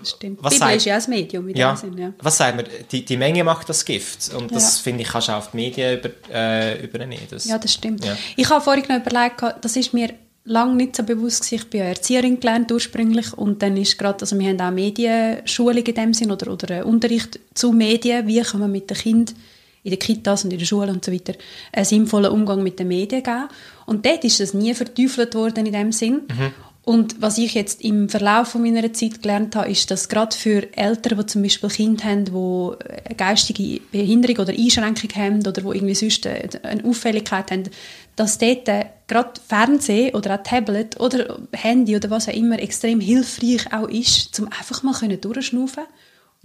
was 0.00 0.18
Bibel 0.18 0.38
sagt- 0.50 0.76
ist 0.76 0.84
ja 0.86 0.98
auch 0.98 1.02
ein 1.04 1.10
Medium 1.10 1.48
in 1.48 1.56
ja, 1.56 1.76
Sinn, 1.76 1.96
ja. 1.96 2.12
was 2.18 2.36
sagen 2.36 2.58
wir, 2.58 2.64
die, 2.90 3.04
die 3.04 3.16
Menge 3.16 3.44
macht 3.44 3.68
das 3.68 3.84
Gift. 3.84 4.34
Und 4.34 4.52
das 4.52 4.78
Ja. 4.78 4.82
finde 4.82 5.02
ich, 5.02 5.08
kannst 5.08 5.28
du 5.28 5.32
auch 5.32 5.36
auf 5.38 5.50
die 5.52 5.56
Medien 5.58 5.98
über, 6.00 6.10
äh, 6.32 6.82
übernehmen. 6.84 7.22
Das, 7.30 7.44
Ja, 7.44 7.58
das 7.58 7.72
stimmt. 7.74 8.04
Ja. 8.04 8.16
Ich 8.36 8.48
habe 8.50 8.60
vorhin 8.64 8.84
noch 8.88 8.96
überlegt, 9.06 9.42
das 9.60 9.76
ist 9.76 9.94
mir 9.94 10.12
lange 10.44 10.74
nicht 10.74 10.96
so 10.96 11.04
bewusst 11.04 11.42
gewesen. 11.44 11.54
Ich 11.62 11.70
bin 11.70 11.80
ja 11.82 11.86
Erzieherin 11.86 12.40
gelernt 12.40 12.72
ursprünglich 12.72 13.32
und 13.34 13.62
dann 13.62 13.76
ist 13.76 13.96
gerade, 13.96 14.22
also 14.22 14.36
wir 14.36 14.48
haben 14.48 14.60
auch 14.60 14.72
Medienschulung 14.72 15.84
in 15.84 15.94
dem 15.94 16.14
Sinn 16.14 16.32
oder, 16.32 16.50
oder 16.52 16.84
Unterricht 16.84 17.38
zu 17.54 17.70
Medien, 17.72 18.26
wie 18.26 18.40
kann 18.42 18.58
man 18.58 18.72
mit 18.72 18.90
den 18.90 18.96
Kindern 18.96 19.36
in 19.82 19.90
den 19.90 19.98
Kitas 19.98 20.44
und 20.44 20.52
in 20.52 20.58
der 20.58 20.66
Schule 20.66 20.92
und 20.92 21.04
so 21.04 21.12
weiter 21.12 21.34
einen 21.72 21.84
sinnvollen 21.84 22.30
Umgang 22.30 22.62
mit 22.62 22.78
den 22.78 22.88
Medien 22.88 23.22
geben. 23.22 23.48
Und 23.86 24.04
dort 24.04 24.24
ist 24.24 24.40
das 24.40 24.54
nie 24.54 24.74
verteufelt 24.74 25.34
worden 25.34 25.66
in 25.66 25.72
dem 25.72 25.92
Sinn. 25.92 26.22
Mhm. 26.28 26.52
Und 26.82 27.20
was 27.20 27.38
ich 27.38 27.54
jetzt 27.54 27.82
im 27.82 28.08
Verlauf 28.08 28.48
von 28.48 28.62
meiner 28.62 28.92
Zeit 28.92 29.22
gelernt 29.22 29.54
habe, 29.54 29.70
ist, 29.70 29.90
dass 29.90 30.08
gerade 30.08 30.34
für 30.34 30.66
Eltern, 30.76 31.18
die 31.18 31.26
zum 31.26 31.42
Beispiel 31.42 31.68
Kinder 31.68 32.04
haben, 32.04 32.24
die 32.24 32.84
eine 33.04 33.14
geistige 33.16 33.80
Behinderung 33.92 34.38
oder 34.38 34.52
Einschränkung 34.52 35.10
haben 35.14 35.38
oder 35.40 35.52
die 35.52 35.66
irgendwie 35.66 35.94
sonst 35.94 36.26
eine 36.26 36.84
Auffälligkeit 36.84 37.50
haben, 37.50 37.64
dass 38.16 38.38
dort 38.38 38.66
gerade 39.06 39.40
Fernsehen 39.46 40.14
oder 40.14 40.34
auch 40.34 40.42
Tablet 40.42 40.98
oder 40.98 41.38
Handy 41.52 41.96
oder 41.96 42.10
was 42.10 42.28
auch 42.28 42.34
immer 42.34 42.58
extrem 42.58 43.00
hilfreich 43.00 43.72
auch 43.72 43.88
ist, 43.88 44.40
um 44.40 44.46
einfach 44.46 44.82
mal 44.82 44.94
durchschnaufen 45.16 45.84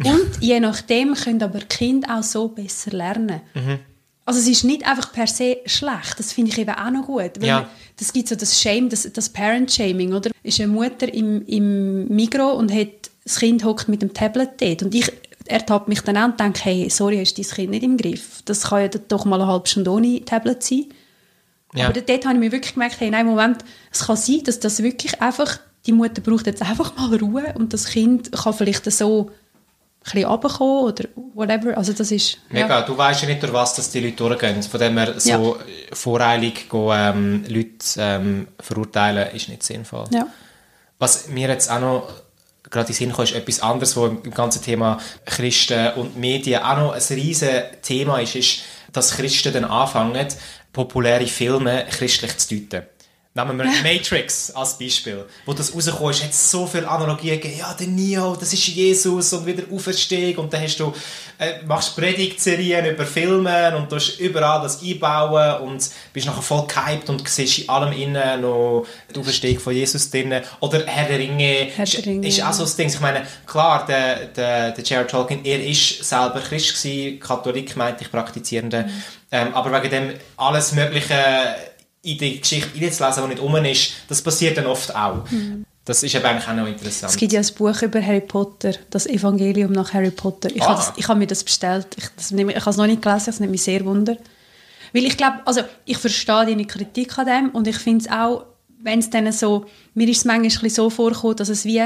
Und 0.04 0.30
je 0.42 0.60
nachdem 0.60 1.14
können 1.14 1.42
aber 1.42 1.60
Kinder 1.60 2.18
auch 2.20 2.24
so 2.24 2.50
besser 2.50 2.92
lernen. 2.92 3.42
Mhm. 3.54 3.80
Also 4.26 4.40
es 4.40 4.48
ist 4.48 4.64
nicht 4.64 4.86
einfach 4.86 5.14
per 5.14 5.28
se 5.28 5.58
schlecht, 5.66 6.18
das 6.18 6.34
finde 6.34 6.52
ich 6.52 6.58
eben 6.58 6.72
auch 6.74 6.90
noch 6.92 7.06
gut. 7.06 7.40
Weil 7.40 7.48
Ja. 7.48 7.60
man- 7.62 7.70
Das 7.98 8.12
gibt 8.12 8.28
so 8.28 8.36
das 8.36 8.60
Shame, 8.60 8.90
das, 8.90 9.10
das 9.14 9.30
Parent-Shaming, 9.30 10.14
oder? 10.14 10.32
Ist 10.44 10.60
eine 10.60 10.72
Mutter 10.72 11.14
im, 11.14 11.46
im 11.46 12.08
Migro 12.10 12.52
und 12.54 12.74
hat, 12.74 12.90
das 13.24 13.38
Kind 13.40 13.64
hockt 13.64 13.88
mit 13.88 14.02
dem 14.02 14.14
Tablet 14.14 14.50
dort 14.60 14.84
und 14.84 14.94
ich 14.94 15.10
ertappe 15.46 15.90
mich 15.90 16.02
dann 16.02 16.18
auch 16.18 16.26
und 16.26 16.40
denke, 16.40 16.60
hey, 16.64 16.90
sorry, 16.90 17.20
hast 17.20 17.38
du 17.38 17.42
dein 17.44 17.52
Kind 17.52 17.70
nicht 17.72 17.84
im 17.84 17.96
Griff? 17.98 18.42
Das 18.46 18.64
kann 18.64 18.82
ja 18.82 18.88
doch 18.90 19.24
mal 19.26 19.40
eine 19.40 19.50
halbe 19.50 19.68
Stunde 19.70 19.92
ohne 19.92 20.26
Tablet 20.26 20.62
sein. 20.64 20.86
Ja. 21.74 21.88
Aber 21.88 22.02
dort, 22.02 22.26
habe 22.26 22.34
ich 22.34 22.40
mir 22.42 22.52
wirklich 22.52 22.74
gemerkt, 22.74 23.00
hey, 23.00 23.10
nein, 23.12 23.26
Moment, 23.28 23.64
es 23.92 24.06
kann 24.08 24.18
sein, 24.18 24.42
dass 24.44 24.60
das 24.60 24.82
wirklich 24.84 25.22
einfach, 25.22 25.60
die 25.86 25.92
Mutter 25.94 26.22
braucht 26.22 26.48
jetzt 26.48 26.62
einfach 26.64 26.98
mal 26.98 27.16
Ruhe 27.16 27.54
und 27.58 27.72
das 27.74 27.86
Kind 27.86 28.32
kann 28.32 28.54
vielleicht 28.54 28.92
so 28.92 29.32
bisschen 30.06 30.26
runterkommen 30.26 30.86
oder 30.86 31.06
whatever. 31.34 31.78
Also 31.78 31.94
das 31.94 32.12
ist... 32.12 32.38
Mega, 32.50 32.82
du 32.82 32.98
weißt 32.98 33.24
ja 33.24 33.28
nicht, 33.28 33.44
durch 33.44 33.54
was 33.54 33.76
dass 33.76 33.90
die 33.90 34.00
Leute 34.00 34.16
durchgehen. 34.16 34.62
Von 34.64 34.80
dem 34.80 34.98
her 34.98 35.20
so 35.20 35.30
Ja. 35.30 35.42
voreilig 35.94 36.70
gehen, 36.70 36.92
ähm, 36.94 37.44
Leute 37.48 37.86
ähm, 37.98 38.48
verurteilen, 38.60 39.36
ist 39.36 39.50
nicht 39.50 39.64
sinnvoll. 39.64 40.06
Ja. 40.12 40.28
Was 41.00 41.28
mir 41.28 41.50
jetzt 41.50 41.70
auch 41.70 41.80
noch 41.80 42.10
gerade 42.70 42.90
in 42.90 42.94
Sinn 42.94 43.12
kommt, 43.12 43.30
ist 43.30 43.36
etwas 43.36 43.62
anderes, 43.62 43.98
was 43.98 44.12
im 44.24 44.32
ganzen 44.32 44.62
Thema 44.62 45.00
Christen 45.26 45.94
und 45.94 46.18
Medien 46.18 46.64
auch 46.64 46.78
noch 46.78 46.92
ein 46.94 47.02
riesiges 47.10 47.64
Thema 47.82 48.20
ist, 48.20 48.36
ist, 48.36 48.60
dass 48.92 49.12
Christen 49.12 49.54
dann 49.54 49.66
anfangen, 49.66 50.28
populäre 50.72 51.28
Filme 51.28 51.86
christlich 51.90 52.38
zu 52.38 52.56
deuten. 52.56 52.88
Nehmen 53.38 53.58
wir 53.58 53.66
Matrix 53.66 54.50
als 54.52 54.78
Beispiel. 54.78 55.26
Wo 55.46 55.52
das 55.52 55.76
rausgekommen 55.76 56.12
ist, 56.12 56.24
hat 56.24 56.30
es 56.30 56.52
so 56.52 56.66
viele 56.66 56.88
Analogien 56.88 57.36
gegeben. 57.36 57.60
Ja, 57.60 57.74
der 57.74 57.88
Neo, 57.88 58.34
das 58.34 58.54
ist 58.54 58.66
Jesus 58.68 59.34
und 59.34 59.46
wieder 59.46 59.64
Auferstehung. 59.70 60.46
Und 60.46 60.54
dann 60.54 60.62
hast 60.62 60.78
du, 60.80 60.94
äh, 61.38 61.62
machst 61.66 61.98
Predigtserien 61.98 62.86
über 62.86 63.06
Filme 63.06 63.76
und 63.76 63.92
du 63.92 63.98
hast 63.98 64.22
überall 64.22 64.62
das 64.62 64.82
einbauen 64.82 65.68
und 65.68 65.90
bist 66.14 66.28
nachher 66.28 66.42
voll 66.42 66.66
gehypt 66.66 67.10
und 67.10 67.28
siehst 67.28 67.60
in 67.60 67.68
allem 67.68 67.92
innen 67.92 68.40
noch 68.40 68.86
die 69.14 69.20
Auferstehung 69.20 69.60
von 69.60 69.74
Jesus 69.74 70.10
drin. 70.10 70.34
Oder 70.62 70.86
Herr 70.86 71.10
der 71.10 71.20
Ringe, 71.20 71.72
Herr 71.76 71.76
der 71.76 71.84
ist, 71.84 72.06
Ringe, 72.06 72.26
ist 72.26 72.42
auch 72.42 72.54
so 72.54 72.64
das 72.64 72.78
Ding. 72.78 72.88
Ich 72.88 73.02
meine, 73.02 73.28
klar, 73.46 73.86
der, 73.86 74.28
der, 74.28 74.72
der 74.72 74.84
Jared 74.86 75.12
Tolkien, 75.12 75.44
er 75.44 75.62
ist 75.62 76.06
selber 76.06 76.40
Christ 76.40 76.82
gewesen, 76.82 77.20
Katholik, 77.20 77.76
meinte 77.76 78.06
ich, 78.06 78.12
Praktizierender. 78.12 78.86
Ähm, 79.30 79.54
aber 79.54 79.74
wegen 79.74 79.92
dem 79.92 80.14
alles 80.38 80.72
Mögliche 80.72 81.16
in 82.06 82.18
die 82.18 82.40
Geschichte 82.40 82.70
reinzulesen, 82.80 83.24
die 83.24 83.30
nicht 83.30 83.42
um 83.42 83.56
ist, 83.66 83.92
das 84.08 84.22
passiert 84.22 84.58
dann 84.58 84.66
oft 84.68 84.96
auch. 84.96 85.24
Das 85.84 86.02
ist 86.04 86.16
eben 86.16 86.26
eigentlich 86.26 86.48
auch 86.48 86.54
noch 86.56 86.68
interessant. 86.68 87.12
Es 87.12 87.18
gibt 87.18 87.32
ja 87.34 87.40
ein 87.42 87.48
Buch 87.58 87.82
über 87.82 88.02
Harry 88.02 88.22
Potter, 88.22 88.74
das 88.90 89.06
Evangelium 89.06 89.72
nach 89.72 89.94
Harry 89.94 90.12
Potter. 90.12 90.50
Ich, 90.56 90.62
Ah. 90.62 90.68
habe, 90.70 90.78
das, 90.78 90.94
ich 90.96 91.08
habe 91.08 91.20
mir 91.20 91.28
das 91.28 91.44
bestellt. 91.44 91.88
Ich, 91.98 92.06
das, 92.16 92.32
nehme- 92.32 92.52
ich 92.54 92.60
habe 92.62 92.70
es 92.72 92.78
noch 92.78 92.88
nicht 92.88 93.02
gelesen, 93.02 93.26
das 93.28 93.40
nimmt 93.40 93.52
mich 93.52 93.64
sehr 93.64 93.84
wunder. 93.86 94.18
Weil 94.94 95.04
ich 95.06 95.18
glaube, 95.18 95.40
also 95.46 95.62
ich 95.86 95.98
verstehe 95.98 96.46
deine 96.46 96.66
Kritik 96.66 97.18
an 97.20 97.26
dem 97.28 97.50
und 97.50 97.68
ich 97.68 97.78
finde 97.78 98.06
es 98.06 98.12
auch, 98.12 98.46
wenn 98.82 99.00
es 99.00 99.10
dann 99.10 99.32
so, 99.32 99.66
mir 99.94 100.08
ist 100.08 100.20
es 100.20 100.26
manchmal 100.26 100.70
so 100.70 100.90
vorgekommen, 100.90 101.36
dass 101.38 101.50
es 101.50 101.66
wie, 101.66 101.84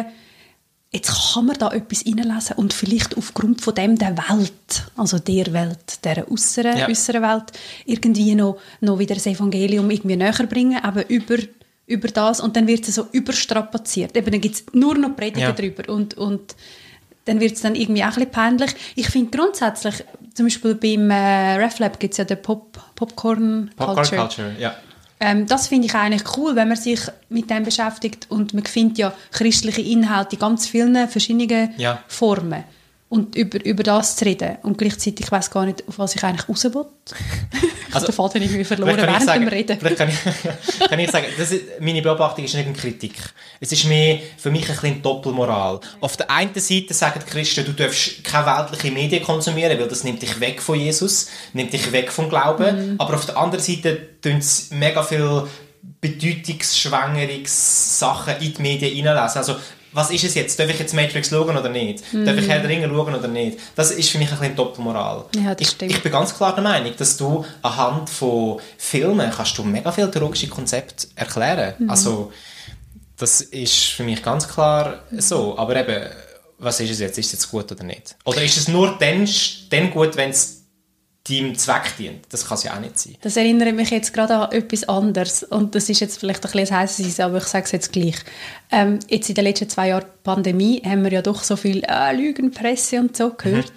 jetzt 0.91 1.33
kann 1.33 1.45
man 1.45 1.55
da 1.57 1.71
etwas 1.71 2.03
reinlesen 2.05 2.55
und 2.57 2.73
vielleicht 2.73 3.15
aufgrund 3.17 3.61
von 3.61 3.75
dem 3.75 3.97
der 3.97 4.17
Welt, 4.17 4.83
also 4.97 5.19
der 5.19 5.53
Welt, 5.53 6.03
der 6.03 6.31
äußeren, 6.31 6.77
Ja. 6.77 6.87
äußeren 6.87 7.21
Welt, 7.21 7.51
irgendwie 7.85 8.33
noch, 8.35 8.57
noch 8.81 8.97
wieder 8.97 9.15
das 9.15 9.27
Evangelium 9.27 9.89
irgendwie 9.91 10.15
näher 10.15 10.47
bringen, 10.47 10.83
aber 10.83 11.07
über, 11.09 11.35
über 11.85 12.07
das 12.07 12.41
und 12.41 12.55
dann 12.55 12.65
wird 12.67 12.87
es 12.87 12.95
so 12.95 13.05
überstrapaziert. 13.11 14.17
Eben, 14.17 14.31
dann 14.31 14.41
gibt 14.41 14.55
es 14.55 14.65
nur 14.73 14.95
noch 14.97 15.15
Predigen 15.15 15.41
Ja. 15.41 15.51
drüber 15.51 15.91
und, 15.93 16.15
und 16.17 16.55
dann 17.25 17.39
wird 17.39 17.53
es 17.53 17.61
dann 17.61 17.75
irgendwie 17.75 18.01
auch 18.03 18.07
ein 18.07 18.13
bisschen 18.15 18.31
peinlich. 18.31 18.71
Ich 18.95 19.09
finde 19.09 19.35
grundsätzlich, 19.37 20.03
zum 20.33 20.47
Beispiel 20.47 20.73
beim 20.73 21.11
äh, 21.11 21.55
RefLab 21.57 21.99
gibt 21.99 22.13
es 22.13 22.17
ja 22.17 22.23
den 22.23 22.41
Pop, 22.41 22.79
Popcorn, 22.95 23.69
Popcorn 23.75 23.95
Culture. 23.95 24.21
Culture, 24.21 24.55
ja. 24.59 24.75
Ähm, 25.19 25.45
das 25.47 25.67
finde 25.67 25.87
ich 25.87 25.95
eigentlich 25.95 26.37
cool, 26.37 26.55
wenn 26.55 26.69
man 26.69 26.77
sich 26.77 27.01
mit 27.29 27.49
dem 27.49 27.63
beschäftigt 27.63 28.27
und 28.29 28.53
man 28.53 28.63
findet 28.65 28.97
ja 28.97 29.13
christliche 29.31 29.81
Inhalte 29.81 30.35
in 30.35 30.39
ganz 30.39 30.67
vielen 30.67 31.07
verschiedenen 31.09 31.73
Ja. 31.77 32.01
Formen. 32.07 32.63
Und 33.09 33.35
über, 33.35 33.65
über 33.65 33.81
das 33.81 34.15
zu 34.17 34.25
reden. 34.25 34.57
Und 34.61 34.77
gleichzeitig 34.77 35.25
ich 35.25 35.31
weiß 35.31 35.49
gar 35.49 35.65
nicht, 35.65 35.83
auf 35.87 35.97
was 35.97 36.13
ich 36.13 36.23
eigentlich 36.23 36.47
raus 36.47 36.63
will. 36.63 36.85
Habe 37.91 38.05
den 38.05 38.13
Faden 38.13 38.41
irgendwie 38.43 38.63
verloren 38.63 38.97
während 38.97 39.23
sagen, 39.23 39.41
dem 39.41 39.49
Reden. 39.49 39.79
Vielleicht 39.79 39.97
kann 39.97 40.09
ich, 40.09 40.79
kann 40.89 40.99
ich 40.99 41.09
sagen, 41.09 41.25
das 41.35 41.51
ist, 41.51 41.63
meine 41.79 42.03
Beobachtung 42.03 42.45
ist 42.45 42.53
nicht 42.53 42.67
eine 42.67 42.75
Kritik. 42.75 43.15
Es 43.59 43.71
ist 43.71 43.85
mehr 43.85 44.19
für 44.37 44.51
mich 44.51 44.69
ein 44.69 44.75
bisschen 44.75 45.01
Doppelmoral. 45.01 45.79
Auf 46.01 46.17
der 46.17 46.29
einen 46.29 46.53
Seite 46.53 46.93
sagen 46.93 47.19
die 47.25 47.31
Christen, 47.31 47.65
du 47.65 47.73
darfst 47.73 48.23
keine 48.23 48.45
weltlichen 48.45 48.93
Medien 48.93 49.23
konsumieren, 49.23 49.79
weil 49.79 49.87
das 49.87 50.03
nimmt 50.03 50.21
dich 50.21 50.39
weg 50.39 50.61
von 50.61 50.79
Jesus, 50.79 51.29
nimmt 51.53 51.73
dich 51.73 51.91
weg 51.91 52.11
vom 52.11 52.29
Glauben. 52.29 52.95
Aber 52.99 53.15
auf 53.15 53.25
der 53.25 53.37
anderen 53.37 53.63
Seite 53.63 54.21
tun 54.21 54.39
sie 54.39 54.75
mega 54.75 55.01
viel 55.01 55.47
bedeutungsschwangere 55.99 57.41
Sachen 57.45 58.35
in 58.39 58.53
die 58.53 58.61
Medien 58.61 59.07
reinlesen. 59.07 59.39
Also, 59.39 59.55
was 59.91 60.11
ist 60.11 60.23
es 60.23 60.35
jetzt? 60.35 60.59
Darf 60.59 60.69
ich 60.69 60.79
jetzt 60.79 60.93
Matrix 60.93 61.29
schauen 61.29 61.57
oder 61.57 61.69
nicht? 61.69 62.03
Darf 62.13 62.37
ich 62.37 62.47
Herr 62.47 62.59
der 62.59 62.69
Ringe 62.69 62.87
schauen 62.87 63.15
oder 63.15 63.27
nicht? 63.27 63.59
Das 63.75 63.91
ist 63.91 64.09
für 64.09 64.17
mich 64.17 64.31
ein 64.31 64.37
bisschen 64.37 64.55
Doppelmoral. 64.55 65.25
Ja, 65.35 65.55
ich, 65.57 65.69
stimmt. 65.69 65.91
ich 65.91 66.01
bin 66.01 66.11
ganz 66.11 66.35
klar 66.35 66.53
der 66.53 66.63
Meinung, 66.63 66.93
dass 66.97 67.17
du 67.17 67.45
anhand 67.61 68.09
von 68.09 68.59
Filmen 68.77 69.31
kannst 69.31 69.57
du 69.57 69.63
mega 69.63 69.91
viel 69.91 70.09
theologische 70.09 70.47
Konzepte 70.47 71.07
erklären. 71.15 71.73
Mhm. 71.79 71.89
Also 71.89 72.31
das 73.17 73.41
ist 73.41 73.85
für 73.85 74.03
mich 74.03 74.23
ganz 74.23 74.47
klar 74.47 75.03
so. 75.17 75.57
Aber 75.57 75.75
eben, 75.75 76.09
was 76.57 76.79
ist 76.79 76.91
es 76.91 76.99
jetzt? 76.99 77.17
Ist 77.17 77.27
es 77.27 77.31
jetzt 77.33 77.51
gut 77.51 77.71
oder 77.71 77.83
nicht? 77.83 78.15
Oder 78.25 78.43
ist 78.43 78.57
es 78.57 78.67
nur 78.67 78.97
dann, 78.99 79.27
dann 79.69 79.91
gut, 79.91 80.15
wenn 80.15 80.29
es 80.29 80.58
deinem 81.29 81.55
Zweck 81.55 81.95
dient? 81.97 82.25
Das 82.29 82.47
kann 82.47 82.57
es 82.57 82.63
ja 82.63 82.75
auch 82.75 82.79
nicht 82.79 82.99
sein. 82.99 83.15
Das 83.21 83.37
erinnert 83.37 83.75
mich 83.75 83.89
jetzt 83.89 84.13
gerade 84.13 84.35
an 84.35 84.51
etwas 84.51 84.87
anderes. 84.89 85.43
Und 85.43 85.75
das 85.75 85.89
ist 85.89 85.99
jetzt 85.99 86.19
vielleicht 86.19 86.45
ein 86.45 86.51
bisschen 86.51 86.75
heißes 86.75 87.19
aber 87.19 87.37
ich 87.37 87.43
sage 87.43 87.65
es 87.65 87.71
jetzt 87.71 87.91
gleich. 87.91 88.15
Ähm, 88.71 88.99
jetzt 89.07 89.29
in 89.29 89.35
den 89.35 89.43
letzten 89.43 89.69
zwei 89.69 89.89
Jahren 89.89 90.05
Pandemie 90.23 90.81
haben 90.85 91.03
wir 91.03 91.11
ja 91.11 91.21
doch 91.21 91.43
so 91.43 91.55
viel 91.55 91.83
äh, 91.87 92.15
Lügenpresse 92.15 92.99
und 92.99 93.15
so 93.15 93.31
gehört. 93.31 93.71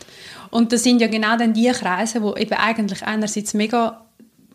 Und 0.51 0.73
das 0.73 0.83
sind 0.83 1.01
ja 1.01 1.09
genau 1.09 1.37
dann 1.37 1.55
die 1.55 1.71
Kreise, 1.71 2.23
wo 2.23 2.35
eben 2.37 2.53
eigentlich 2.53 3.03
einerseits 3.03 3.55
mega 3.55 4.05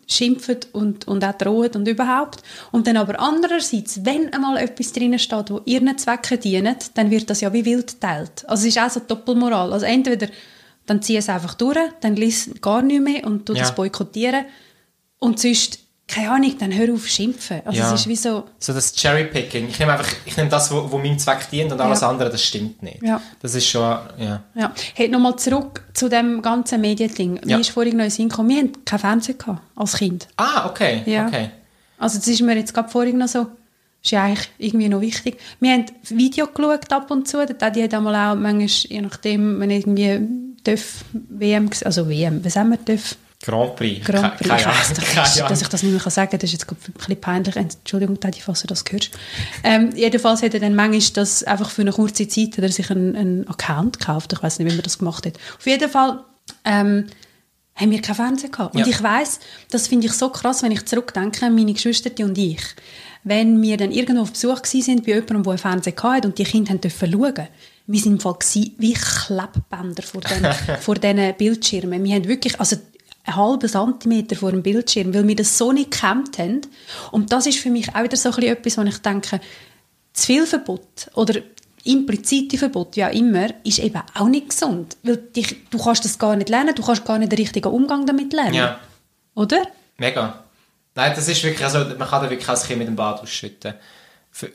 schimpfen 0.08 0.58
und, 0.72 1.06
und 1.06 1.24
auch 1.24 1.32
drohen 1.32 1.70
und 1.74 1.86
überhaupt. 1.86 2.42
Und 2.72 2.86
dann 2.86 2.96
aber 2.96 3.20
andererseits, 3.20 4.04
wenn 4.04 4.32
einmal 4.32 4.56
etwas 4.56 4.92
drinnen 4.92 5.18
steht, 5.18 5.50
wo 5.50 5.60
ihren 5.64 5.96
Zwecken 5.98 6.40
dient, 6.40 6.96
dann 6.96 7.10
wird 7.10 7.28
das 7.30 7.42
ja 7.42 7.52
wie 7.52 7.64
wild 7.64 7.94
geteilt. 7.94 8.48
Also 8.48 8.66
es 8.66 8.76
ist 8.76 8.82
auch 8.82 8.90
so 8.90 9.00
Doppelmoral. 9.00 9.72
Also 9.72 9.86
entweder 9.86 10.28
dann 10.88 11.02
zieh 11.02 11.16
es 11.16 11.28
einfach 11.28 11.54
durch, 11.54 11.78
dann 12.00 12.16
lies 12.16 12.50
gar 12.60 12.82
nicht 12.82 13.00
mehr 13.02 13.24
und 13.26 13.46
tu 13.46 13.52
Ja. 13.54 13.60
das 13.60 13.74
boykottieren. 13.74 14.44
Und 15.20 15.38
sonst, 15.40 15.80
keine 16.06 16.30
Ahnung, 16.30 16.54
dann 16.58 16.72
hör 16.74 16.94
auf 16.94 17.06
schimpfen. 17.06 17.60
Also 17.64 17.78
Ja. 17.78 17.92
es 17.92 18.00
ist 18.00 18.06
wie 18.08 18.16
so, 18.16 18.44
So 18.58 18.72
das 18.72 18.92
Cherrypicking. 18.94 19.68
Ich 19.68 19.78
nehme 19.78 19.92
einfach, 19.92 20.08
ich 20.24 20.36
nehme 20.36 20.48
das, 20.48 20.70
wo, 20.72 20.90
wo 20.90 20.98
meinem 20.98 21.18
Zweck 21.18 21.48
dient 21.50 21.70
und 21.72 21.80
alles 21.80 22.00
Ja. 22.00 22.08
andere, 22.08 22.30
das 22.30 22.42
stimmt 22.42 22.82
nicht. 22.82 23.02
Ja. 23.02 23.20
Das 23.42 23.54
ist 23.54 23.66
schon, 23.66 23.82
ja. 24.18 24.42
ja. 24.54 24.72
Hey, 24.94 25.08
nochmal 25.08 25.36
zurück 25.36 25.84
zu 25.92 26.08
dem 26.08 26.40
ganzen 26.40 26.80
Mediending. 26.80 27.40
Mir 27.44 27.60
ist 27.60 27.70
vorhin 27.70 27.96
noch 27.96 28.04
in 28.04 28.10
Sinn 28.10 28.28
gekommen, 28.28 28.48
wir 28.48 28.58
hatten 28.58 28.84
kein 28.84 28.98
Fernsehen 28.98 29.36
gehabt, 29.38 29.60
als 29.76 29.92
Kind. 29.96 30.28
Ah, 30.36 30.66
okay, 30.70 31.02
okay. 31.06 31.50
Also 31.98 32.18
das 32.18 32.28
ist 32.28 32.40
mir 32.42 32.56
jetzt 32.56 32.72
gerade 32.72 32.88
vorhin 32.88 33.18
noch 33.18 33.28
so, 33.28 33.46
ist 34.00 34.12
ja 34.12 34.22
eigentlich 34.22 34.48
irgendwie 34.58 34.88
noch 34.88 35.00
wichtig. 35.00 35.38
Wir 35.58 35.72
haben 35.72 35.86
Video 36.08 36.46
geschaut 36.46 36.90
ab 36.92 37.10
und 37.10 37.26
zu, 37.26 37.44
der 37.44 37.56
Daddy 37.56 37.82
hat 37.82 37.92
einmal 37.92 38.14
auch 38.14 38.40
manchmal, 38.40 38.68
je 38.92 39.00
nachdem, 39.02 39.58
wenn 39.60 39.70
irgendwie 39.70 40.20
TÜV, 40.70 41.04
WM, 41.12 41.70
also 41.84 42.08
WM, 42.08 42.44
was 42.44 42.56
haben 42.56 42.70
wir 42.70 42.84
TÜV? 42.84 43.16
Grand 43.40 43.76
Prix. 43.76 44.04
Grand 44.04 44.36
Prix. 44.36 44.48
Keine 44.48 44.60
Ich 44.60 44.66
weiss 44.66 45.34
Keine 45.36 45.48
dass 45.48 45.62
ich 45.62 45.68
das 45.68 45.82
nicht 45.84 45.92
mehr 45.92 46.00
sagen 46.10 46.30
kann, 46.30 46.40
das 46.40 46.52
ist 46.52 46.60
jetzt 46.60 46.68
ein 46.70 46.76
bisschen 46.92 47.20
peinlich. 47.20 47.54
Entschuldigung, 47.56 48.18
Daddy, 48.18 48.40
falls 48.40 48.62
du 48.62 48.66
das 48.66 48.82
hörst. 48.90 49.10
Ähm, 49.62 49.90
jedenfalls 49.94 50.42
hat 50.42 50.54
er 50.54 50.60
dann 50.60 50.74
manchmal 50.74 51.12
das 51.14 51.44
einfach 51.44 51.70
für 51.70 51.82
eine 51.82 51.92
kurze 51.92 52.26
Zeit 52.26 52.56
hat 52.56 52.64
er 52.64 52.72
sich 52.72 52.90
einen, 52.90 53.14
einen 53.14 53.48
Account 53.48 54.00
gekauft. 54.00 54.32
Ich 54.32 54.42
weiß 54.42 54.58
nicht, 54.58 54.68
wie 54.70 54.74
man 54.74 54.82
das 54.82 54.98
gemacht 54.98 55.24
hat. 55.24 55.34
Auf 55.56 55.66
jeden 55.66 55.88
Fall 55.88 56.24
ähm, 56.64 57.06
haben 57.76 57.90
wir 57.92 58.02
kein 58.02 58.16
Fernsehen 58.16 58.50
gehabt. 58.50 58.74
Und 58.74 58.80
Ja. 58.80 58.86
ich 58.88 59.00
weiß, 59.00 59.38
das 59.70 59.86
finde 59.86 60.08
ich 60.08 60.14
so 60.14 60.30
krass, 60.30 60.64
wenn 60.64 60.72
ich 60.72 60.84
zurückdenke, 60.86 61.48
meine 61.48 61.72
Geschwister 61.72 62.10
und 62.24 62.36
ich. 62.36 62.62
wenn 63.24 63.60
wir 63.62 63.76
dann 63.76 63.92
irgendwo 63.92 64.22
auf 64.22 64.32
Besuch 64.32 64.64
sind 64.64 65.04
bei 65.04 65.12
jemandem, 65.12 65.42
der 65.42 65.50
einen 65.52 65.58
Fernseher 65.58 65.94
hatte 66.02 66.28
und 66.28 66.38
die 66.38 66.44
Kinder 66.44 66.70
haben 66.70 66.80
dürfen 66.80 67.12
schauen, 67.12 67.48
wir 67.88 68.00
sind 68.00 68.12
im 68.12 68.20
Fall 68.20 68.36
wie 68.76 68.92
Klebbänder 68.92 70.02
vor 70.02 70.20
den, 70.20 70.46
vor 70.80 70.94
diesen 70.96 71.34
Bildschirmen. 71.36 72.04
Wir 72.04 72.16
haben 72.16 72.28
wirklich, 72.28 72.60
also 72.60 72.76
einen 73.24 73.36
halben 73.36 73.68
Zentimeter 73.68 74.36
vor 74.36 74.50
dem 74.52 74.62
Bildschirm, 74.62 75.14
weil 75.14 75.26
wir 75.26 75.36
das 75.36 75.56
so 75.56 75.72
nicht 75.72 75.90
gekämmt 75.90 76.38
haben. 76.38 76.60
Und 77.12 77.32
das 77.32 77.46
ist 77.46 77.58
für 77.58 77.70
mich 77.70 77.94
auch 77.94 78.02
wieder 78.02 78.16
so 78.16 78.28
ein 78.28 78.34
bisschen 78.34 78.56
etwas, 78.56 78.78
wo 78.78 78.82
ich 78.82 78.98
denke, 78.98 79.40
zu 80.12 80.26
viel 80.26 80.46
Verbot 80.46 81.10
oder 81.14 81.40
implizite 81.84 82.58
Verbot, 82.58 82.96
wie 82.96 83.04
auch 83.04 83.12
immer, 83.12 83.48
ist 83.64 83.78
eben 83.78 84.02
auch 84.14 84.28
nicht 84.28 84.50
gesund. 84.50 84.98
Weil 85.02 85.16
dich, 85.16 85.56
du 85.70 85.78
kannst 85.78 86.04
das 86.04 86.18
gar 86.18 86.36
nicht 86.36 86.50
lernen, 86.50 86.74
du 86.74 86.82
kannst 86.82 87.06
gar 87.06 87.18
nicht 87.18 87.32
den 87.32 87.38
richtigen 87.38 87.68
Umgang 87.68 88.04
damit 88.04 88.34
lernen. 88.34 88.54
Ja. 88.54 88.78
Oder? 89.34 89.62
Mega. 89.96 90.44
Nein, 90.94 91.12
das 91.14 91.28
ist 91.28 91.42
wirklich, 91.42 91.64
also 91.64 91.78
man 91.96 92.06
kann 92.06 92.22
da 92.22 92.28
wirklich 92.28 92.48
als 92.48 92.66
Kind 92.66 92.80
mit 92.80 92.88
dem 92.88 92.96
Bad 92.96 93.20
ausschütten. 93.20 93.74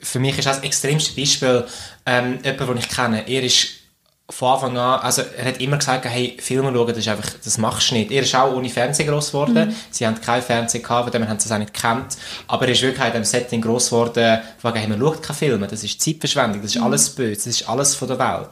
Für, 0.01 0.19
mich 0.19 0.37
ist 0.37 0.45
das 0.45 0.61
extremste 0.61 1.13
Beispiel 1.19 1.65
ähm, 2.05 2.39
jemand, 2.41 2.69
den 2.69 2.77
ich 2.77 2.87
kenne. 2.87 3.27
Er 3.27 3.43
ist 3.43 3.82
von 4.29 4.53
Anfang 4.53 4.77
an, 4.77 5.01
also 5.01 5.21
er 5.37 5.45
hat 5.45 5.59
immer 5.59 5.77
gesagt, 5.77 6.05
hey, 6.05 6.37
Filme 6.39 6.71
schauen, 6.73 6.87
das, 6.87 6.97
ist 6.97 7.07
einfach, 7.09 7.29
das 7.43 7.57
machst 7.57 7.91
du 7.91 7.95
nicht. 7.95 8.09
Er 8.09 8.23
ist 8.23 8.33
auch 8.33 8.55
ohne 8.55 8.69
Fernsehen 8.69 9.09
gross 9.09 9.27
geworden. 9.27 9.67
Mhm. 9.67 9.75
Sie 9.91 10.07
haben 10.07 10.19
kein 10.21 10.41
Fernsehen 10.41 10.81
gehabt, 10.81 11.03
von 11.03 11.11
dem 11.11 11.27
haben 11.27 11.39
sie 11.39 11.49
es 11.49 11.51
auch 11.51 11.57
nicht 11.57 11.73
gekannt. 11.73 12.15
Aber 12.47 12.65
er 12.65 12.71
ist 12.71 12.81
wirklich 12.81 13.05
in 13.05 13.11
diesem 13.11 13.25
Setting 13.25 13.61
gross 13.61 13.89
geworden, 13.89 14.39
von 14.59 14.73
hey, 14.75 14.87
man 14.87 14.97
schaut 14.97 15.21
keine 15.21 15.37
Filme, 15.37 15.67
das 15.67 15.83
ist 15.83 16.01
Zeitverschwendung, 16.01 16.61
das 16.61 16.71
ist 16.71 16.77
mhm. 16.77 16.87
alles 16.87 17.09
böse, 17.09 17.35
das 17.35 17.47
ist 17.47 17.67
alles 17.67 17.95
von 17.95 18.07
der 18.07 18.17
Welt. 18.17 18.49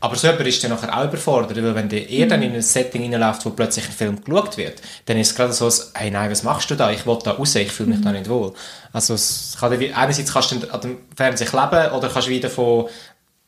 Aber 0.00 0.14
so 0.14 0.26
jemand 0.26 0.46
ist 0.46 0.62
dann 0.62 0.72
nachher 0.72 0.94
auch 0.94 1.04
überfordert, 1.04 1.56
weil 1.56 1.74
wenn 1.74 1.88
der 1.88 2.06
eher 2.06 2.26
mhm. 2.26 2.30
dann 2.30 2.42
in 2.42 2.52
ein 2.52 2.62
Setting 2.62 3.10
reinläuft, 3.10 3.46
wo 3.46 3.50
plötzlich 3.50 3.86
ein 3.86 3.92
Film 3.92 4.22
geschaut 4.22 4.58
wird, 4.58 4.82
dann 5.06 5.16
ist 5.16 5.30
es 5.30 5.34
gerade 5.34 5.54
so, 5.54 5.70
hey, 5.94 6.10
nein, 6.10 6.30
was 6.30 6.42
machst 6.42 6.70
du 6.70 6.74
da? 6.74 6.90
Ich 6.90 7.06
will 7.06 7.18
da 7.24 7.30
raus, 7.30 7.54
ich 7.54 7.72
fühle 7.72 7.88
mich 7.88 8.00
mhm. 8.00 8.04
da 8.04 8.12
nicht 8.12 8.28
wohl. 8.28 8.52
Also 8.92 9.14
es 9.14 9.56
kann, 9.58 9.72
einerseits 9.72 10.32
kannst 10.32 10.52
du 10.52 10.72
an 10.72 10.80
dem 10.82 10.98
Fernsehen 11.16 11.48
kleben 11.48 11.92
oder 11.92 12.10
kannst 12.10 12.28
wieder 12.28 12.50
von 12.50 12.88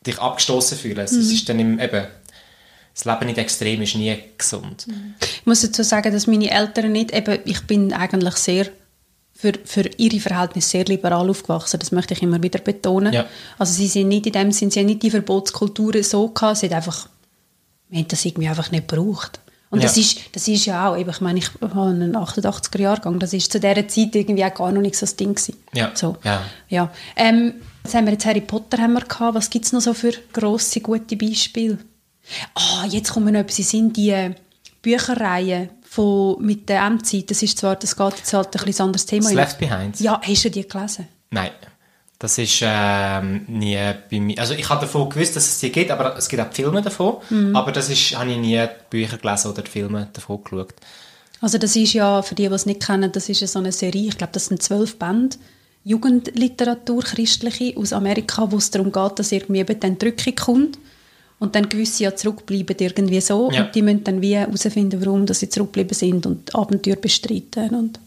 dich 0.07 0.19
abgestoßen 0.19 0.79
fühlen. 0.79 0.99
Also, 0.99 1.17
mhm. 1.17 1.23
Es 1.23 1.33
ist 1.33 1.49
dann 1.49 1.59
im, 1.59 1.79
eben, 1.79 2.07
das 2.95 3.05
Leben 3.05 3.27
nicht 3.27 3.39
extrem 3.39 3.83
ist 3.83 3.95
nie 3.95 4.17
gesund. 4.39 4.87
Mhm. 4.87 5.15
Ich 5.21 5.47
muss 5.47 5.61
dazu 5.61 5.83
sagen, 5.83 6.13
dass 6.13 6.27
meine 6.27 6.51
Eltern 6.51 6.93
nicht, 6.93 7.13
eben, 7.13 7.39
ich 7.45 7.61
bin 7.63 7.93
eigentlich 7.93 8.37
sehr 8.37 8.67
für, 9.37 9.53
für 9.65 9.83
ihre 9.99 10.19
Verhältnisse 10.19 10.71
sehr 10.71 10.85
liberal 10.87 11.29
aufgewachsen. 11.29 11.79
Das 11.79 11.93
möchte 11.93 12.15
ich 12.15 12.23
immer 12.23 12.43
wieder 12.43 12.59
betonen. 12.59 13.13
Ja. 13.13 13.27
Also 13.59 13.75
sie 13.75 13.87
sind 13.87 14.09
nicht 14.09 14.27
in 14.27 14.33
dem 14.33 14.51
Sinn, 14.51 14.71
sie 14.71 14.81
haben 14.81 14.87
nicht 14.87 15.03
die 15.03 15.11
Verbotskultur 15.11 16.03
so 16.03 16.29
gehabt, 16.29 16.59
sie 16.59 16.67
haben 16.67 16.75
einfach, 16.77 17.09
wir 17.91 17.99
haben 17.99 18.09
das 18.09 18.25
irgendwie 18.25 18.49
einfach 18.49 18.71
nicht 18.71 18.89
gebraucht. 18.89 19.41
Und 19.69 19.81
ja. 19.81 19.89
das, 19.89 19.97
ist, 19.97 20.21
das 20.33 20.49
ist 20.49 20.65
ja 20.65 20.89
auch, 20.89 20.97
ich 20.97 21.21
meine, 21.21 21.39
ich 21.39 21.51
habe 21.61 21.91
einen 21.91 22.17
88er 22.17 22.81
Jahrgang, 22.81 23.19
das 23.19 23.33
ist 23.33 23.53
zu 23.53 23.61
dieser 23.61 23.87
Zeit 23.89 24.15
irgendwie 24.15 24.45
auch 24.45 24.55
gar 24.55 24.73
noch 24.73 24.81
nicht 24.81 24.95
so 24.95 25.05
das 25.05 25.17
Ding 25.17 25.35
gewesen. 25.35 25.57
Ja. 25.75 25.91
So. 25.95 26.17
ja. 26.25 26.43
ja. 26.69 26.93
Ähm, 27.17 27.55
Jetzt 27.87 27.95
haben 27.95 28.07
wir 28.07 28.15
jetzt 28.15 28.27
Harry 28.27 28.41
Potter 28.41 28.79
haben 28.79 28.95
wir 28.95 29.01
gehabt. 29.03 29.37
Was 29.37 29.49
gibt 29.49 29.65
es 29.65 29.73
noch 29.73 29.81
so 29.81 29.95
für 29.95 30.11
grosse, 30.33 30.81
gute 30.81 31.15
Beispiele? 31.15 31.79
Ah, 32.55 32.85
jetzt 32.89 33.13
kommen 33.13 33.33
noch 33.33 33.39
etwas 33.39 33.73
in 33.73 33.93
die 33.93 34.11
äh, 34.11 34.35
Bücherreihe 34.83 35.69
von, 35.89 36.45
mit 36.45 36.69
der 36.69 36.85
M-Zeit. 36.85 37.31
Das 37.31 37.45
ist 37.45 37.57
zwar, 37.57 37.77
das 37.77 37.95
geht 37.95 38.17
jetzt 38.17 38.33
halt 38.33 38.49
ein 38.49 38.65
bisschen 38.65 38.87
anderes 38.87 39.07
Thema. 39.07 39.27
Das 39.27 39.35
Left 39.35 39.59
Behind? 39.61 40.01
Ja, 40.01 40.21
hast 40.21 40.45
du 40.45 40.51
die 40.51 40.67
gelesen? 40.67 41.07
Nein. 41.31 41.53
Das 42.19 42.37
ist 42.39 42.59
ähm, 42.61 43.45
nie 43.47 43.79
bei 44.11 44.19
mir. 44.19 44.41
Also 44.41 44.55
ich 44.55 44.69
habe 44.69 44.81
davon 44.81 45.09
gewusst, 45.09 45.37
dass 45.37 45.47
es 45.47 45.61
die 45.61 45.71
gibt, 45.71 45.93
aber 45.93 46.17
es 46.17 46.29
gibt 46.29 46.43
auch 46.43 46.53
Filme 46.53 46.83
davon. 46.83 47.19
Mhm. 47.31 47.55
Aber 47.55 47.71
das 47.71 47.89
ist, 47.89 48.19
habe 48.19 48.33
ich 48.33 48.37
nie 48.37 48.59
die 48.59 48.69
Bücher 48.91 49.19
gelesen 49.19 49.53
oder 49.53 49.63
die 49.63 49.71
Filme 49.71 50.09
davon 50.13 50.43
geschaut. 50.43 50.75
Also 51.41 51.57
das 51.59 51.77
ist 51.77 51.93
ja, 51.93 52.21
für 52.23 52.35
die, 52.35 52.49
die 52.49 52.55
es 52.55 52.67
nicht 52.67 52.85
kennen, 52.85 53.13
das 53.13 53.29
ist 53.29 53.43
ja 53.43 53.47
so 53.47 53.61
eine 53.61 53.71
Serie, 53.71 54.09
ich 54.09 54.19
glaube, 54.19 54.33
das 54.33 54.47
sind 54.47 54.61
zwölf 54.61 54.99
Bände 54.99 55.37
Jugendliteratur, 55.87 57.01
christliche, 57.01 57.77
aus 57.77 57.93
Amerika, 57.93 58.51
wo 58.51 58.57
es 58.57 58.73
darum 58.73 58.91
geht, 58.91 59.19
dass 59.21 59.31
irgendwie 59.31 59.61
eben 59.61 59.79
dann 59.79 59.97
Drückung 59.97 60.35
kommt 60.35 60.79
und 61.39 61.55
dann 61.55 61.69
gewisse 61.69 62.03
ja 62.03 62.17
zurückbleiben 62.17 62.77
irgendwie 62.77 63.21
so 63.21 63.53
ja. 63.53 63.65
und 63.65 63.75
die 63.75 63.83
müssen 63.83 64.03
dann 64.03 64.21
wie 64.21 64.35
herausfinden, 64.35 65.01
warum 65.05 65.27
dass 65.27 65.39
sie 65.41 65.49
zurückgeblieben 65.49 65.95
sind 65.95 66.27
und 66.27 66.53
Abenteuer 66.57 66.97
bestreiten 66.97 67.71
und 67.77 68.01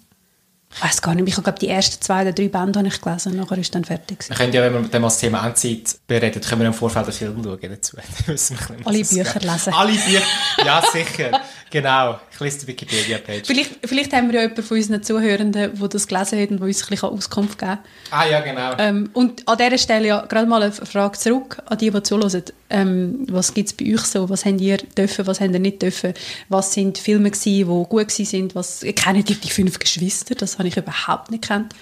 ich 0.76 0.84
weiß 0.84 1.02
gar 1.02 1.16
nicht, 1.16 1.28
ich 1.28 1.36
habe 1.36 1.60
die 1.60 1.68
ersten 1.68 2.02
zwei 2.02 2.22
oder 2.22 2.32
drei 2.32 2.48
Bände 2.48 2.80
habe 2.80 2.88
ich 2.88 3.02
gelesen, 3.02 3.36
nachher 3.36 3.58
ist 3.58 3.74
dann 3.74 3.84
fertig. 3.84 4.30
Wir 4.30 4.36
können 4.36 4.54
ja, 4.54 4.62
wenn 4.62 4.74
wir 4.74 4.82
dann 4.90 5.02
mal 5.02 5.08
das 5.08 5.18
Thema 5.18 5.46
Endzeit 5.46 5.98
bereden, 6.06 6.42
können 6.42 6.62
wir 6.62 6.68
im 6.68 6.74
Vorfeld 6.74 7.06
einen 7.06 7.14
Film 7.14 7.44
schauen 7.44 7.60
dazu. 7.62 7.98
Alle 8.86 9.00
Bücher 9.00 9.40
lesen. 9.40 9.74
Alle 9.74 9.92
Bücher, 9.92 10.22
ja 10.64 10.84
sicher. 10.92 11.42
Genau, 11.72 12.20
ich 12.32 12.40
lese 12.40 12.60
die 12.60 12.68
Wikipedia-Page. 12.68 13.48
Vielleicht, 13.48 13.80
vielleicht 13.84 14.14
haben 14.14 14.28
wir 14.28 14.36
ja 14.36 14.42
jemanden 14.42 14.64
von 14.64 14.78
unseren 14.78 15.04
Zuhörenden, 15.04 15.80
der 15.80 15.88
das 15.88 16.08
gelesen 16.08 16.40
hat 16.40 16.50
und 16.52 16.58
der 16.60 16.68
uns 16.68 16.84
ein 16.84 16.90
bisschen 16.90 17.10
Auskunft 17.10 17.60
geben 17.60 17.72
kann. 17.72 17.80
Ah 18.12 18.26
ja, 18.26 18.40
genau. 18.42 18.74
Ähm, 18.78 19.10
und 19.14 19.48
an 19.48 19.58
dieser 19.58 19.78
Stelle 19.78 20.08
ja 20.08 20.26
gerade 20.26 20.48
mal 20.48 20.62
eine 20.62 20.72
Frage 20.72 21.18
zurück 21.18 21.62
an 21.66 21.78
die, 21.78 21.90
die 21.92 22.04
zuhören. 22.04 22.44
Ähm, 22.70 23.26
was 23.30 23.54
gibt 23.54 23.70
es 23.70 23.74
bei 23.74 23.94
euch 23.94 24.02
so? 24.02 24.30
Was 24.30 24.46
habt 24.46 24.62
ihr 24.62 24.78
dürfen, 24.78 25.26
was 25.26 25.42
habt 25.42 25.54
ihr 25.54 25.60
nicht 25.60 25.82
dürfen? 25.82 26.14
Was 26.50 26.74
sind 26.74 26.98
Filme 26.98 27.32
gewesen, 27.32 27.44
die 27.44 27.64
gut 27.64 27.94
waren? 27.94 28.56
Was, 28.56 28.82
kennt 28.82 29.30
ihr 29.30 29.36
die 29.36 29.50
fünf 29.50 29.80
Geschwister? 29.80 30.36
Das 30.36 30.60
habe 30.60 30.68
ich 30.68 30.78
überhaupt 30.78 31.32
nicht 31.32 31.48
kennt. 31.48 31.74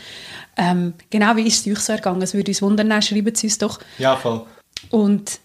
Ähm, 0.56 0.94
genau, 1.10 1.36
wie 1.36 1.46
ist 1.46 1.66
es 1.66 1.72
euch 1.72 1.80
so 1.80 1.94
ergangen? 1.94 2.22
Es 2.22 2.34
würde 2.34 2.52
uns 2.52 2.62
wundern, 2.62 3.02
schreiben 3.02 3.36
Sie 3.36 3.48
uns 3.48 3.58
doch. 3.58 3.80
Ja, 4.00 4.16
voll. 4.16 4.46
Und 4.90 5.40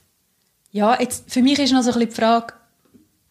ja, 0.71 0.99
jetzt, 0.99 1.31
für 1.31 1.43
mich 1.43 1.59
ist 1.59 1.73
noch 1.73 1.83
so 1.83 1.91
ein 1.91 1.99
bisschen 1.99 2.11
die 2.11 2.15
Frage, 2.15 2.55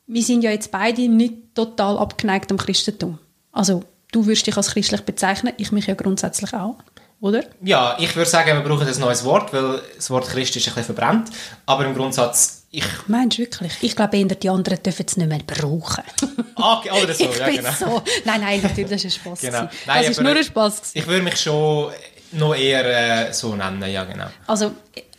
wir 0.08 0.22
sind 0.22 0.44
ja 0.44 0.52
jetzt 0.52 0.72
beide 0.72 1.08
nicht 1.08 1.56
total 1.56 1.98
abgeneigt 1.98 2.52
am 2.52 2.58
Christentum. 2.58 3.18
Also 3.52 3.84
du 4.12 4.26
würdest 4.26 4.46
dich 4.46 4.58
als 4.58 4.72
christlich 4.72 5.02
bezeichnen, 5.02 5.54
ich 5.58 5.72
mich 5.72 5.88
ja 5.88 5.96
grundsätzlich 5.96 6.54
auch, 6.54 6.76
oder? 7.22 7.44
Ja, 7.64 7.96
ich 8.00 8.16
würde 8.16 8.30
sagen, 8.30 8.50
wir 8.54 8.62
brauchen 8.62 8.88
ein 8.88 9.00
neues 9.00 9.24
Wort, 9.24 9.54
weil 9.54 9.82
das 9.96 10.10
Wort 10.10 10.28
Christ 10.28 10.56
ist 10.56 10.68
ein 10.68 10.74
bisschen 10.74 10.96
verbrannt. 10.96 11.30
Aber 11.66 11.86
im 11.86 11.94
Grundsatz, 11.94 12.66
ich... 12.72 12.84
Meinst 13.08 13.38
du 13.38 13.44
wirklich? 13.44 13.74
Ich 13.82 13.96
glaube 13.96 14.18
eher, 14.18 14.26
die 14.26 14.50
anderen 14.50 14.82
dürfen 14.82 15.06
es 15.08 15.18
nicht 15.18 15.30
mehr 15.30 15.40
brauchen. 15.46 16.04
Okay, 16.64 16.92
oder 16.92 17.14
so, 17.14 17.24
ich 17.24 17.40
ja 17.40 17.50
genau. 17.50 17.72
So. 17.72 18.04
Nein, 18.24 18.42
nein, 18.42 18.62
natürlich, 18.62 18.92
das 18.92 19.04
ist 19.04 19.06
ein 19.06 19.12
Spass. 19.12 19.42
Genau. 19.42 19.62
Nein, 19.62 19.72
das 19.88 20.10
ist 20.10 20.22
nur 20.22 20.36
ein 20.36 20.44
Spass. 20.44 20.92
Ich 20.94 21.08
würde 21.08 21.24
mich 21.24 21.38
schon 21.38 21.92
noch 22.34 22.54
eher 22.54 23.30
äh, 23.30 23.34
so 23.34 23.56
nennen, 23.56 23.84
ja 23.90 24.04
genau. 24.04 24.28
Also, 24.46 24.74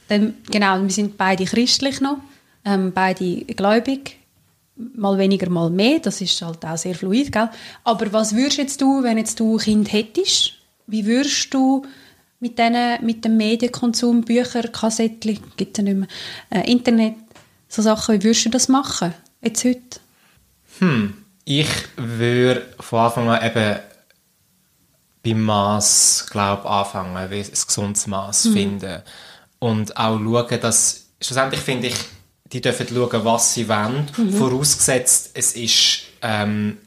dann, 0.06 0.34
genau, 0.48 0.80
wir 0.80 0.90
sind 0.90 1.16
beide 1.16 1.44
christlich 1.44 2.00
noch, 2.00 2.18
ähm, 2.64 2.92
beide 2.92 3.44
gläubig 3.44 4.18
mal 4.76 5.18
weniger, 5.18 5.50
mal 5.50 5.70
mehr. 5.70 5.98
Das 5.98 6.20
ist 6.20 6.40
halt 6.42 6.64
auch 6.64 6.76
sehr 6.76 6.94
fluid, 6.94 7.32
gell? 7.32 7.48
Aber 7.84 8.12
was 8.12 8.34
würdest 8.34 8.58
jetzt 8.58 8.80
du, 8.80 9.02
wenn 9.02 9.18
jetzt 9.18 9.40
du 9.40 9.56
ein 9.56 9.58
Kind 9.58 9.92
hättest? 9.92 10.54
Wie 10.86 11.06
würdest 11.06 11.52
du 11.54 11.84
mit, 12.40 12.58
denen, 12.58 13.04
mit 13.04 13.24
dem 13.24 13.36
Medienkonsum, 13.36 14.22
Bücher, 14.22 14.64
Kassetten, 14.64 15.38
gibt 15.56 15.78
es 15.78 15.84
ja 15.84 15.92
nicht 15.92 15.98
mehr, 15.98 16.08
äh, 16.50 16.70
Internet, 16.70 17.14
so 17.68 17.82
Sachen, 17.82 18.16
wie 18.16 18.24
würdest 18.24 18.44
du 18.44 18.50
das 18.50 18.68
machen, 18.68 19.14
jetzt 19.40 19.64
heute? 19.64 20.00
Hm, 20.78 21.14
ich 21.44 21.68
würde 21.96 22.66
von 22.80 22.98
Anfang 23.00 23.28
an 23.28 23.46
eben 23.46 23.78
beim 25.22 25.42
Maß, 25.42 26.28
glaube 26.30 26.68
anfangen, 26.68 27.16
ein 27.16 27.30
gesundes 27.30 28.06
Maß 28.06 28.46
mhm. 28.46 28.52
finden 28.52 29.02
und 29.60 29.96
auch 29.96 30.18
schauen, 30.18 30.60
dass 30.60 31.06
schlussendlich 31.20 31.60
finde 31.60 31.88
ich 31.88 31.94
die 32.52 32.60
dürfen 32.60 32.86
schauen, 32.88 33.24
was 33.24 33.54
sie 33.54 33.68
wollen, 33.68 34.10
mhm. 34.16 34.32
vorausgesetzt, 34.32 35.30
es 35.34 35.54
ist, 35.54 36.02
ähm, 36.20 36.78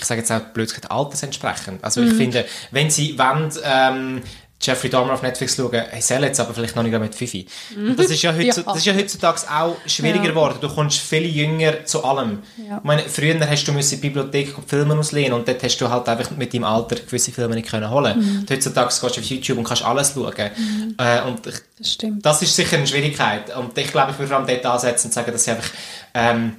ich 0.00 0.06
sage 0.06 0.20
jetzt 0.20 0.32
auch 0.32 0.40
blöd 0.40 0.68
gesagt, 0.68 0.90
altersentsprechend. 0.90 1.84
Also 1.84 2.00
mhm. 2.00 2.08
ich 2.08 2.14
finde, 2.14 2.44
wenn 2.70 2.90
sie 2.90 3.18
wollen, 3.18 3.50
ähm, 3.64 4.22
Jeffrey 4.62 4.90
Dahmer 4.90 5.14
auf 5.14 5.22
Netflix 5.22 5.56
schauen, 5.56 5.72
hey, 5.72 6.02
soll 6.02 6.22
jetzt 6.22 6.38
aber 6.38 6.52
vielleicht 6.52 6.76
noch 6.76 6.82
nicht 6.82 6.98
mit 6.98 7.14
Fifi. 7.14 7.46
Mhm. 7.74 7.96
Das 7.96 8.10
ist 8.10 8.20
ja, 8.20 8.32
ja. 8.38 8.54
das 8.54 8.76
ist 8.76 8.84
ja 8.84 8.94
heutzutage 8.94 9.40
auch 9.50 9.76
schwieriger 9.86 10.24
ja. 10.24 10.30
geworden. 10.30 10.58
Du 10.60 10.68
kommst 10.68 10.98
viel 10.98 11.24
jünger 11.24 11.86
zu 11.86 12.04
allem. 12.04 12.40
Ja. 12.68 12.76
Ich 12.76 12.84
meine, 12.84 13.02
früher 13.08 13.40
hast 13.48 13.64
du 13.64 13.72
in 13.72 13.80
die 13.80 13.96
Bibliothek 13.96 14.54
Filme 14.66 14.98
auslehnen 14.98 15.32
und 15.32 15.48
dort 15.48 15.62
hast 15.62 15.78
du 15.78 15.88
halt 15.88 16.06
einfach 16.08 16.30
mit 16.36 16.52
deinem 16.52 16.64
Alter 16.64 16.96
gewisse 16.96 17.32
Filme 17.32 17.54
nicht 17.54 17.70
können 17.70 17.90
holen. 17.90 18.18
Mhm. 18.18 18.46
Heutzutage 18.50 18.88
gehst 18.88 19.02
du 19.02 19.06
auf 19.06 19.24
YouTube 19.24 19.58
und 19.58 19.64
kannst 19.64 19.82
alles 19.82 20.12
schauen. 20.12 20.50
Mhm. 20.56 20.94
Äh, 20.98 21.22
und 21.22 21.46
ich, 21.46 21.54
das. 21.78 21.96
Das 22.20 22.42
ist 22.42 22.54
sicher 22.54 22.76
eine 22.76 22.86
Schwierigkeit. 22.86 23.56
Und 23.56 23.76
ich 23.78 23.90
glaube, 23.90 24.12
ich 24.12 24.18
würde 24.18 24.28
vor 24.28 24.36
allem 24.36 24.46
dort 24.46 24.66
ansetzen 24.66 25.06
und 25.06 25.14
sagen, 25.14 25.32
dass 25.32 25.44
sie 25.44 25.52
einfach 25.52 25.70
ähm, 26.12 26.56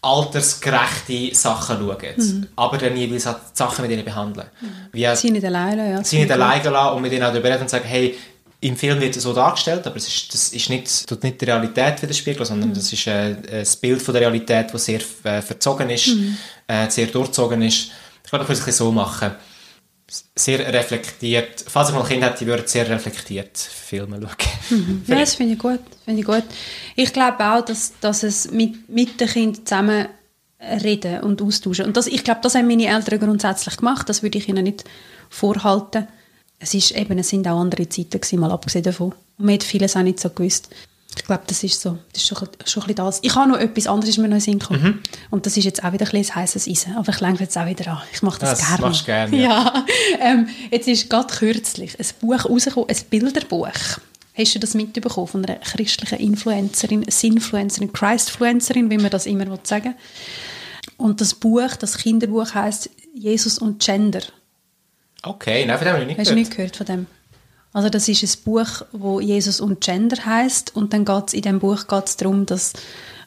altersgerechte 0.00 1.34
Sachen 1.34 1.78
schauen. 1.78 2.14
Mhm. 2.16 2.46
Aber 2.56 2.78
dann 2.78 2.96
jeweils 2.96 3.24
die 3.24 3.34
Sachen 3.52 3.82
mit 3.82 3.90
ihnen 3.90 4.04
behandeln. 4.04 4.46
Mhm. 4.60 4.66
Wie, 4.92 5.16
sie 5.16 5.30
nicht 5.30 5.44
alleine, 5.44 5.90
ja. 5.90 6.04
Sie 6.04 6.18
nicht 6.18 6.30
alleine 6.30 6.70
lassen 6.70 6.96
und 6.96 7.02
mit 7.02 7.12
ihnen 7.12 7.24
auch 7.24 7.32
darüber 7.32 7.48
reden 7.48 7.62
und 7.62 7.70
sagen, 7.70 7.86
hey, 7.86 8.16
im 8.60 8.76
Film 8.76 9.00
wird 9.00 9.16
es 9.16 9.22
so 9.22 9.32
dargestellt, 9.32 9.86
aber 9.86 9.96
es 9.96 10.08
ist, 10.08 10.34
das 10.34 10.48
ist 10.48 10.68
nicht, 10.68 11.08
tut 11.08 11.22
nicht 11.22 11.40
die 11.40 11.44
Realität 11.44 12.02
widerspiegeln, 12.02 12.44
sondern 12.44 12.70
mhm. 12.70 12.74
das 12.74 12.92
ist 12.92 13.06
äh, 13.06 13.36
ein 13.50 13.66
Bild 13.80 14.02
von 14.02 14.14
der 14.14 14.22
Realität, 14.22 14.72
das 14.72 14.84
sehr 14.84 15.00
äh, 15.24 15.40
verzogen 15.42 15.90
ist, 15.90 16.08
mhm. 16.08 16.36
äh, 16.66 16.90
sehr 16.90 17.06
durchzogen 17.06 17.62
ist. 17.62 17.90
Ich 18.24 18.30
glaube, 18.30 18.44
das 18.44 18.58
kann 18.58 18.68
ich 18.68 18.76
so 18.76 18.90
machen 18.90 19.32
sehr 20.34 20.72
reflektiert, 20.72 21.64
falls 21.66 21.90
ich 21.90 21.94
mal 21.94 22.02
ein 22.02 22.08
Kind 22.08 22.24
hätte, 22.24 22.46
würde 22.46 22.62
ich 22.64 22.70
sehr 22.70 22.88
reflektiert 22.88 23.58
Filme 23.58 24.20
schauen. 24.20 24.78
Mhm. 24.78 25.02
Ja, 25.06 25.18
das 25.18 25.34
finde 25.34 25.54
ich 25.54 25.58
gut. 25.58 25.80
Finde 26.04 26.20
ich 26.20 26.26
gut. 26.26 26.44
Ich 26.96 27.12
glaube 27.12 27.44
auch, 27.44 27.64
dass, 27.64 27.92
dass 28.00 28.22
es 28.22 28.50
mit, 28.50 28.88
mit 28.88 29.20
den 29.20 29.28
Kindern 29.28 29.66
zusammen 29.66 30.08
reden 30.60 31.20
und 31.20 31.40
austauschen. 31.42 31.86
Und 31.86 31.96
das, 31.96 32.06
ich 32.06 32.24
glaube, 32.24 32.40
das 32.42 32.54
haben 32.54 32.66
meine 32.66 32.86
Eltern 32.86 33.20
grundsätzlich 33.20 33.76
gemacht. 33.76 34.08
Das 34.08 34.22
würde 34.22 34.38
ich 34.38 34.48
ihnen 34.48 34.64
nicht 34.64 34.84
vorhalten. 35.28 36.08
es, 36.58 36.74
ist 36.74 36.92
eben, 36.92 37.18
es 37.18 37.28
sind 37.28 37.46
auch 37.46 37.60
andere 37.60 37.88
Zeiten 37.88 38.20
gewesen, 38.20 38.40
mal 38.40 38.50
abgesehen 38.50 38.84
davon. 38.84 39.12
Und 39.38 39.44
man 39.44 39.54
hat 39.54 39.62
vieles 39.62 39.96
auch 39.96 40.02
nicht 40.02 40.20
so 40.20 40.30
gewusst. 40.30 40.68
Ich 41.18 41.24
glaube, 41.24 41.42
das 41.46 41.64
ist 41.64 41.80
so, 41.80 41.98
das 42.12 42.22
ist 42.22 42.28
schon, 42.28 42.38
schon 42.64 42.82
ein 42.82 42.86
bisschen 42.86 42.94
das. 42.94 43.18
Ich 43.22 43.34
habe 43.34 43.50
noch 43.50 43.58
etwas 43.58 43.86
anderes, 43.88 44.10
ist 44.10 44.18
mir 44.18 44.28
noch 44.28 44.36
in 44.36 44.38
den 44.38 44.40
Sinn 44.40 44.58
gekommen. 44.60 44.82
Mhm. 44.82 44.98
Und 45.30 45.46
das 45.46 45.56
ist 45.56 45.64
jetzt 45.64 45.82
auch 45.82 45.92
wieder 45.92 46.06
ein 46.06 46.12
bisschen 46.12 46.36
heißes 46.36 46.68
Eisen. 46.68 46.96
Aber 46.96 47.12
ich 47.12 47.20
lenke 47.20 47.42
jetzt 47.42 47.58
auch 47.58 47.66
wieder 47.66 47.90
an. 47.92 48.02
Ich 48.12 48.22
mache 48.22 48.38
das, 48.38 48.58
das 48.58 48.68
gerne. 48.68 48.82
machst 48.82 49.00
du 49.00 49.04
gerne, 49.06 49.36
ja. 49.36 49.48
ja. 49.74 49.86
Ähm, 50.20 50.48
jetzt 50.70 50.86
ist 50.86 51.10
gerade 51.10 51.34
kürzlich 51.34 51.98
ein 51.98 52.06
Buch 52.20 52.44
rausgekommen, 52.44 52.88
ein 52.88 52.96
Bilderbuch. 53.10 53.68
Hast 54.34 54.54
du 54.54 54.60
das 54.60 54.74
mitbekommen 54.74 55.26
von 55.26 55.44
einer 55.44 55.58
christlichen 55.58 56.18
Influencerin, 56.18 57.04
Sinfluencerin, 57.08 57.92
Christfluencerin, 57.92 58.88
wie 58.88 58.98
man 58.98 59.10
das 59.10 59.26
immer 59.26 59.58
sagen 59.64 59.94
Und 60.96 61.20
das 61.20 61.34
Buch, 61.34 61.74
das 61.76 61.98
Kinderbuch 61.98 62.54
heißt 62.54 62.90
Jesus 63.14 63.58
und 63.58 63.84
Gender. 63.84 64.22
Okay, 65.24 65.66
nein, 65.66 65.76
von 65.76 65.86
dem 65.86 65.94
habe 65.94 66.02
ich 66.02 66.08
nicht 66.08 66.18
Hast 66.20 66.28
gehört. 66.28 66.36
du 66.36 66.38
nicht 66.38 66.56
gehört 66.56 66.76
von 66.76 66.86
dem? 66.86 67.06
Also 67.72 67.90
das 67.90 68.08
ist 68.08 68.22
ein 68.22 68.44
Buch, 68.44 68.82
wo 68.92 69.20
Jesus 69.20 69.60
und 69.60 69.80
Gender 69.80 70.24
heißt 70.24 70.74
und 70.74 70.92
dann 70.92 71.04
geht's 71.04 71.34
in 71.34 71.42
dem 71.42 71.58
Buch 71.58 71.86
geht's 71.86 72.16
darum, 72.16 72.46
dass 72.46 72.72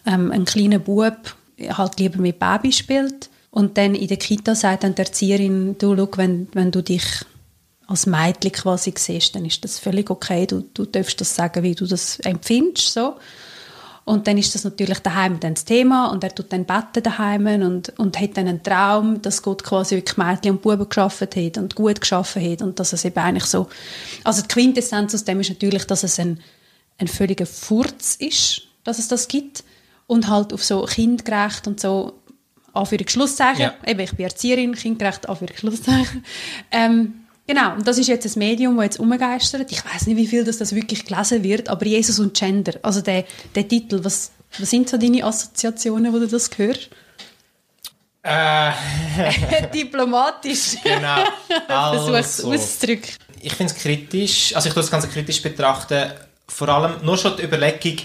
ähm, 0.05 0.31
ein 0.31 0.45
kleiner 0.45 0.79
Bub 0.79 1.35
halt 1.69 1.99
lieber 1.99 2.19
mit 2.19 2.39
Baby 2.39 2.71
spielt. 2.71 3.29
Und 3.51 3.77
dann 3.77 3.95
in 3.95 4.07
der 4.07 4.17
Kita 4.17 4.55
sagt 4.55 4.83
dann 4.83 4.95
die 4.95 5.01
Erzieherin, 5.01 5.77
du 5.77 5.95
schau, 5.95 6.09
wenn, 6.15 6.47
wenn 6.53 6.71
du 6.71 6.81
dich 6.81 7.03
als 7.85 8.05
Mädchen 8.05 8.53
quasi 8.53 8.93
siehst, 8.97 9.35
dann 9.35 9.45
ist 9.45 9.63
das 9.63 9.77
völlig 9.77 10.09
okay, 10.09 10.47
du, 10.47 10.63
du 10.73 10.85
darfst 10.85 11.19
das 11.19 11.35
sagen, 11.35 11.61
wie 11.61 11.75
du 11.75 11.85
das 11.85 12.19
empfindest, 12.21 12.93
so. 12.93 13.15
Und 14.03 14.27
dann 14.27 14.37
ist 14.37 14.55
das 14.55 14.63
natürlich 14.63 14.99
daheim 14.99 15.39
dann 15.39 15.53
das 15.53 15.63
Thema 15.63 16.07
und 16.07 16.23
er 16.23 16.33
tut 16.33 16.51
dann 16.51 16.65
beten 16.65 17.03
daheim 17.03 17.45
und, 17.61 17.97
und 17.99 18.19
hat 18.19 18.35
dann 18.35 18.47
einen 18.47 18.63
Traum, 18.63 19.21
dass 19.21 19.43
Gott 19.43 19.63
quasi 19.63 19.95
wirklich 19.95 20.17
Mädchen 20.17 20.51
und 20.51 20.61
Buben 20.63 20.89
geschaffen 20.89 21.27
hat 21.35 21.57
und 21.57 21.75
gut 21.75 22.01
geschaffen 22.01 22.43
hat 22.43 22.61
und 22.63 22.79
dass 22.79 22.93
es 22.93 23.05
eben 23.05 23.19
eigentlich 23.19 23.45
so, 23.45 23.67
also 24.23 24.41
die 24.41 24.47
Quintessenz 24.47 25.13
aus 25.13 25.23
dem 25.23 25.39
ist 25.39 25.49
natürlich, 25.49 25.85
dass 25.85 26.03
es 26.03 26.19
ein, 26.19 26.39
ein 26.97 27.07
völliger 27.07 27.45
Furz 27.45 28.15
ist, 28.15 28.63
dass 28.83 28.97
es 28.97 29.07
das 29.07 29.27
gibt 29.27 29.63
und 30.07 30.27
halt 30.27 30.51
auf 30.51 30.63
so 30.63 30.83
kindgerecht 30.85 31.67
und 31.67 31.79
so 31.79 32.13
Anführungs-Schlusszeichen, 32.73 33.61
Ja. 33.61 33.73
eben 33.85 33.99
ich 33.99 34.15
bin 34.15 34.25
Erzieherin, 34.25 34.73
kindgerecht 34.73 35.29
Anführungs-Schlusszeichen, 35.29 36.25
ähm, 36.71 37.20
Genau, 37.51 37.73
und 37.73 37.85
das 37.85 37.97
ist 37.97 38.07
jetzt 38.07 38.25
ein 38.33 38.39
Medium, 38.39 38.77
das 38.77 38.85
jetzt 38.85 38.99
umgeistert. 39.01 39.69
Ich 39.73 39.83
weiß 39.83 40.07
nicht, 40.07 40.15
wie 40.15 40.25
viel 40.25 40.45
das, 40.45 40.57
das 40.57 40.73
wirklich 40.73 41.03
gelesen 41.05 41.43
wird, 41.43 41.67
aber 41.67 41.85
Jesus 41.85 42.17
und 42.17 42.33
Gender, 42.33 42.75
also 42.81 43.01
der, 43.01 43.25
der 43.53 43.67
Titel, 43.67 43.99
was, 44.05 44.31
was 44.57 44.69
sind 44.69 44.87
so 44.87 44.95
deine 44.97 45.25
Assoziationen, 45.25 46.13
wo 46.13 46.19
du 46.19 46.27
das 46.29 46.49
hörst? 46.55 46.87
Äh, 48.23 48.71
Diplomatisch. 49.73 50.77
genau. 50.81 51.25
Versuch 51.67 52.13
es 52.13 52.39
Also, 52.39 52.53
auszudrücken. 52.53 53.15
ich 53.41 53.53
finde 53.53 53.73
es 53.73 53.77
kritisch, 53.77 54.55
also 54.55 54.69
ich 54.69 54.73
tue 54.73 54.83
das 54.83 54.91
Ganze 54.91 55.09
kritisch 55.09 55.41
betrachten, 55.41 56.09
vor 56.47 56.69
allem 56.69 57.03
nur 57.03 57.17
schon 57.17 57.35
die 57.35 57.43
Überlegung, 57.43 57.97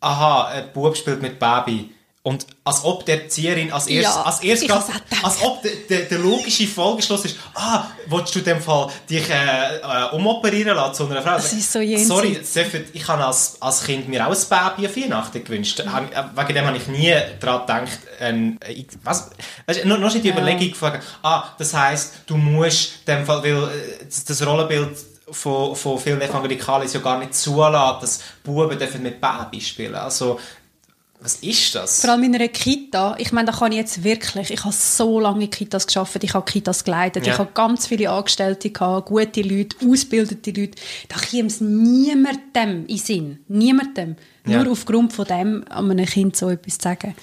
aha, 0.00 0.48
ein 0.48 0.72
Bub 0.74 0.94
spielt 0.94 1.22
mit 1.22 1.38
Baby. 1.38 1.90
Und 2.26 2.46
als 2.64 2.82
ob 2.84 3.04
der 3.04 3.24
Erzieherin 3.24 3.70
als 3.70 3.86
erstes, 3.86 4.14
Ja, 4.16 4.22
als 4.22 4.40
erstes 4.40 4.62
ich 4.62 4.68
grad- 4.68 4.86
als 5.22 5.42
ob 5.42 5.60
der, 5.62 5.72
der, 5.90 6.00
der 6.08 6.18
logische 6.20 6.66
Folgeschluss 6.66 7.26
ist, 7.26 7.36
ah, 7.54 7.84
willst 8.06 8.34
du 8.34 8.38
in 8.38 8.46
dem 8.46 8.62
Fall 8.62 8.88
dich 9.10 9.28
äh, 9.28 9.34
äh, 9.76 10.10
umoperieren 10.12 10.74
lassen 10.74 10.94
zu 10.94 11.06
einer 11.06 11.20
Frau? 11.20 11.32
Das 11.34 11.52
ist 11.52 11.70
so 11.70 11.80
jenseits. 11.80 12.08
Sorry, 12.08 12.32
dürfen- 12.54 12.84
ich 12.94 13.06
habe 13.06 13.26
als, 13.26 13.58
als 13.60 13.84
Kind 13.84 14.08
mir 14.08 14.26
auch 14.26 14.32
ein 14.32 14.74
Baby 14.76 14.88
auf 14.88 14.96
Weihnachten 14.96 15.44
gewünscht. 15.44 15.82
Mhm. 15.84 15.90
Äh, 16.14 16.24
Wegen 16.34 16.54
dem 16.54 16.64
habe 16.66 16.76
ich 16.78 16.86
nie 16.86 17.14
daran 17.40 17.60
gedacht, 17.84 17.98
ähm, 18.20 18.58
ich- 18.70 18.86
was, 19.02 19.28
weißt, 19.66 19.84
nur 19.84 20.10
schon 20.10 20.22
die 20.22 20.28
Ja. 20.28 20.34
Überlegung 20.34 20.70
gefragt, 20.70 21.04
ah, 21.22 21.44
das 21.58 21.74
heisst, 21.74 22.14
du 22.26 22.38
musst 22.38 22.92
in 23.06 23.16
dem 23.16 23.26
Fall, 23.26 23.42
weil 23.44 23.64
äh, 23.64 24.04
das- 24.06 24.24
das 24.24 24.46
Rollenbild 24.46 24.96
von, 25.30 25.76
von 25.76 25.98
vielen 25.98 26.22
Evangelikalen 26.22 26.86
ist 26.86 26.94
ja 26.94 27.00
gar 27.00 27.18
nicht 27.18 27.34
zulassen, 27.34 28.00
dass 28.00 28.20
Buben 28.42 28.78
dürfen 28.78 29.02
mit 29.02 29.20
Baby 29.20 29.60
spielen. 29.60 29.94
Also, 29.94 30.40
was 31.24 31.36
ist 31.36 31.74
das? 31.74 32.02
Vor 32.02 32.10
allem 32.10 32.22
in 32.24 32.34
einer 32.34 32.48
Kita, 32.48 33.16
ich 33.18 33.32
meine, 33.32 33.50
da 33.50 33.56
kann 33.58 33.72
ich 33.72 33.78
jetzt 33.78 34.04
wirklich, 34.04 34.50
ich 34.50 34.62
habe 34.62 34.74
so 34.74 35.18
lange 35.18 35.44
in 35.44 35.50
Kitas 35.50 35.86
geschafft, 35.86 36.22
ich 36.22 36.34
habe 36.34 36.44
Kitas 36.44 36.84
geleitet, 36.84 37.26
Ja. 37.26 37.32
ich 37.32 37.38
habe 37.38 37.50
ganz 37.54 37.86
viele 37.86 38.10
Angestellte 38.10 38.68
gehabt, 38.70 39.08
gute 39.08 39.40
Leute, 39.42 39.74
ausgebildete 39.84 40.50
Leute. 40.52 40.80
Da 41.08 41.16
käme 41.16 41.48
es 41.48 41.60
niemandem 41.62 42.82
in 42.82 42.86
den 42.86 42.98
Sinn, 42.98 43.38
niemandem, 43.48 44.16
Ja. 44.46 44.62
nur 44.62 44.72
aufgrund 44.72 45.12
von 45.12 45.24
dem, 45.24 45.64
an 45.70 45.90
einem 45.90 46.06
Kind 46.06 46.36
so 46.36 46.50
etwas 46.50 46.78
zu 46.78 46.82
sagen. 46.84 47.14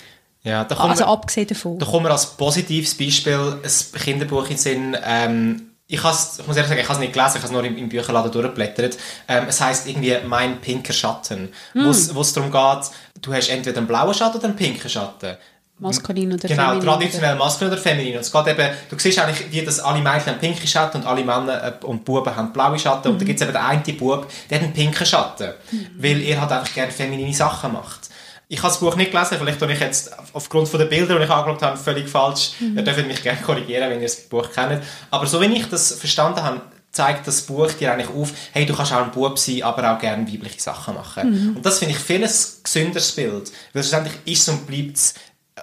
ja, 0.43 0.63
da 0.63 0.75
Also 0.77 1.03
wir- 1.03 1.07
abgesehen 1.07 1.47
davon. 1.47 1.77
Da 1.77 1.85
kommen 1.85 2.05
wir 2.07 2.11
als 2.11 2.25
positives 2.35 2.95
Beispiel 2.97 3.59
ein 3.63 4.01
Kinderbuch 4.01 4.49
in 4.49 4.57
Sinn. 4.57 4.97
Ähm, 5.05 5.70
ich, 5.91 6.03
has, 6.03 6.39
ich 6.39 6.47
muss 6.47 6.55
ehrlich 6.55 6.69
sagen, 6.69 6.79
ich 6.81 6.87
habe 6.87 6.93
es 6.95 6.99
nicht 6.99 7.13
gelesen, 7.13 7.31
ich 7.37 7.43
habe 7.43 7.45
es 7.45 7.51
nur 7.51 7.63
im, 7.63 7.77
im 7.77 7.89
Bücherladen 7.89 8.31
durchgeblättert. 8.31 8.97
Ähm, 9.27 9.45
es 9.49 9.59
heißt 9.59 9.87
irgendwie 9.87 10.15
«Mein 10.25 10.59
pinker 10.61 10.93
Schatten», 10.93 11.51
Hm. 11.73 11.85
wo 12.13 12.21
es 12.21 12.33
darum 12.33 12.51
geht, 12.51 12.89
du 13.21 13.33
hast 13.33 13.49
entweder 13.49 13.77
einen 13.79 13.87
blauen 13.87 14.13
Schatten 14.13 14.37
oder 14.37 14.45
einen 14.45 14.55
pinken 14.55 14.89
Schatten. 14.89 15.35
Maskulin 15.79 16.31
oder 16.33 16.47
Genau, 16.47 16.67
feminin. 16.69 16.85
traditionell 16.85 17.35
maskulin 17.35 17.73
oder 17.73 17.81
feminin. 17.81 18.13
Und 18.13 18.21
es 18.21 18.31
geht 18.31 18.47
eben, 18.47 18.69
du 18.89 18.99
siehst 18.99 19.17
eigentlich, 19.17 19.51
wie 19.51 19.65
das 19.65 19.79
alle 19.79 19.99
Mädchen 19.99 20.33
haben 20.33 20.39
pinke 20.39 20.67
Schatten 20.67 20.97
und 21.01 21.07
alle 21.07 21.23
Männer 21.23 21.63
äh, 21.81 21.85
und 21.85 22.05
Buben 22.05 22.35
haben 22.35 22.53
blaue 22.53 22.77
Schatten. 22.77 23.07
Und 23.11 23.19
da 23.19 23.25
gibt 23.25 23.41
es 23.41 23.47
eben 23.47 23.51
den 23.53 23.61
einen 23.63 23.97
Bub, 23.97 24.27
der 24.49 24.59
hat 24.59 24.63
einen 24.65 24.73
pinken 24.73 25.05
Schatten. 25.05 25.49
Weil 25.97 26.21
er 26.21 26.39
halt 26.39 26.51
einfach 26.51 26.71
gerne 26.73 26.91
feminine 26.91 27.33
Sachen 27.33 27.73
macht. 27.73 28.10
Ich 28.53 28.59
habe 28.59 28.67
das 28.67 28.79
Buch 28.81 28.97
nicht 28.97 29.11
gelesen, 29.11 29.37
vielleicht 29.39 29.59
tue 29.59 29.71
ich 29.71 29.79
jetzt 29.79 30.11
aufgrund 30.33 30.67
von 30.67 30.77
den 30.79 30.89
Bildern, 30.89 31.19
die 31.19 31.23
ich 31.23 31.29
angeschaut 31.29 31.61
habe, 31.61 31.77
völlig 31.77 32.09
falsch. 32.09 32.51
Ihr 32.59 32.81
dürft 32.81 33.07
mich 33.07 33.23
gerne 33.23 33.39
korrigieren, 33.41 33.89
wenn 33.89 34.01
ihr 34.01 34.07
das 34.07 34.17
Buch 34.27 34.51
kennt. 34.51 34.83
Aber 35.09 35.25
so 35.25 35.39
wie 35.39 35.45
ich 35.45 35.69
das 35.69 35.93
verstanden 35.93 36.43
habe, 36.43 36.61
zeigt 36.91 37.25
das 37.25 37.43
Buch 37.43 37.71
dir 37.71 37.93
eigentlich 37.93 38.09
auf, 38.09 38.33
hey, 38.51 38.65
du 38.65 38.75
kannst 38.75 38.91
auch 38.91 39.03
ein 39.03 39.11
Bub 39.11 39.39
sein, 39.39 39.63
aber 39.63 39.93
auch 39.93 39.99
gerne 39.99 40.27
weibliche 40.29 40.59
Sachen 40.59 40.95
machen. 40.95 41.53
Und 41.55 41.65
das 41.65 41.79
finde 41.79 41.93
ich 41.95 41.99
viel 42.01 42.21
ein 42.25 42.29
gesünderes 42.63 43.13
Bild. 43.13 43.49
Weil 43.71 43.83
schlussendlich 43.83 44.15
ist 44.25 44.49
und 44.49 44.67
bleibt 44.67 44.97
es 44.97 45.13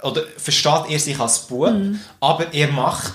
oder 0.02 0.22
versteht 0.38 0.84
er 0.88 0.98
sich 0.98 1.18
als 1.20 1.40
Bub, 1.40 1.70
Mhm. 1.70 2.00
aber 2.20 2.54
er 2.54 2.68
macht 2.68 3.12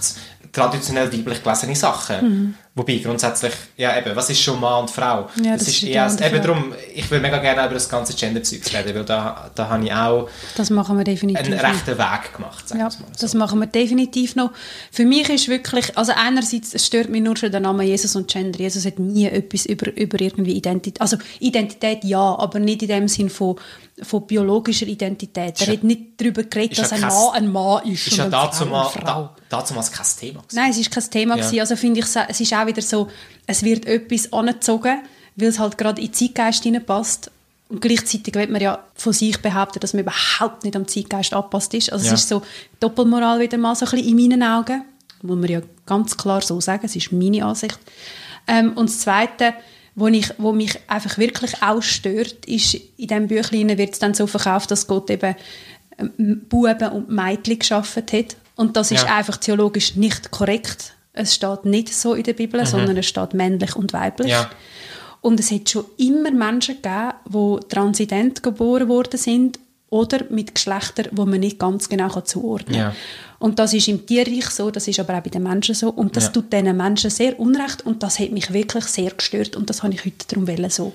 traditionell 0.52 1.12
weiblich 1.12 1.42
gelesene 1.42 1.76
Sachen. 1.76 2.56
Wobei 2.76 2.96
grundsätzlich, 2.98 3.54
ja 3.78 3.96
eben, 4.00 4.16
was 4.16 4.32
ist 4.32 4.42
schon 4.42 4.60
Mann 4.60 4.82
und 4.82 4.90
Frau? 4.90 5.28
Ja, 5.44 5.54
das 5.54 5.68
ist 5.68 5.68
ist 5.68 5.84
eher, 5.84 6.08
eben 6.08 6.18
Frage. 6.18 6.40
darum, 6.42 6.74
ich 6.96 7.10
will 7.12 7.20
mega 7.20 7.38
gerne 7.38 7.66
über 7.66 7.76
das 7.76 7.88
ganze 7.88 8.14
Gender-Zeug 8.16 8.62
reden, 8.74 8.96
weil 8.96 9.06
da, 9.06 9.52
da 9.54 9.70
habe 9.70 9.86
ich 9.86 9.94
auch 9.94 10.28
Das 10.58 10.72
machen 10.72 10.98
wir 10.98 11.04
definitiv. 11.04 11.46
einen 11.46 11.60
rechten 11.60 11.96
Weg 12.00 12.34
gemacht, 12.36 12.64
Ja, 12.76 12.90
so. 12.90 13.04
das 13.20 13.36
machen 13.36 13.60
wir 13.60 13.68
definitiv 13.68 14.36
noch. 14.36 14.52
Für 14.92 15.06
mich 15.06 15.30
ist 15.30 15.50
wirklich, 15.50 15.96
also 15.96 16.14
einerseits 16.16 16.84
stört 16.84 17.10
mich 17.10 17.22
nur 17.22 17.38
schon 17.38 17.52
der 17.52 17.60
Name 17.60 17.84
Jesus 17.84 18.16
und 18.16 18.28
Gender. 18.28 18.58
Jesus 18.60 18.86
hat 18.88 18.98
nie 18.98 19.28
etwas 19.28 19.68
über, 19.68 19.96
über 19.96 20.20
irgendwie 20.20 20.54
Identität, 20.54 21.00
also 21.00 21.18
Identität 21.40 22.04
ja, 22.04 22.20
aber 22.40 22.58
nicht 22.58 22.82
in 22.82 22.88
dem 22.88 23.08
Sinn 23.08 23.30
von, 23.30 23.56
von 24.02 24.26
biologischer 24.26 24.88
Identität. 24.88 25.62
Er 25.62 25.74
hat 25.74 25.84
nicht 25.84 26.02
darüber 26.18 26.44
geredet, 26.44 26.80
dass 26.80 26.91
ein 26.91 27.02
Mann 27.02 27.34
ein 27.34 27.52
Mann 27.52 27.86
ist, 27.88 28.08
Ist 28.08 28.18
ja 28.18 28.28
dazu 28.28 28.66
mal, 28.66 28.89
da, 29.06 29.36
dazu 29.50 29.74
mal 29.76 29.84
kein 29.84 30.06
Thema 30.20 30.41
gewesen. 30.41 30.56
Nein, 30.56 30.72
es 30.72 30.78
ist 30.80 30.91
kein 30.91 31.10
Thema. 31.12 31.36
Ja. 31.38 31.44
gewesen. 31.44 31.60
Also 31.60 31.76
finde 31.76 32.00
ich, 32.00 32.06
es 32.16 32.39
ist 32.41 32.54
auch 32.54 32.66
wieder 32.66 32.82
so, 32.82 33.08
es 33.46 33.62
wird 33.64 33.86
etwas 33.86 34.34
angezogen, 34.34 35.04
weil 35.36 35.48
es 35.48 35.60
halt 35.60 35.78
gerade 35.78 36.02
in 36.02 36.08
den 36.08 36.14
Zeitgeist 36.14 36.64
hineinpasst. 36.64 37.30
Und 37.70 37.82
gleichzeitig 37.82 38.34
wird 38.36 38.50
man 38.50 38.62
ja 38.62 38.84
von 38.96 39.14
sich 39.14 39.41
behaupten, 39.41 39.80
dass 39.80 39.94
man 39.94 40.02
überhaupt 40.04 40.64
nicht 40.64 40.76
am 40.76 40.88
Zeitgeist 40.88 41.34
angepasst 41.34 41.74
ist. 41.76 41.91
Also 41.91 42.06
Ja. 42.08 42.14
es 42.14 42.22
ist 42.22 42.30
so 42.30 42.41
Doppelmoral 42.80 43.39
wieder 43.39 43.58
mal 43.58 43.76
so 43.76 43.86
ein 43.86 43.91
bisschen 43.91 44.08
in 44.18 44.30
meinen 44.30 44.44
Augen. 44.44 44.84
Muss 45.22 45.38
man 45.38 45.50
ja 45.50 45.62
ganz 45.86 46.18
klar 46.18 46.41
so 46.41 46.60
sagen, 46.60 46.86
es 46.86 46.96
ist 46.96 47.12
meine 47.12 47.46
Ansicht. 47.46 47.80
Ähm, 48.48 48.74
und 48.74 48.89
das 48.89 49.00
Zweite, 49.00 49.54
wo, 49.96 50.08
ich, 50.08 50.34
wo 50.38 50.52
mich 50.54 50.80
einfach 50.88 51.18
wirklich 51.18 51.62
auch 51.62 51.82
stört, 51.82 52.46
ist, 52.46 52.74
in 52.74 53.08
diesem 53.08 53.28
Büchlein 53.28 53.78
wird 53.78 53.94
es 53.94 54.00
dann 54.00 54.14
so 54.14 54.28
verkauft, 54.28 54.72
dass 54.72 54.88
Gott 54.88 55.10
eben 55.10 55.36
ähm, 56.00 56.41
Buben 56.50 56.89
und 56.91 57.10
Mädchen 57.10 57.60
geschaffen 57.60 58.04
hat. 58.12 58.36
Und 58.56 58.76
das 58.78 58.91
ist 58.91 59.04
Ja. 59.04 59.16
einfach 59.16 59.38
theologisch 59.38 59.96
nicht 59.96 60.32
korrekt. 60.32 60.94
Es 61.14 61.36
steht 61.36 61.66
nicht 61.66 61.94
so 61.94 62.14
in 62.16 62.24
der 62.24 62.34
Bibel, 62.34 62.66
sondern 62.66 62.98
es 62.98 63.06
steht 63.06 63.34
männlich 63.34 63.76
und 63.76 63.94
weiblich. 63.94 64.32
Ja. 64.32 64.50
Und 65.22 65.39
es 65.39 65.52
hat 65.52 65.70
schon 65.70 65.86
immer 65.98 66.32
Menschen 66.32 66.76
gegeben, 66.82 67.14
die 67.30 67.60
transident 67.70 68.44
geboren 68.44 68.89
worden 68.89 69.18
sind 69.18 69.60
oder 69.89 70.26
mit 70.30 70.56
Geschlechtern, 70.56 71.08
wo 71.12 71.26
man 71.26 71.39
nicht 71.39 71.60
ganz 71.60 71.88
genau 71.88 72.10
zuordnen 72.22 72.76
kann. 72.76 72.94
Ja. 72.94 72.96
Und 73.44 73.60
das 73.60 73.74
ist 73.74 73.89
im 73.89 74.06
Tierreich 74.06 74.46
so, 74.52 74.72
das 74.72 74.88
ist 74.88 75.02
aber 75.02 75.18
auch 75.18 75.22
bei 75.22 75.30
den 75.30 75.44
Menschen 75.44 75.76
so. 75.76 75.89
Und 75.89 76.16
das 76.16 76.26
Ja. 76.26 76.30
tut 76.30 76.54
diesen 76.54 76.78
Menschen 76.78 77.10
sehr 77.10 77.38
unrecht 77.38 77.86
und 77.86 78.02
das 78.02 78.18
hat 78.20 78.32
mich 78.32 78.54
wirklich 78.54 78.86
sehr 78.86 79.12
gestört. 79.12 79.58
Und 79.58 79.70
das 79.70 79.84
habe 79.84 79.94
ich 79.94 80.06
heute 80.06 80.26
darum 80.30 80.70
so 80.70 80.94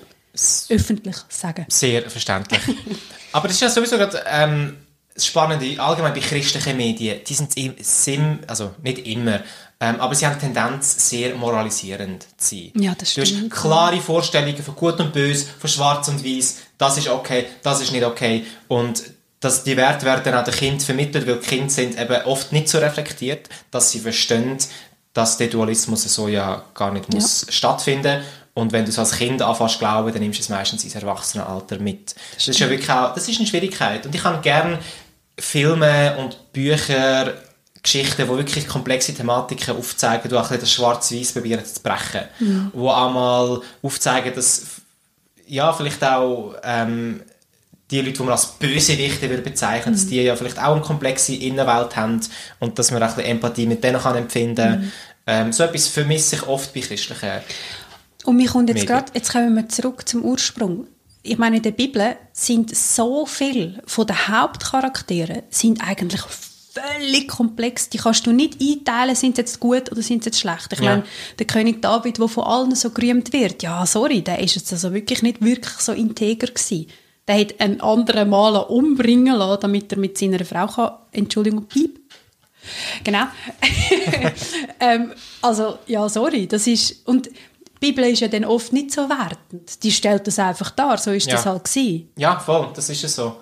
öffentlich 0.69 1.15
sagen. 1.29 1.67
Sehr 1.69 2.09
verständlich. 2.09 2.59
Aber 3.33 3.47
das 3.47 3.55
ist 3.57 3.61
ja 3.61 3.69
sowieso 3.69 3.97
gerade 3.97 4.23
ähm, 4.27 4.77
das 5.13 5.27
Spannende, 5.27 5.79
allgemein 5.79 6.13
bei 6.15 6.21
christlichen 6.21 6.75
Medien, 6.75 7.19
die 7.27 7.33
sind 7.35 7.55
im 7.55 7.75
Sim, 7.81 8.39
also 8.47 8.71
nicht 8.81 9.05
immer, 9.05 9.41
ähm, 9.81 9.99
aber 9.99 10.15
sie 10.15 10.25
haben 10.25 10.35
die 10.35 10.45
Tendenz, 10.45 11.09
sehr 11.09 11.35
moralisierend 11.35 12.25
zu 12.37 12.55
sein. 12.55 12.71
Ja, 12.75 12.95
das 12.97 13.13
Du 13.13 13.21
hast 13.21 13.27
stimmt. 13.29 13.51
klare 13.53 13.99
Vorstellungen 14.01 14.57
von 14.63 14.75
Gut 14.75 14.99
und 14.99 15.13
Böse, 15.13 15.45
von 15.59 15.69
Schwarz 15.69 16.07
und 16.07 16.23
Weiß, 16.25 16.57
das 16.79 16.97
ist 16.97 17.09
okay, 17.09 17.45
das 17.63 17.81
ist 17.81 17.91
nicht 17.91 18.03
okay. 18.05 18.45
Und 18.69 19.03
dass 19.39 19.63
die 19.63 19.77
Werte 19.77 20.05
werden 20.05 20.33
auch 20.33 20.43
den 20.43 20.53
Kind 20.53 20.83
vermittelt, 20.83 21.27
weil 21.27 21.37
die 21.37 21.47
Kinder 21.47 21.69
sind 21.69 21.99
eben 21.99 22.21
oft 22.23 22.51
nicht 22.51 22.67
so 22.67 22.79
reflektiert, 22.79 23.47
dass 23.71 23.91
sie 23.91 23.99
verstehen, 23.99 24.57
dass 25.13 25.37
der 25.37 25.47
Dualismus 25.47 26.03
so 26.03 26.27
ja 26.27 26.63
gar 26.73 26.91
nicht 26.91 27.11
muss 27.11 27.45
stattfinden 27.49 28.21
und 28.59 28.73
wenn 28.73 28.83
du 28.83 28.91
es 28.91 28.99
als 28.99 29.11
Kind 29.11 29.41
anfängst 29.41 29.75
zu 29.75 29.79
glauben, 29.79 30.11
dann 30.11 30.21
nimmst 30.21 30.39
du 30.39 30.43
es 30.43 30.49
meistens 30.49 30.83
ins 30.83 30.95
Erwachsenenalter 30.95 31.79
mit. 31.79 32.15
Das 32.35 32.47
ist 32.47 32.59
ja 32.59 32.69
wirklich 32.69 32.89
auch, 32.89 33.13
das 33.13 33.27
ist 33.27 33.37
eine 33.37 33.47
Schwierigkeit. 33.47 34.05
Und 34.05 34.13
ich 34.13 34.21
kann 34.21 34.41
gerne 34.41 34.79
Filme 35.37 36.17
und 36.17 36.51
Bücher, 36.51 37.33
Geschichten, 37.81 38.23
die 38.23 38.27
wirklich 38.27 38.67
komplexe 38.67 39.13
Thematiken 39.13 39.77
aufzeigen, 39.77 40.29
die 40.29 40.35
auch 40.35 40.51
ein 40.51 40.59
das 40.59 40.73
Schwarz-Weiß 40.73 41.31
probieren 41.31 41.63
zu 41.63 41.81
brechen. 41.81 42.25
Mhm. 42.39 42.71
Wo 42.73 42.91
einmal 42.91 43.61
aufzeigen, 43.81 44.33
dass 44.35 44.63
ja, 45.47 45.71
vielleicht 45.71 46.03
auch 46.03 46.55
ähm, 46.61 47.21
die 47.91 48.01
Leute, 48.01 48.13
die 48.13 48.23
man 48.23 48.31
als 48.31 48.47
Bösewichte 48.47 49.29
würde 49.29 49.41
bezeichnen, 49.41 49.93
mhm. 49.93 49.97
dass 49.97 50.07
die 50.07 50.21
ja 50.21 50.35
vielleicht 50.35 50.59
auch 50.59 50.73
eine 50.73 50.81
komplexe 50.81 51.35
Innenwelt 51.35 51.95
haben 51.95 52.21
und 52.59 52.77
dass 52.77 52.91
man 52.91 53.01
auch 53.01 53.09
ein 53.09 53.15
bisschen 53.15 53.31
Empathie 53.31 53.65
mit 53.65 53.83
denen 53.83 53.99
kann 53.99 54.15
empfinden 54.15 54.55
kann. 54.55 54.81
Mhm. 54.81 54.91
Ähm, 55.27 55.53
so 55.53 55.63
etwas 55.63 55.87
vermisse 55.87 56.37
ich 56.37 56.47
oft 56.47 56.73
bei 56.73 56.81
christlichen 56.81 57.29
Und 58.25 58.35
mir 58.35 58.49
kommt 58.49 58.69
jetzt 58.69 58.87
gerade, 58.87 59.11
jetzt 59.13 59.31
kommen 59.31 59.55
wir 59.55 59.67
zurück 59.69 60.07
zum 60.07 60.23
Ursprung. 60.23 60.87
Ich 61.21 61.37
meine, 61.37 61.57
in 61.57 61.63
der 61.63 61.71
Bibel 61.71 62.15
sind 62.31 62.75
so 62.75 63.25
viele 63.25 63.81
von 63.85 64.07
den 64.07 64.27
Hauptcharakteren 64.27 65.43
sind 65.49 65.81
eigentlich 65.85 66.21
völlig 66.21 67.27
komplex. 67.27 67.89
Die 67.89 67.97
kannst 67.97 68.25
du 68.25 68.31
nicht 68.31 68.59
einteilen, 68.61 69.15
sind 69.15 69.35
sie 69.35 69.41
jetzt 69.41 69.59
gut 69.59 69.91
oder 69.91 70.01
sind 70.01 70.23
sie 70.23 70.29
jetzt 70.29 70.39
schlecht. 70.39 70.71
Ich 70.71 70.79
ja. 70.79 70.91
meine, 70.91 71.03
der 71.37 71.45
König 71.45 71.81
David, 71.81 72.19
der 72.19 72.27
von 72.27 72.43
allen 72.45 72.75
so 72.75 72.91
gerühmt 72.91 73.33
wird, 73.33 73.63
ja, 73.63 73.85
sorry, 73.85 74.21
der 74.21 74.39
ist 74.39 74.55
jetzt 74.55 74.71
also 74.71 74.93
wirklich 74.93 75.21
nicht 75.21 75.43
wirklich 75.43 75.77
so 75.79 75.91
integer 75.91 76.47
gewesen. 76.47 76.87
Der 77.29 77.39
hat 77.39 77.61
einen 77.61 77.79
anderen 77.79 78.27
Maler 78.27 78.71
umbringen 78.71 79.35
lassen, 79.35 79.61
damit 79.61 79.91
er 79.91 79.99
mit 79.99 80.17
seiner 80.17 80.43
Frau 80.43 80.65
kann, 80.65 80.93
Entschuldigung, 81.11 81.65
piep. 81.65 81.99
Genau. 83.03 83.25
ähm, 84.79 85.13
also, 85.39 85.77
ja, 85.85 86.09
sorry, 86.09 86.47
das 86.47 86.65
ist, 86.65 87.07
und 87.07 87.27
die 87.27 87.31
Bibel 87.79 88.03
ist 88.05 88.21
ja 88.21 88.29
dann 88.29 88.45
oft 88.45 88.73
nicht 88.73 88.91
so 88.91 89.07
wertend. 89.07 89.83
Die 89.83 89.91
stellt 89.91 90.25
das 90.25 90.39
einfach 90.39 90.71
dar, 90.71 90.97
so 90.97 91.11
ist 91.11 91.27
ja. 91.27 91.35
das 91.35 91.45
halt 91.45 91.65
gewesen. 91.65 92.09
Ja, 92.17 92.39
voll, 92.39 92.69
das 92.73 92.89
ist 92.89 93.03
ja 93.03 93.09
so. 93.09 93.35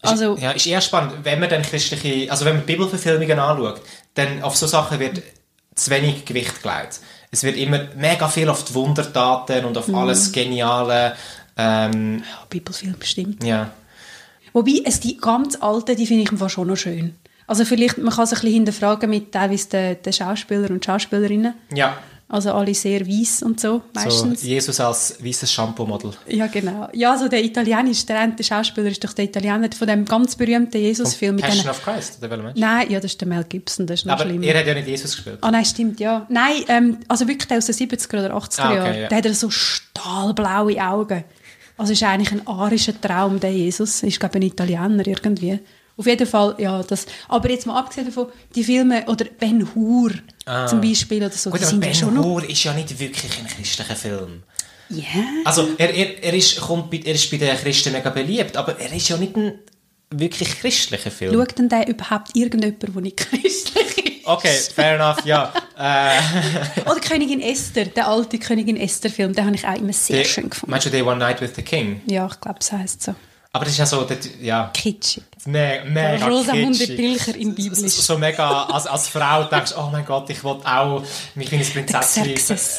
Also, 0.00 0.36
ja, 0.36 0.52
ist 0.52 0.66
eher 0.68 0.80
spannend, 0.80 1.24
wenn 1.24 1.40
man 1.40 1.50
dann 1.50 1.62
christliche, 1.62 2.30
also 2.30 2.44
wenn 2.44 2.54
man 2.54 2.66
Bibelverfilmungen 2.66 3.36
anschaut, 3.36 3.80
dann 4.14 4.44
auf 4.44 4.56
so 4.56 4.68
Sachen 4.68 5.00
wird 5.00 5.22
zu 5.74 5.90
wenig 5.90 6.24
Gewicht 6.24 6.62
gelegt. 6.62 7.00
Es 7.32 7.42
wird 7.42 7.56
immer 7.56 7.88
mega 7.96 8.28
viel 8.28 8.48
auf 8.48 8.64
die 8.64 8.74
Wundertaten 8.74 9.64
und 9.64 9.76
auf 9.78 9.88
mm. 9.88 9.94
alles 9.94 10.30
Geniale. 10.32 11.16
Ähm, 11.62 12.18
ja, 12.18 12.46
Bibelfilm 12.50 12.94
bestimmt. 12.98 13.44
Ja. 13.44 13.70
Wobei, 14.52 14.82
es 14.84 15.00
die 15.00 15.16
ganz 15.16 15.56
alten, 15.56 15.96
die 15.96 16.06
finde 16.06 16.24
ich 16.32 16.50
schon 16.52 16.66
noch 16.68 16.76
schön. 16.76 17.14
Also 17.46 17.64
vielleicht, 17.64 17.98
man 17.98 18.12
kann 18.14 18.26
sich 18.26 18.38
ein 18.38 18.42
bisschen 18.42 18.54
hinterfragen 18.54 19.10
mit 19.10 19.32
teilweise 19.32 19.68
den, 19.68 20.02
den 20.02 20.12
Schauspielern 20.12 20.70
und 20.72 20.84
Schauspielerinnen. 20.84 21.54
Ja. 21.74 21.98
Also 22.28 22.50
alle 22.54 22.72
sehr 22.72 23.06
weiß 23.06 23.42
und 23.42 23.60
so, 23.60 23.82
meistens. 23.92 24.40
So 24.40 24.46
Jesus 24.46 24.80
als 24.80 25.22
weißes 25.22 25.52
Shampoo-Model. 25.52 26.12
Ja, 26.28 26.46
genau. 26.46 26.88
Ja, 26.94 27.18
so 27.18 27.28
der 27.28 27.44
italienische, 27.44 28.06
der, 28.06 28.26
der 28.28 28.42
Schauspieler 28.42 28.86
ist 28.88 29.04
doch 29.04 29.12
der 29.12 29.26
Italiener 29.26 29.68
von 29.76 29.86
dem 29.86 30.06
ganz 30.06 30.34
berühmten 30.34 30.78
Jesus-Film. 30.80 31.36
Passion 31.36 31.68
of 31.68 31.82
Christ, 31.84 32.16
oder 32.20 32.30
welcher 32.30 32.42
Mensch? 32.44 32.58
Nein, 32.58 32.90
ja, 32.90 33.00
das 33.00 33.10
ist 33.12 33.20
der 33.20 33.28
Mel 33.28 33.44
Gibson, 33.46 33.86
das 33.86 34.00
ist 34.00 34.06
noch 34.06 34.14
Aber 34.14 34.24
schlimmer. 34.24 34.46
er 34.46 34.60
hat 34.60 34.66
ja 34.66 34.72
nicht 34.72 34.88
Jesus 34.88 35.14
gespielt. 35.14 35.38
Ah 35.42 35.50
nein, 35.50 35.64
stimmt, 35.66 36.00
ja. 36.00 36.24
Nein, 36.30 36.64
ähm, 36.68 36.96
also 37.06 37.28
wirklich 37.28 37.48
der 37.48 37.58
aus 37.58 37.66
den 37.66 37.74
70er 37.74 38.24
oder 38.24 38.34
80er 38.34 38.60
Ah, 38.60 38.66
okay, 38.70 38.76
Jahren. 38.76 39.00
ja. 39.02 39.08
Der 39.08 39.18
hat 39.18 39.36
so 39.36 39.50
stahlblaue 39.50 40.80
Augen. 40.82 41.24
Also 41.82 41.94
ist 41.94 42.02
eigentlich 42.04 42.30
ein 42.30 42.46
arischer 42.46 42.98
Traum, 43.00 43.40
der 43.40 43.50
Jesus. 43.50 44.04
Ist, 44.04 44.20
glaube 44.20 44.38
ich, 44.38 44.44
ein 44.44 44.46
Italiener 44.52 45.04
irgendwie. 45.04 45.58
Auf 45.96 46.06
jeden 46.06 46.28
Fall, 46.28 46.54
ja, 46.58 46.80
das. 46.80 47.06
Aber 47.28 47.50
jetzt 47.50 47.66
mal 47.66 47.76
abgesehen 47.76 48.06
davon, 48.06 48.28
die 48.54 48.62
Filme, 48.62 49.04
oder 49.08 49.24
Ben 49.24 49.66
Hur 49.74 50.12
zum 50.68 50.80
Beispiel, 50.80 51.24
oder 51.24 51.30
so, 51.30 51.50
Ah. 51.50 51.54
Gut, 51.54 51.62
die 51.62 51.64
sind 51.64 51.82
ja 51.82 51.88
Ben 51.88 51.94
schon 51.96 52.14
noch... 52.14 52.22
Hur 52.24 52.48
ist 52.48 52.62
ja 52.62 52.72
nicht 52.72 52.96
wirklich 52.96 53.36
ein 53.36 53.48
christlicher 53.48 53.96
Film. 53.96 54.44
Ja. 54.90 55.24
Also, 55.44 55.70
er, 55.76 55.92
er, 55.92 56.22
er, 56.22 56.34
ist, 56.34 56.60
kommt 56.60 56.88
bei, 56.88 57.00
er 57.04 57.16
ist 57.16 57.28
bei 57.32 57.38
den 57.38 57.56
Christen 57.56 57.92
mega 57.92 58.10
beliebt, 58.10 58.56
aber 58.56 58.78
er 58.78 58.92
ist 58.92 59.08
ja 59.08 59.16
nicht 59.16 59.36
ein 59.36 59.54
wirklich 60.18 60.60
christlicher 60.60 61.10
Film. 61.10 61.34
Schaut 61.34 61.58
denn 61.58 61.68
der 61.68 61.88
überhaupt 61.88 62.34
irgendjemand, 62.36 62.82
der 62.82 62.90
nicht 63.02 63.16
christlich 63.30 64.18
ist? 64.18 64.26
Okay, 64.26 64.56
fair 64.74 64.94
enough, 64.94 65.24
ja. 65.24 65.52
Äh, 65.78 66.20
Oder 66.90 67.00
Königin 67.00 67.40
Esther, 67.40 67.86
der 67.86 68.06
alte 68.08 68.38
Königin 68.38 68.76
Esther-Film, 68.76 69.32
den 69.34 69.44
habe 69.46 69.56
ich 69.56 69.66
auch 69.66 69.74
immer 69.76 69.92
sehr 69.92 70.18
der- 70.18 70.24
schön 70.24 70.48
gefunden. 70.50 70.70
Meinst 70.70 70.86
du 70.86 70.90
The 70.90 71.02
One 71.02 71.16
Night 71.16 71.40
with 71.40 71.50
the 71.56 71.62
King? 71.62 72.00
Ja, 72.06 72.26
ich 72.30 72.40
glaube, 72.40 72.58
das 72.60 72.70
heisst 72.72 73.02
so. 73.02 73.14
Aber 73.54 73.66
das 73.66 73.74
ist 73.74 73.78
ja 73.80 73.84
so, 73.86 74.02
das, 74.04 74.16
ja, 74.40 74.70
Kitschig. 74.72 75.24
me 75.44 75.82
mega 75.86 76.26
Rosamunde. 76.26 76.86
Pilcher 76.86 77.34
in 77.36 77.50
So, 77.50 77.54
Biblisch. 77.54 77.92
so 77.92 78.16
mega, 78.16 78.62
als, 78.62 78.86
als 78.86 79.08
Frau 79.08 79.44
denkst 79.44 79.72
du, 79.72 79.78
oh 79.78 79.90
mein 79.92 80.06
Gott, 80.06 80.30
ich 80.30 80.42
will 80.42 80.56
auch 80.64 81.02
mich 81.34 81.50
wie 81.52 81.56
ein 81.56 81.62
Prinzessin. 81.66 82.34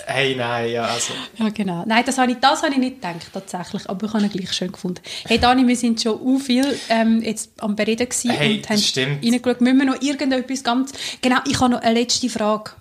Hey, 0.08 0.36
nein, 0.36 0.72
ja, 0.72 0.86
also. 0.86 1.14
Ja, 1.38 1.50
genau. 1.50 1.84
Nein, 1.86 2.04
das 2.08 2.18
habe 2.18 2.32
ich, 2.32 2.40
das 2.40 2.64
habe 2.64 2.72
ich 2.74 2.80
nicht 2.80 2.96
gedacht, 3.02 3.28
tatsächlich. 3.32 3.88
Aber 3.88 4.08
ich 4.08 4.14
habe 4.14 4.24
ihn 4.24 4.32
gleich 4.32 4.52
schön 4.52 4.72
gefunden. 4.72 5.00
Hey, 5.28 5.38
Dani, 5.38 5.68
wir 5.68 5.76
sind 5.78 6.02
schon 6.02 6.20
u 6.20 6.40
viel 6.40 6.66
ähm, 6.90 7.22
jetzt 7.22 7.52
am 7.62 7.76
Bereden 7.76 8.10
gewesen 8.10 8.32
Hey, 8.32 8.58
und 8.58 8.70
haben 8.70 8.78
stimmt. 8.80 9.24
reingeschaut. 9.24 9.62
Müssen 9.62 9.78
wir 9.78 9.86
noch 9.86 10.02
irgendetwas 10.02 10.64
ganz... 10.64 10.92
Genau, 11.22 11.38
ich 11.48 11.60
habe 11.60 11.74
noch 11.74 11.82
eine 11.82 12.00
letzte 12.00 12.30
Frage. 12.30 12.72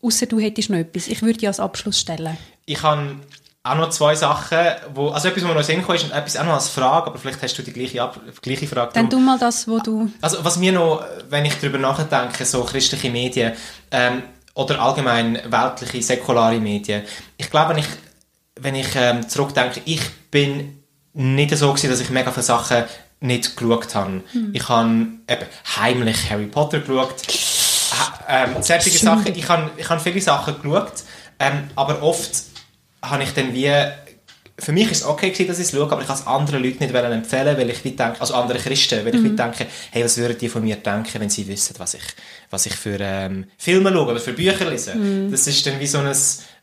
Außer 0.00 0.24
du 0.24 0.40
hättest 0.40 0.70
noch 0.70 0.78
etwas. 0.78 1.06
Ich 1.06 1.20
würde 1.20 1.38
die 1.38 1.46
als 1.48 1.60
Abschluss 1.60 2.00
stellen. 2.00 2.38
Ich 2.64 2.82
habe 2.82 3.16
auch 3.64 3.76
noch 3.76 3.90
zwei 3.90 4.14
Sachen, 4.16 4.58
wo, 4.94 5.10
also 5.10 5.28
etwas, 5.28 5.44
was 5.44 5.48
mir 5.48 5.54
noch 5.54 5.62
Sinn 5.62 5.86
kam, 5.86 5.94
ist 5.94 6.10
etwas 6.10 6.36
auch 6.36 6.44
noch 6.44 6.54
als 6.54 6.68
Frage, 6.68 7.06
aber 7.06 7.18
vielleicht 7.18 7.40
hast 7.42 7.56
du 7.56 7.62
die 7.62 7.72
gleiche, 7.72 8.02
Ab 8.02 8.18
gleiche 8.40 8.66
Frage. 8.66 8.90
Dann 8.94 9.08
Darum- 9.08 9.24
du 9.24 9.30
mal 9.30 9.38
das, 9.38 9.68
wo 9.68 9.78
du... 9.78 10.10
Also 10.20 10.44
was 10.44 10.56
mir 10.56 10.72
noch, 10.72 11.04
wenn 11.30 11.44
ich 11.44 11.54
darüber 11.60 11.78
nachdenke, 11.78 12.44
so 12.44 12.64
christliche 12.64 13.08
Medien 13.10 13.52
ähm, 13.92 14.22
oder 14.54 14.80
allgemein 14.80 15.38
weltliche, 15.48 16.02
säkulare 16.02 16.58
Medien, 16.58 17.02
ich 17.36 17.50
glaube, 17.50 17.70
wenn 17.70 17.78
ich, 17.78 17.86
wenn 18.56 18.74
ich 18.74 18.88
ähm, 18.96 19.28
zurückdenke, 19.28 19.80
ich 19.84 20.02
bin 20.32 20.82
nicht 21.14 21.56
so 21.56 21.68
gewesen, 21.72 21.90
dass 21.90 22.00
ich 22.00 22.10
mega 22.10 22.30
viele 22.32 22.42
Sachen 22.42 22.84
nicht 23.20 23.56
geschaut 23.56 23.94
habe. 23.94 24.22
Ich 24.52 24.68
habe 24.68 24.88
eben 25.28 25.46
heimlich 25.76 26.28
Harry 26.30 26.46
Potter 26.46 26.80
geschaut, 26.80 27.14
ha- 27.92 28.18
ähm, 28.28 28.56
solche. 28.60 28.90
Sachen, 28.90 29.26
ich 29.36 29.48
habe, 29.48 29.70
ich 29.76 29.88
habe 29.88 30.00
viele 30.00 30.20
Sachen 30.20 30.60
geschaut, 30.60 30.92
ähm, 31.38 31.70
aber 31.76 32.02
oft 32.02 32.51
habe 33.02 33.22
ich 33.22 33.32
dann 33.32 33.52
wie 33.54 33.70
für 34.58 34.70
mich 34.72 34.90
ist 34.92 34.98
es 35.00 35.06
okay 35.06 35.30
gewesen, 35.30 35.48
dass 35.48 35.58
ich 35.58 35.64
es 35.64 35.70
schaue, 35.72 35.90
aber 35.90 36.02
ich 36.02 36.06
kann 36.06 36.16
es 36.16 36.26
anderen 36.26 36.62
Leuten 36.62 36.78
nicht 36.84 36.94
empfehlen, 36.94 37.56
weil 37.56 37.70
ich 37.70 37.82
wie 37.84 37.92
denke, 37.92 38.20
also 38.20 38.34
andere 38.34 38.58
Christen, 38.58 39.04
weil 39.04 39.14
ich 39.14 39.20
Mhm. 39.20 39.36
denke, 39.36 39.66
hey, 39.90 40.04
was 40.04 40.16
würden 40.18 40.36
die 40.38 40.48
von 40.48 40.62
mir 40.62 40.76
denken, 40.76 41.20
wenn 41.20 41.30
sie 41.30 41.48
wissen, 41.48 41.74
was 41.78 41.94
ich, 41.94 42.02
was 42.50 42.66
ich 42.66 42.74
für 42.74 42.98
ähm, 43.00 43.46
Filme 43.58 43.90
schaue 43.92 44.06
oder 44.12 44.20
für 44.20 44.34
Bücher 44.34 44.66
lese. 44.70 44.94
Mhm. 44.94 45.30
Das 45.32 45.46
ist 45.46 45.66
dann 45.66 45.80
wie 45.80 45.86
so 45.86 45.98
ein, 45.98 46.14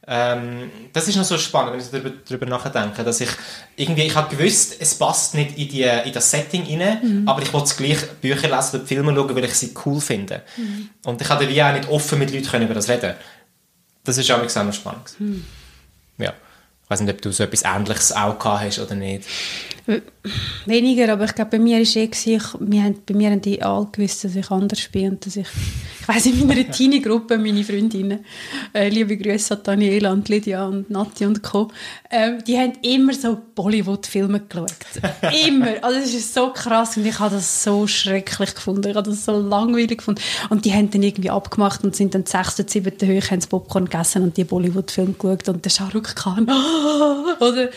ähm, 0.08 0.72
das 0.94 1.08
ist 1.08 1.16
noch 1.18 1.24
so 1.26 1.38
spannend, 1.38 1.74
wenn 1.74 1.80
ich 1.82 1.88
darüber, 1.90 2.12
darüber 2.28 2.46
nachdenke, 2.46 3.04
dass 3.04 3.20
ich 3.22 3.30
irgendwie, 3.76 4.04
ich 4.04 4.16
habe 4.16 4.34
gewusst, 4.34 4.76
es 4.80 4.96
passt 4.96 5.34
nicht 5.34 5.58
in, 5.58 5.68
die, 5.68 5.82
in 5.84 6.14
das 6.14 6.30
Setting 6.32 6.64
rein, 6.80 7.00
Mhm. 7.02 7.28
aber 7.28 7.42
ich 7.42 7.52
wollte 7.52 7.74
gleich 7.76 7.98
Bücher 8.22 8.48
lesen 8.56 8.78
oder 8.78 8.86
Filme 8.86 9.14
schauen, 9.14 9.36
weil 9.36 9.46
ich 9.46 9.56
sie 9.56 9.74
cool 9.86 10.00
finde. 10.00 10.44
Mhm. 10.56 10.90
Und 11.06 11.22
ich 11.22 11.28
habe 11.28 11.44
dann 11.44 11.54
wie 11.54 11.62
auch 11.62 11.74
nicht 11.74 11.90
offen 11.90 12.20
mit 12.20 12.32
Leuten 12.32 12.46
können 12.48 12.66
über 12.66 12.76
das 12.76 12.88
reden. 12.88 13.16
Das 14.06 14.18
ist 14.18 14.32
auch 14.32 14.42
noch 14.42 14.74
spannend. 14.74 15.16
Mhm. 15.18 15.44
Ich 16.90 16.92
weiß 16.92 17.02
nicht, 17.02 17.14
ob 17.14 17.22
du 17.22 17.32
so 17.32 17.44
etwas 17.44 17.62
Ähnliches 17.66 18.12
auch 18.14 18.40
gehabt 18.40 18.62
hast 18.64 18.80
oder 18.80 18.96
nicht. 18.96 19.24
Weniger, 20.66 21.14
aber 21.14 21.26
ich 21.26 21.34
glaube, 21.34 21.52
bei 21.52 21.60
mir 21.60 21.80
ist 21.80 21.96
eh 21.96 22.06
gewesen, 22.06 22.36
ich, 22.36 22.44
wir 22.60 22.84
haben, 22.84 22.96
bei 23.06 23.14
mir 23.14 23.32
haben 23.32 23.42
die 23.42 23.62
alle 23.62 23.88
gewusst, 23.92 24.24
dass 24.24 24.36
ich 24.36 24.52
anders 24.52 24.88
bin 24.92 25.12
und 25.12 25.26
dass 25.26 25.36
ich, 25.36 25.48
ich 26.02 26.08
weiss, 26.08 26.26
in 26.26 26.46
meiner 26.48 26.70
Teenie-Gruppe, 26.70 27.38
meine 27.38 27.64
Freundinnen, 27.64 28.26
äh, 28.74 28.90
liebe 28.90 29.18
Grüße 29.18 29.56
an 29.56 29.64
Daniela 29.64 30.12
und 30.12 30.30
Lydia 30.30 30.66
und 30.68 30.90
Nati 30.90 31.26
und 31.26 31.42
Co., 31.42 31.72
ähm, 32.12 32.44
die 32.46 32.58
haben 32.58 32.74
immer 32.84 33.14
so 33.14 33.38
Bollywood-Filme 33.56 34.42
geschaut. 34.42 34.74
immer. 35.48 35.84
Also 35.84 36.00
das 36.00 36.14
ist 36.14 36.34
so 36.34 36.52
krass 36.52 36.98
und 36.98 37.06
ich 37.06 37.20
habe 37.20 37.36
das 37.36 37.64
so 37.64 37.88
schrecklich 37.88 38.54
gefunden. 38.54 38.90
Ich 38.90 38.96
habe 38.96 39.10
das 39.10 39.26
so 39.26 39.40
langweilig 39.40 40.00
gefunden. 40.00 40.22
Und 40.50 40.66
die 40.66 40.74
haben 40.74 40.92
dann 40.92 41.04
irgendwie 41.04 41.30
abgemacht 41.30 41.84
und 41.84 41.96
sind 41.96 42.14
dann 42.14 42.26
die 42.26 42.32
sechste, 42.32 42.66
siebte 42.68 43.08
Höhe, 43.08 43.22
haben 43.22 43.40
Popcorn 43.40 43.86
gegessen 43.86 44.24
und 44.24 44.38
die 44.38 44.44
Bollywood-Filme 44.44 45.14
geschaut 45.14 45.50
und 45.50 45.66
der 45.66 45.70
Shah 45.70 45.90
Rukh 45.94 46.14
Khan, 46.16 46.44
oder? 47.40 47.70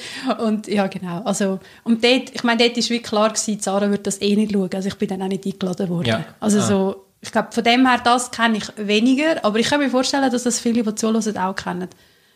Und 0.45 0.67
ja, 0.67 0.87
genau. 0.87 1.23
Also, 1.25 1.61
und 1.85 2.02
dort, 2.03 2.31
ich 2.35 2.43
meine, 2.45 2.59
dort 2.63 2.77
war 2.77 2.83
wirklich 2.83 3.03
klar 3.03 3.29
gewesen, 3.31 3.61
Sarah 3.61 3.89
würde 3.89 4.03
das 4.03 4.21
eh 4.21 4.37
nicht 4.37 4.53
schauen. 4.53 4.71
Also 4.75 4.89
ich 4.89 4.95
bin 4.97 5.09
dann 5.09 5.23
auch 5.23 5.29
nicht 5.29 5.47
eingeladen 5.47 5.89
worden. 5.89 6.09
Ja. 6.09 6.25
Also 6.41 6.59
Ah. 6.59 6.63
so, 6.67 7.05
ich 7.21 7.31
glaube, 7.33 7.49
von 7.53 7.65
dem 7.65 7.87
her, 7.87 8.01
das 8.05 8.31
kenne 8.31 8.59
ich 8.59 8.65
weniger, 8.77 9.45
aber 9.45 9.59
ich 9.59 9.69
kann 9.69 9.81
mir 9.81 9.89
vorstellen, 9.91 10.31
dass 10.31 10.43
das 10.43 10.59
viele, 10.61 10.83
die 10.83 10.95
zuhören, 10.95 11.39
auch 11.39 11.55
kennen. 11.57 11.89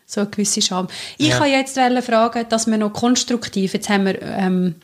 So 0.05 0.21
eine 0.21 0.29
gewisse 0.29 0.61
Scham. 0.61 0.87
Ich 1.17 1.29
Ja. 1.29 1.37
kann 1.39 1.49
jetzt 1.51 1.77
fragen, 2.05 2.45
dass 2.49 2.65
wir 2.67 2.77
noch 2.77 2.93
konstruktiv, 2.93 3.73
jetzt 3.73 3.89
haben 3.89 4.05
wir, 4.05 4.21
ähm, 4.21 4.75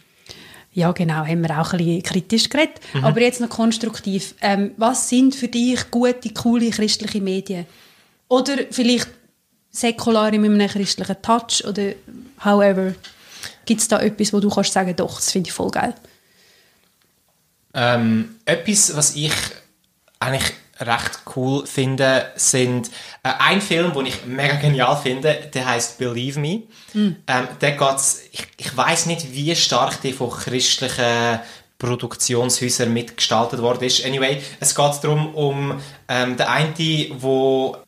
ja 0.73 0.91
genau, 0.91 1.25
haben 1.25 1.41
wir 1.41 1.59
auch 1.61 1.71
ein 1.71 1.77
bisschen 1.77 2.03
kritisch 2.03 2.49
geredet, 2.49 2.81
Mhm. 2.93 3.05
aber 3.05 3.21
jetzt 3.21 3.39
noch 3.39 3.49
konstruktiv. 3.49 4.35
Ähm, 4.41 4.71
was 4.77 5.07
sind 5.07 5.35
für 5.35 5.47
dich 5.47 5.89
gute, 5.91 6.29
coole 6.33 6.69
christliche 6.71 7.21
Medien? 7.21 7.65
Oder 8.27 8.55
vielleicht 8.71 9.07
säkulare 9.71 10.37
mit 10.37 10.51
einem 10.51 10.67
christlichen 10.67 11.15
Touch 11.21 11.63
oder 11.67 11.93
however. 12.43 12.93
Gibt 13.65 13.81
es 13.81 13.87
da 13.87 13.99
etwas, 13.99 14.33
wo 14.33 14.39
du 14.39 14.49
kannst 14.49 14.73
sagen, 14.73 14.95
doch, 14.95 15.15
das 15.15 15.31
finde 15.31 15.49
ich 15.49 15.53
voll 15.53 15.71
geil? 15.71 15.95
Ähm, 17.73 18.35
etwas, 18.45 18.95
was 18.95 19.15
ich 19.15 19.33
eigentlich 20.19 20.53
recht 20.79 21.19
cool 21.35 21.65
finde, 21.65 22.31
sind 22.35 22.89
äh, 23.23 23.31
ein 23.39 23.61
Film, 23.61 23.93
den 23.93 24.07
ich 24.07 24.25
mega 24.25 24.55
genial 24.55 24.97
finde, 24.97 25.49
der 25.53 25.65
heißt 25.65 25.97
Believe 25.97 26.39
Me. 26.39 26.63
Ähm, 27.27 27.47
der 27.61 27.71
geht's, 27.71 28.21
ich, 28.31 28.47
ich 28.57 28.75
weiß 28.75 29.05
nicht, 29.05 29.31
wie 29.31 29.55
stark 29.55 30.01
der 30.01 30.13
von 30.13 30.29
christlichen 30.29 31.39
Produktionshäusern 31.77 32.93
mitgestaltet 32.93 33.61
worden 33.61 33.83
ist. 33.83 34.05
Anyway, 34.05 34.41
es 34.59 34.73
geht 34.73 35.03
darum, 35.03 35.35
um 35.35 35.81
ähm, 36.07 36.37
den 36.37 36.47
einen, 36.47 36.73
der 36.75 37.17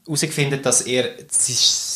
herausfindet, 0.05 0.65
dass 0.65 0.81
er 0.81 1.09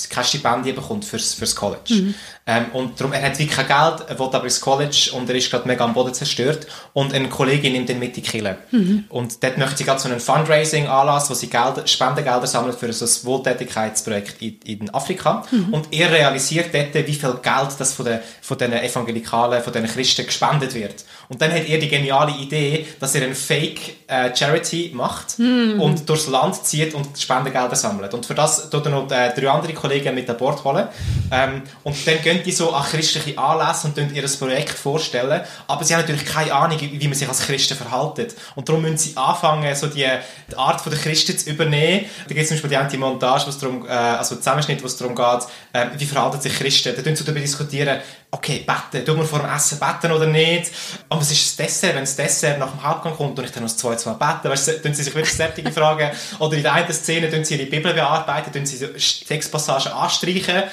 keine 0.09 0.25
Stipendien 0.25 0.75
bekommt 0.75 1.05
fürs, 1.05 1.33
fürs 1.33 1.55
College. 1.55 1.93
Mhm. 1.93 2.15
Ähm, 2.47 2.65
und 2.73 2.99
darum, 2.99 3.13
er 3.13 3.21
hat 3.21 3.37
wirklich 3.37 3.55
kein 3.55 3.67
Geld, 3.67 4.09
er 4.09 4.17
will 4.17 4.25
aber 4.25 4.43
ins 4.45 4.59
College 4.59 5.11
und 5.13 5.29
er 5.29 5.35
ist 5.35 5.51
gerade 5.51 5.67
mega 5.67 5.83
am 5.83 5.93
Boden 5.93 6.13
zerstört. 6.15 6.65
Und 6.93 7.13
eine 7.13 7.29
Kollegin 7.29 7.73
nimmt 7.73 7.89
ihn 7.89 7.99
mit 7.99 8.17
in 8.17 8.23
die 8.23 8.29
Kille. 8.29 8.57
Mhm. 8.71 9.05
Und 9.09 9.43
dort 9.43 9.59
möchte 9.59 9.77
sie 9.77 9.83
gerade 9.83 9.99
so 9.99 10.09
einen 10.09 10.19
Fundraising-Anlass, 10.19 11.29
wo 11.29 11.35
sie 11.35 11.47
Gelder, 11.47 11.85
Spendengelder 11.85 12.47
sammelt 12.47 12.79
für 12.79 12.91
so 12.91 13.05
ein 13.05 13.25
Wohltätigkeitsprojekt 13.25 14.41
in, 14.41 14.59
in 14.65 14.89
Afrika. 14.89 15.45
Mhm. 15.51 15.73
Und 15.73 15.87
er 15.91 16.11
realisiert 16.11 16.73
dort, 16.73 16.95
wie 16.95 17.13
viel 17.13 17.33
Geld 17.43 17.69
das 17.77 17.93
von 17.93 18.05
den, 18.05 18.19
von 18.41 18.57
den 18.57 18.73
Evangelikalen, 18.73 19.61
von 19.61 19.71
den 19.73 19.85
Christen 19.85 20.25
gespendet 20.25 20.73
wird. 20.73 21.05
Und 21.27 21.39
dann 21.41 21.51
hat 21.51 21.69
er 21.69 21.77
die 21.77 21.87
geniale 21.87 22.31
Idee, 22.31 22.87
dass 22.99 23.13
er 23.13 23.25
eine 23.25 23.35
Fake-Charity 23.35 24.91
macht 24.95 25.37
Mhm. 25.37 25.79
und 25.79 26.09
durchs 26.19 26.27
Land 26.27 26.65
zieht 26.65 26.93
und 26.93 27.17
Spendengelder 27.17 27.75
sammelt. 27.75 28.13
Und 28.13 28.25
für 28.25 28.35
das 28.35 28.69
tut 28.69 28.85
er 28.85 28.91
noch 28.91 29.09
äh, 29.11 29.33
drei 29.33 29.49
andere 29.49 29.73
Kollegen 29.73 30.13
mit 30.13 30.29
an 30.29 30.37
Bord 30.37 30.63
holen. 30.63 30.87
Ähm, 31.31 31.63
und 31.83 31.95
dann 32.07 32.21
gehen 32.21 32.41
die 32.43 32.51
so 32.51 32.71
an 32.71 32.83
christliche 32.83 33.37
Anlässe 33.37 33.87
und 33.87 33.97
ihr 33.97 34.27
Projekt 34.27 34.69
vorstellen. 34.69 35.41
Aber 35.67 35.83
sie 35.83 35.93
haben 35.93 36.01
natürlich 36.01 36.25
keine 36.25 36.53
Ahnung, 36.53 36.77
wie 36.79 37.07
man 37.07 37.15
sich 37.15 37.27
als 37.27 37.41
Christen 37.41 37.75
verhaltet. 37.75 38.35
Und 38.55 38.67
darum 38.67 38.81
müssen 38.81 38.97
sie 38.97 39.17
anfangen, 39.17 39.73
so 39.75 39.87
die, 39.87 40.07
die 40.51 40.55
Art 40.55 40.85
der 40.85 40.97
Christen 40.97 41.37
zu 41.37 41.49
übernehmen. 41.49 42.05
Da 42.27 42.33
gibt 42.33 42.41
es 42.41 42.47
zum 42.47 42.55
Beispiel 42.55 42.69
die 42.69 42.77
eine 42.77 42.97
Montage, 42.97 43.45
wo 43.45 43.49
es 43.49 43.57
darum, 43.57 43.85
äh, 43.85 43.89
also 43.89 44.35
Zusammenschnitt, 44.35 44.81
wo 44.81 44.87
es 44.87 44.97
darum 44.97 45.15
geht, 45.15 45.47
äh, 45.73 45.87
wie 45.97 46.05
verhalten 46.05 46.41
sich 46.41 46.53
Christen. 46.53 46.93
Da 46.95 47.03
sie 47.15 47.23
darüber 47.23 47.39
diskutieren, 47.39 47.99
okay, 48.31 48.65
beten, 48.65 49.05
tun 49.05 49.17
wir 49.17 49.25
vor 49.25 49.39
dem 49.39 49.49
Essen 49.49 49.79
beten 49.79 50.11
oder 50.11 50.27
nicht? 50.27 50.71
Und 51.09 51.19
was 51.19 51.31
ist 51.31 51.47
das 51.47 51.65
Dessert, 51.65 51.95
wenn 51.95 52.03
das 52.03 52.15
Dessert 52.15 52.59
nach 52.59 52.71
dem 52.71 52.83
Hauptgang 52.83 53.15
kommt 53.15 53.37
und 53.39 53.45
ich 53.45 53.51
dann 53.51 53.63
noch 53.63 53.69
das 53.69 53.77
zweite 53.77 54.09
Mal 54.09 54.15
beten? 54.15 54.51
Weißt 54.51 54.67
du, 54.67 54.81
tun 54.81 54.93
sie 54.93 55.03
sich 55.03 55.15
wirklich 55.15 55.33
sättige 55.35 55.71
Fragen. 55.71 55.98
Oder 56.39 56.57
in 56.57 56.63
der 56.63 56.73
einen 56.73 56.93
Szene 56.93 57.29
tun 57.29 57.43
sie 57.43 57.55
ihre 57.55 57.65
Bibel 57.65 57.93
bearbeiten, 57.93 58.51
tun 58.51 58.65
sie 58.65 58.85
Textpassagen 59.25 59.91
anstreichen, 59.91 60.63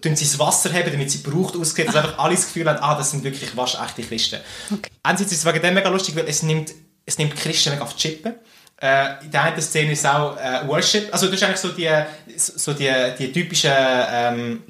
tun 0.00 0.16
sie 0.16 0.24
das 0.24 0.38
Wasser 0.38 0.72
haben, 0.72 0.90
damit 0.90 1.10
sie 1.10 1.18
braucht 1.18 1.56
ausgeht, 1.56 1.88
dass 1.88 1.96
einfach 1.96 2.18
alle 2.18 2.34
das 2.34 2.46
Gefühl 2.46 2.68
haben, 2.68 2.78
ah, 2.80 2.96
das 2.96 3.10
sind 3.10 3.24
wirklich 3.24 3.56
waschechte 3.56 4.02
Christen. 4.02 4.40
Okay. 4.72 4.90
Einerseits 5.02 5.32
ist 5.32 5.38
es 5.38 5.46
wegen 5.46 5.62
dem 5.62 5.74
mega 5.74 5.88
lustig, 5.88 6.16
weil 6.16 6.28
es 6.28 6.42
nimmt, 6.42 6.72
es 7.06 7.18
nimmt 7.18 7.36
Christen 7.36 7.70
mega 7.70 7.82
auf 7.84 7.94
die 7.94 8.08
Chippen. 8.08 8.34
Äh, 8.82 9.24
in 9.24 9.30
der 9.30 9.44
einen 9.44 9.62
Szene 9.62 9.92
ist 9.92 10.04
auch 10.04 10.36
äh, 10.36 10.66
Worship. 10.66 11.08
Also 11.12 11.26
du 11.26 11.32
hast 11.32 11.42
eigentlich 11.44 11.58
so 11.58 11.68
die, 11.68 11.88
so 12.36 12.72
die, 12.72 12.92
die 13.18 13.32
typischen 13.32 13.70
ähm, 13.72 14.64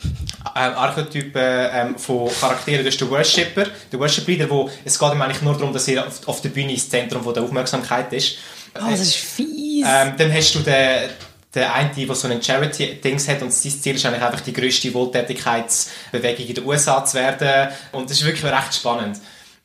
äh, 0.55 0.59
Archetypen 0.59 1.42
ähm, 1.42 1.98
von 1.98 2.28
Charakteren. 2.28 2.84
Du 2.84 2.90
hast 2.90 3.00
den 3.00 3.11
Worshipper, 3.11 3.64
den 3.90 3.98
Worship-Leader, 3.98 4.50
wo 4.50 4.70
es 4.84 4.98
geht 4.98 5.12
ihm 5.12 5.22
eigentlich 5.22 5.42
nur 5.42 5.55
darum, 5.55 5.72
dass 5.72 5.88
er 5.88 6.07
auf, 6.07 6.28
auf 6.28 6.42
der 6.42 6.50
Bühne 6.50 6.74
das 6.74 6.88
Zentrum 6.88 7.24
von 7.24 7.32
der 7.32 7.42
Aufmerksamkeit 7.42 8.12
ist. 8.12 8.36
Oh, 8.77 8.91
das 8.91 9.01
ist 9.01 9.14
fies. 9.16 9.87
Ähm, 9.89 10.14
dann 10.16 10.33
hast 10.33 10.55
du 10.55 10.61
den, 10.61 11.11
den 11.55 11.64
einen, 11.64 11.95
der 11.95 12.14
so 12.14 12.27
einen 12.29 12.43
Charity-Dings 12.43 13.29
hat 13.29 13.43
und 13.43 13.53
sein 13.53 13.72
Ziel 13.72 13.95
ist 13.97 14.05
eigentlich 14.07 14.22
einfach 14.22 14.41
die 14.41 14.53
grösste 14.53 14.93
Wohltätigkeitsbewegung 14.95 16.47
in 16.47 16.55
den 16.55 16.64
USA 16.64 17.05
zu 17.05 17.16
werden. 17.16 17.72
Und 17.93 18.11
das 18.11 18.18
ist 18.18 18.25
wirklich 18.25 18.45
recht 18.45 18.75
spannend. 18.75 19.18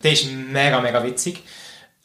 Der 0.03 0.11
ist 0.13 0.25
mega, 0.31 0.79
mega 0.79 1.03
witzig. 1.03 1.43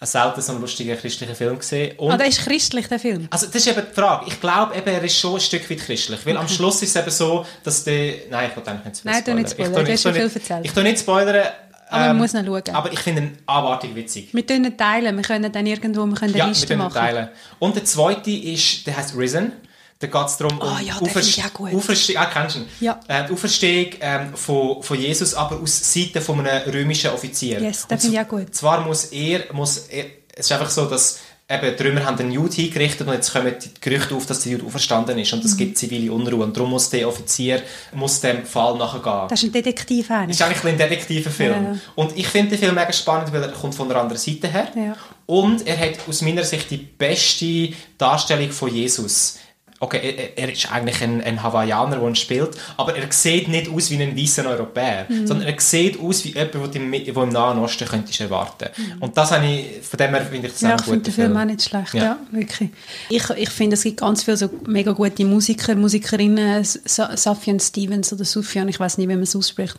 Ich 0.03 0.11
selten 0.11 0.41
so 0.43 0.53
einen 0.53 0.61
lustigen 0.61 0.99
christlichen 0.99 1.35
Film 1.35 1.59
gesehen. 1.59 1.97
Und 1.97 2.11
ah, 2.13 2.17
der 2.19 2.27
ist 2.27 2.41
christlich, 2.45 2.89
der 2.89 2.99
Film? 2.99 3.27
also 3.31 3.47
das 3.47 3.55
ist 3.57 3.69
eben 3.69 3.83
die 3.89 3.95
Frage. 3.95 4.27
Ich 4.29 4.39
glaube, 4.39 4.77
eben, 4.77 4.87
er 4.89 5.03
ist 5.03 5.17
schon 5.17 5.35
ein 5.37 5.41
Stück 5.41 5.71
weit 5.71 5.79
christlich. 5.79 6.19
Weil 6.27 6.37
am 6.37 6.49
Schluss 6.49 6.83
ist 6.83 6.91
es 6.95 6.97
eben 6.97 7.11
so, 7.11 7.47
dass 7.63 7.85
der... 7.85 8.15
Nein, 8.29 8.51
ich 8.51 8.57
will 8.57 8.69
eigentlich 8.69 8.85
nicht 8.85 8.97
zu 8.97 9.03
viel 9.03 9.13
Nein, 9.13 9.37
nicht 9.37 9.51
spoilern. 9.51 9.73
Ich 9.73 9.79
tu 9.79 9.85
Du 9.85 9.93
hast 9.93 10.03
tu 10.03 10.09
schon 10.09 10.15
viel 10.15 10.25
nicht- 10.25 10.37
erzählt. 10.37 10.67
Ich 10.67 10.73
tu 10.73 10.83
nicht 10.83 10.99
spoilern. 10.99 11.47
Aber 11.95 12.07
man 12.07 12.11
ähm, 12.17 12.17
muss 12.19 12.35
ihn 12.35 12.45
schauen. 12.47 12.63
Aber 12.75 12.93
ich 12.93 12.99
finde 13.01 13.23
ihn 13.23 13.39
abartig 13.47 13.95
witzig. 13.95 14.29
Wir 14.33 14.45
können 14.45 14.65
ihn 14.65 14.77
teilen, 14.77 15.17
wir 15.17 15.23
können 15.23 15.51
dann 15.53 15.67
irgendwo 15.67 16.05
wir 16.07 16.15
können 16.15 16.37
Ja, 16.37 16.47
Liste 16.47 16.69
wir 16.69 16.77
machen. 16.77 16.95
teilen. 16.95 17.29
Und 17.59 17.77
der 17.77 17.85
zweite 17.85 18.31
ist, 18.31 18.87
der 18.87 18.97
heißt 18.97 19.17
Risen. 19.17 19.53
Da 20.01 20.09
geht 20.09 20.27
es 20.27 20.37
darum, 20.37 20.59
um 20.59 20.69
Ah, 20.69 20.81
ja, 20.81 20.97
ich 21.01 21.45
auch 21.45 21.53
gut. 21.55 21.73
Auferstehung, 21.73 22.23
ah, 22.23 22.27
kennst 22.27 22.57
du 22.57 22.61
ihn? 22.61 22.67
Ja. 22.81 23.01
Äh, 23.09 23.27
die 23.27 23.33
Auferstehung 23.33 23.93
ähm, 24.01 24.35
von, 24.35 24.83
von 24.83 24.99
Jesus, 25.01 25.35
aber 25.35 25.61
aus 25.61 25.93
Seite 25.93 26.21
von 26.21 26.41
einem 26.47 26.69
römischen 26.71 27.11
Offizier. 27.11 27.61
Yes, 27.63 27.87
Und 27.89 28.01
finde 28.01 28.17
ich 28.17 28.23
auch 28.23 28.29
gut. 28.29 28.55
Zwar 28.55 28.81
muss 28.81 29.05
er, 29.07 29.45
muss 29.53 29.79
er, 29.89 30.07
es 30.35 30.47
ist 30.47 30.53
einfach 30.53 30.69
so, 30.69 30.87
dass 30.87 31.21
eben, 31.51 31.77
die 31.77 31.83
Römer 31.83 32.05
haben 32.05 32.17
den 32.17 32.33
Jude 32.33 32.55
hingerichtet 32.55 33.07
und 33.07 33.13
jetzt 33.15 33.33
kommen 33.33 33.55
die 33.63 33.71
Gerüchte 33.81 34.15
auf, 34.15 34.27
dass 34.27 34.41
der 34.41 34.53
Jude 34.53 34.65
auferstanden 34.67 35.19
ist 35.19 35.33
und 35.33 35.41
Mhm. 35.41 35.47
es 35.47 35.57
gibt 35.57 35.77
zivile 35.79 36.13
Unruhe 36.13 36.45
und 36.45 36.57
darum 36.57 36.71
muss 36.71 36.89
der 36.91 37.07
Offizier 37.09 37.63
muss 37.93 38.21
dem 38.21 38.45
Fall 38.47 38.77
nachgehen. 38.79 39.29
Das 39.29 39.43
ist 39.43 39.49
ein 39.49 39.53
Detektiv 39.53 40.09
Das 40.09 40.17
eigentlich. 40.17 40.37
ist 40.37 40.43
eigentlich 40.43 40.65
ein 40.73 40.79
detektiver 40.79 41.31
Film. 41.31 41.65
Ja. 41.65 41.77
Und 41.95 42.17
ich 42.17 42.27
finde 42.29 42.51
den 42.51 42.59
Film 42.59 42.75
mega 42.75 42.93
spannend, 42.93 43.33
weil 43.33 43.43
er 43.43 43.49
kommt 43.53 43.75
von 43.75 43.91
einer 43.91 44.01
anderen 44.01 44.21
Seite 44.21 44.49
her. 44.49 44.69
Ja. 44.75 44.97
Und 45.27 45.67
er 45.67 45.79
hat 45.79 45.95
aus 46.09 46.23
meiner 46.23 46.45
Sicht 46.45 46.71
die 46.71 46.77
beste 46.79 47.71
Darstellung 47.99 48.51
von 48.51 48.75
Jesus. 48.75 49.39
Okay, 49.85 50.01
er, 50.17 50.39
er 50.39 50.53
ist 50.53 50.71
eigentlich 50.73 51.03
ein, 51.03 51.21
ein 51.23 51.43
Hawaiianer, 51.43 51.97
der 51.99 52.09
ihn 52.09 52.15
spielt, 52.15 52.51
aber 52.77 52.97
er 52.97 53.07
sieht 53.11 53.49
nicht 53.49 53.69
aus 53.71 53.91
wie 53.91 54.03
ein 54.03 54.17
weißer 54.17 54.47
Europäer, 54.49 55.07
Mhm. 55.09 55.27
sondern 55.27 55.47
er 55.49 55.61
sieht 55.61 56.01
aus 56.01 56.25
wie 56.25 56.31
jemand, 56.31 56.55
den 56.55 56.73
du 56.73 56.97
im, 56.97 57.05
der 57.15 57.17
im 57.23 57.29
Nahen 57.29 57.59
Osten 57.59 57.87
könntest 57.87 58.21
erwarten. 58.21 58.69
Mhm. 58.77 59.03
Und 59.03 59.17
das 59.17 59.31
habe 59.33 59.45
ich, 59.47 59.83
von 59.87 59.99
dem 59.99 60.11
her 60.15 60.25
finde 60.25 60.47
ich 60.47 60.53
das 60.55 60.63
Ja, 60.63 60.77
ich 60.77 60.83
finde 60.83 61.01
den 61.01 61.13
Film 61.13 61.27
Film. 61.33 61.37
auch 61.41 61.45
nicht 61.45 61.63
schlecht. 61.63 61.95
Ja. 61.95 62.03
Ja. 62.05 62.19
wirklich. 62.31 62.71
Ich, 63.11 63.29
ich 63.31 63.51
finde, 63.51 63.75
es 63.75 63.83
gibt 63.83 64.01
ganz 64.01 64.23
viele 64.23 64.37
so 64.37 64.49
mega 64.67 64.93
gute 64.93 65.25
Musiker, 65.25 65.75
Musikerinnen, 65.75 66.65
Sa- 66.65 67.17
Sufjan 67.17 67.61
Stevens 67.61 68.13
oder 68.13 68.25
Sufjan, 68.25 68.69
ich 68.69 68.81
weiß 68.81 68.99
nicht, 68.99 69.09
wie 69.09 69.15
man 69.15 69.23
es 69.25 69.37
ausspricht, 69.37 69.77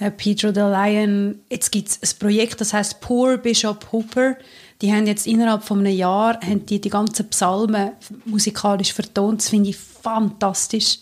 äh, 0.00 0.10
Pedro 0.10 0.52
the 0.52 0.60
Lion. 0.60 1.38
Jetzt 1.50 1.70
gibt 1.70 1.88
es 1.88 1.98
ein 2.02 2.18
Projekt, 2.18 2.60
das 2.60 2.72
heißt 2.72 3.00
Poor 3.00 3.36
Bishop 3.36 3.86
Hooper. 3.92 4.36
Die 4.84 4.92
haben 4.92 5.06
jetzt 5.06 5.26
innerhalb 5.26 5.64
von 5.64 5.78
einem 5.78 5.96
Jahr 5.96 6.38
haben 6.42 6.66
die, 6.66 6.78
die 6.78 6.90
ganzen 6.90 7.26
Psalmen 7.30 7.92
musikalisch 8.26 8.92
vertont. 8.92 9.40
Das 9.40 9.48
finde 9.48 9.70
ich 9.70 9.76
fantastisch. 9.78 10.98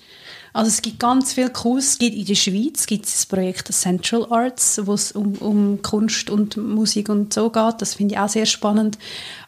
Also 0.53 0.69
es 0.69 0.83
gibt 0.83 1.01
ganz 1.01 1.33
viel 1.33 1.51
Cooles. 1.51 1.89
Es 1.89 1.99
gibt 1.99 2.15
in 2.15 2.25
der 2.25 2.37
Schweiz 2.37 2.87
gibt 2.87 3.07
es 3.07 3.13
das 3.15 3.27
Projekt 3.27 3.73
Central 3.75 4.25
Arts, 4.31 4.81
wo 4.85 4.95
es 4.95 5.11
um, 5.11 5.33
um 5.39 5.83
Kunst 5.83 6.31
und 6.31 6.57
Musik 6.57 7.09
und 7.09 7.35
so 7.35 7.51
geht. 7.51 7.75
Das 7.83 7.95
finde 7.95 8.15
ich 8.15 8.21
auch 8.21 8.29
sehr 8.29 8.47
spannend. 8.47 8.99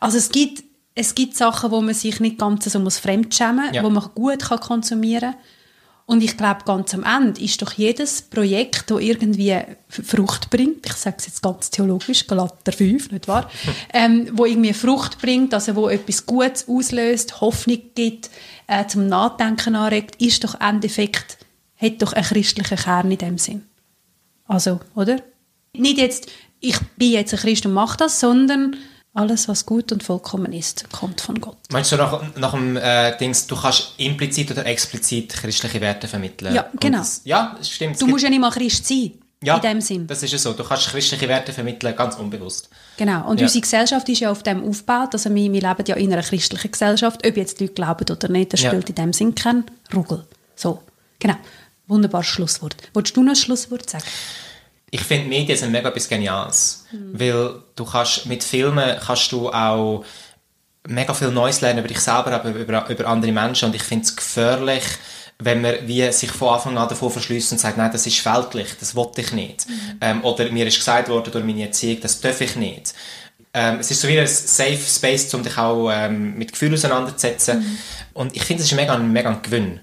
Also 0.01 0.19
es 0.19 0.31
gibt, 0.31 0.65
es 0.97 1.15
gibt 1.15 1.37
Sachen, 1.37 1.71
wo 1.71 1.81
man 1.81 1.95
sich 1.95 2.19
nicht 2.19 2.37
ganz 2.37 2.65
so 2.65 2.81
muss 2.81 2.99
fremdschämen 2.99 3.67
muss, 3.67 3.75
Ja. 3.77 3.85
wo 3.85 3.91
man 3.91 4.09
gut 4.17 4.41
kann 4.41 4.59
konsumieren 4.59 5.31
kann. 5.31 5.41
Und 6.07 6.23
ich 6.23 6.37
glaube, 6.37 6.65
ganz 6.67 6.93
am 6.93 7.03
Ende 7.03 7.41
ist 7.41 7.63
doch 7.63 7.73
jedes 7.73 8.21
Projekt, 8.23 8.91
das 8.91 9.01
irgendwie 9.01 9.57
Frucht 9.89 10.51
bringt, 10.51 10.85
ich 10.85 10.93
sage 10.93 11.17
es 11.19 11.27
jetzt 11.27 11.43
ganz 11.43 11.71
theologisch, 11.71 12.27
Galater 12.27 12.73
5, 12.73 13.11
nicht 13.11 13.27
wahr? 13.27 13.51
ähm, 13.93 14.29
wo 14.33 14.45
irgendwie 14.45 14.75
Frucht 14.75 15.19
bringt, 15.19 15.55
also 15.55 15.75
wo 15.77 15.89
etwas 15.89 16.27
Gutes 16.27 16.69
auslöst, 16.69 17.41
Hoffnung 17.41 17.81
gibt, 17.95 18.29
äh, 18.67 18.87
zum 18.87 19.07
Nachdenken 19.07 19.77
anregt, 19.77 20.21
ist 20.21 20.45
doch 20.45 20.55
im 20.57 20.67
Endeffekt, 20.67 21.39
hat 21.77 22.03
doch 22.03 22.13
einen 22.13 22.25
christlichen 22.25 22.77
Kern 22.77 23.11
in 23.11 23.19
dem 23.19 23.39
Sinn. 23.39 23.63
Also, 24.47 24.81
oder? 24.95 25.23
Nicht 25.73 25.97
jetzt, 25.97 26.31
ich 26.61 26.79
bin 26.99 27.13
jetzt 27.13 27.33
ein 27.33 27.41
Christ 27.41 27.65
und 27.65 27.73
mache 27.73 27.97
das, 27.97 28.21
sondern 28.21 28.77
alles, 29.15 29.49
was 29.49 29.65
gut 29.65 29.93
und 29.93 30.03
vollkommen 30.03 30.53
ist, 30.53 30.91
kommt 30.91 31.21
von 31.21 31.41
Gott. 31.41 31.57
Meinst 31.71 31.93
du 31.93 31.97
nach, 31.97 32.21
nach 32.37 32.51
dem 32.53 32.77
äh, 32.77 33.17
Dings, 33.17 33.47
du 33.47 33.57
kannst 33.57 33.95
implizit 33.97 34.51
oder 34.51 34.67
explizit 34.67 35.33
christliche 35.35 35.81
Werte 35.81 36.09
vermitteln? 36.09 36.53
Ja, 36.55 36.69
genau. 36.81 36.99
Das, 36.99 37.21
ja, 37.25 37.57
stimmt. 37.63 38.01
Du 38.01 38.07
musst 38.09 38.25
ja 38.25 38.31
nicht 38.31 38.41
mal 38.41 38.51
Christ 38.51 38.87
sein, 38.87 39.13
ja, 39.43 39.57
in 39.57 39.63
dem 39.63 39.81
Sinn. 39.81 40.07
das 40.09 40.23
ist 40.23 40.33
ja 40.33 40.39
so. 40.39 40.53
Du 40.53 40.65
kannst 40.65 40.89
christliche 40.89 41.29
Werte 41.29 41.53
vermitteln, 41.53 41.95
ganz 41.95 42.17
unbewusst. 42.17 42.69
Genau. 42.97 43.29
Und 43.29 43.39
Ja. 43.41 43.47
unsere 43.47 43.61
Gesellschaft 43.63 44.09
ist 44.09 44.21
ja 44.21 44.31
auf 44.33 44.43
dem 44.43 44.65
aufgebaut. 44.69 45.11
Also 45.13 45.33
wir, 45.35 45.53
wir 45.53 45.61
leben 45.61 45.85
ja 45.87 45.95
in 45.97 46.13
einer 46.13 46.23
christlichen 46.23 46.73
Gesellschaft. 46.73 47.25
Ob 47.27 47.37
jetzt 47.37 47.61
die 47.61 47.65
Leute 47.65 47.75
glauben 47.75 48.07
oder 48.11 48.29
nicht, 48.29 48.53
das 48.53 48.63
Ja. 48.63 48.71
spielt 48.71 48.89
in 48.89 48.95
dem 48.97 49.13
Sinn 49.13 49.35
keinen 49.35 49.65
Ruggel. 49.95 50.25
So, 50.57 50.83
genau. 51.21 51.37
Wunderbares 51.87 52.27
Schlusswort. 52.27 52.77
Wolltest 52.95 53.17
du 53.17 53.23
noch 53.23 53.33
ein 53.33 53.37
Schlusswort 53.37 53.89
sagen? 53.91 54.05
Ich 54.97 55.01
finde, 55.03 55.29
Medien 55.29 55.59
sind 55.59 55.73
mega 55.73 55.89
etwas 55.89 56.09
Geniales. 56.09 56.85
Mhm. 56.93 57.19
Weil 57.21 57.63
du 57.75 57.85
kannst, 57.85 58.27
mit 58.27 58.45
Filmen 58.45 58.97
kannst 59.05 59.33
du 59.33 59.51
auch 59.51 60.05
mega 60.87 61.13
viel 61.15 61.33
Neues 61.33 61.61
lernen 61.63 61.81
über 61.81 61.89
dich 61.89 61.99
selber, 61.99 62.31
aber 62.33 62.51
über, 62.51 62.89
über 62.89 63.07
andere 63.09 63.33
Menschen. 63.33 63.67
Und 63.71 63.75
ich 63.75 63.83
finde 63.83 64.05
es 64.05 64.15
gefährlich, 64.15 64.85
wenn 65.41 65.63
man 65.63 65.75
wie 65.87 66.13
sich 66.13 66.31
von 66.31 66.55
Anfang 66.55 66.79
an 66.79 66.89
davon 66.89 67.11
verschließt 67.11 67.51
und 67.53 67.59
sagt, 67.59 67.77
nein, 67.77 67.91
das 67.91 68.07
ist 68.07 68.25
weltlich, 68.25 68.69
das 68.79 68.95
wollte 68.95 69.21
ich 69.23 69.33
nicht. 69.33 69.69
Mhm. 69.69 69.75
Ähm, 70.01 70.25
oder 70.25 70.49
mir 70.53 70.67
ist 70.67 70.79
gesagt 70.79 71.09
worden 71.09 71.33
durch 71.33 71.45
meine 71.45 71.63
Erziehung, 71.67 72.01
das 72.01 72.21
darf 72.21 72.41
ich 72.41 72.55
nicht. 72.55 72.95
Ähm, 73.53 73.79
es 73.81 73.91
ist 73.91 74.01
so 74.01 74.07
wie 74.07 74.19
ein 74.21 74.27
Safe 74.29 74.79
Space, 74.79 75.35
um 75.35 75.43
dich 75.43 75.59
auch 75.59 75.91
ähm, 75.91 76.37
mit 76.39 76.53
Gefühlen 76.53 76.75
auseinanderzusetzen. 76.75 77.59
Mhm. 77.59 77.79
Und 78.13 78.37
ich 78.37 78.45
finde, 78.45 78.63
es 78.63 78.71
ist 78.71 78.77
mega, 78.77 78.95
ein- 78.95 79.13
mega 79.13 79.31
ein 79.31 79.43
Gewinn. 79.43 79.81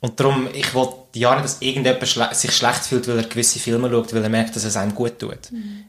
Und 0.00 0.20
darum, 0.20 0.48
ich 0.52 0.72
will 0.72 0.88
ja 1.20 1.34
nicht, 1.34 1.44
dass 1.44 1.60
irgendjemand 1.60 2.08
schle 2.08 2.28
sich 2.32 2.52
schlecht 2.52 2.84
fühlt, 2.84 3.06
weil 3.08 3.18
er 3.18 3.24
gewisse 3.24 3.58
Filme 3.58 3.90
schaut, 3.90 4.14
weil 4.14 4.22
er 4.22 4.28
merkt, 4.28 4.56
dass 4.56 4.64
es 4.64 4.76
einem 4.76 4.94
gut 4.94 5.18
tut. 5.18 5.38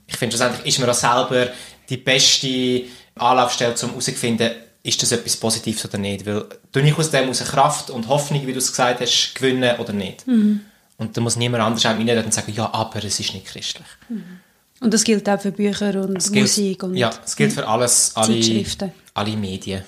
Ich 0.07 0.17
finde, 0.17 0.36
schlussendlich 0.36 0.65
ist 0.67 0.80
man 0.80 0.89
auch 0.89 0.93
selber 0.93 1.47
die 1.89 1.97
beste 1.97 2.84
Anlaufstelle, 3.15 3.76
um 3.82 3.89
herauszufinden, 3.89 4.51
ist 4.84 5.01
das 5.01 5.13
etwas 5.13 5.38
Positives 5.38 5.86
oder 5.86 5.97
nicht? 5.97 6.26
Weil, 6.26 6.45
tue 6.71 6.82
ich 6.82 6.97
aus 6.97 7.09
dem 7.09 7.30
aus 7.30 7.39
Kraft 7.39 7.89
und 7.89 8.07
Hoffnung, 8.09 8.45
wie 8.45 8.51
du 8.51 8.59
es 8.59 8.69
gesagt 8.69 8.99
hast, 8.99 9.34
gewinnen 9.36 9.80
oder 9.80 9.93
nicht? 9.93 10.28
Mhm. 10.28 10.61
Und 10.97 11.15
da 11.15 11.21
muss 11.21 11.38
niemand 11.38 11.63
anders 11.63 11.86
rein 11.86 11.97
und 11.99 12.34
sagen, 12.34 12.53
ja, 12.53 12.71
aber 12.74 13.03
es 13.03 13.19
ist 13.19 13.34
nicht 13.34 13.45
christlich. 13.45 13.88
Und 14.80 14.93
das 14.93 15.03
gilt 15.03 15.28
auch 15.30 15.39
für 15.39 15.51
Bücher 15.51 16.01
und 16.01 16.19
gilt, 16.32 16.43
Musik 16.43 16.84
und 16.84 16.95
ja, 16.95 17.09
es 17.24 17.36
gilt 17.36 17.53
für 17.53 17.67
alles, 17.67 18.11
alle, 18.15 18.65
alle 19.13 19.38
Medien. 19.38 19.84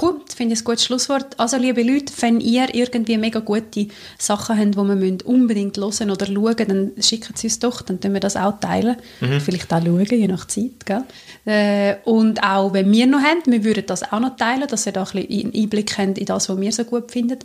Cool, 0.00 0.20
das 0.26 0.34
finde 0.34 0.52
ich 0.52 0.60
ein 0.60 0.64
gutes 0.64 0.84
Schlusswort. 0.84 1.40
Also, 1.40 1.56
liebe 1.56 1.82
Leute, 1.82 2.12
wenn 2.20 2.40
ihr 2.40 2.74
irgendwie 2.74 3.16
mega 3.16 3.40
gute 3.40 3.88
Sachen 4.18 4.58
habt, 4.58 4.74
die 4.74 4.76
wir 4.76 5.26
unbedingt 5.26 5.78
hören 5.78 6.10
oder 6.10 6.26
schauen, 6.26 6.56
dann 6.56 6.92
schickt 7.00 7.32
es 7.34 7.44
uns 7.44 7.58
doch, 7.58 7.80
dann 7.80 7.98
tun 7.98 8.12
wir 8.12 8.20
das 8.20 8.36
auch 8.36 8.60
teilen. 8.60 8.96
Vielleicht 9.40 9.72
auch 9.72 9.82
schauen, 9.82 10.04
je 10.04 10.28
nach 10.28 10.46
Zeit. 10.46 10.84
Gell? 10.84 11.04
Äh, 11.46 11.96
und 12.04 12.42
auch, 12.42 12.74
wenn 12.74 12.92
wir 12.92 13.06
noch 13.06 13.20
haben, 13.22 13.40
wir 13.46 13.64
würden 13.64 13.86
das 13.86 14.12
auch 14.12 14.20
noch 14.20 14.36
teilen, 14.36 14.68
dass 14.68 14.84
ihr 14.84 14.92
da 14.92 15.04
ein 15.04 15.26
bisschen 15.26 15.54
Einblick 15.54 15.96
habt 15.96 16.18
in 16.18 16.26
das, 16.26 16.50
was 16.50 16.60
wir 16.60 16.72
so 16.72 16.84
gut 16.84 17.10
finden. 17.10 17.38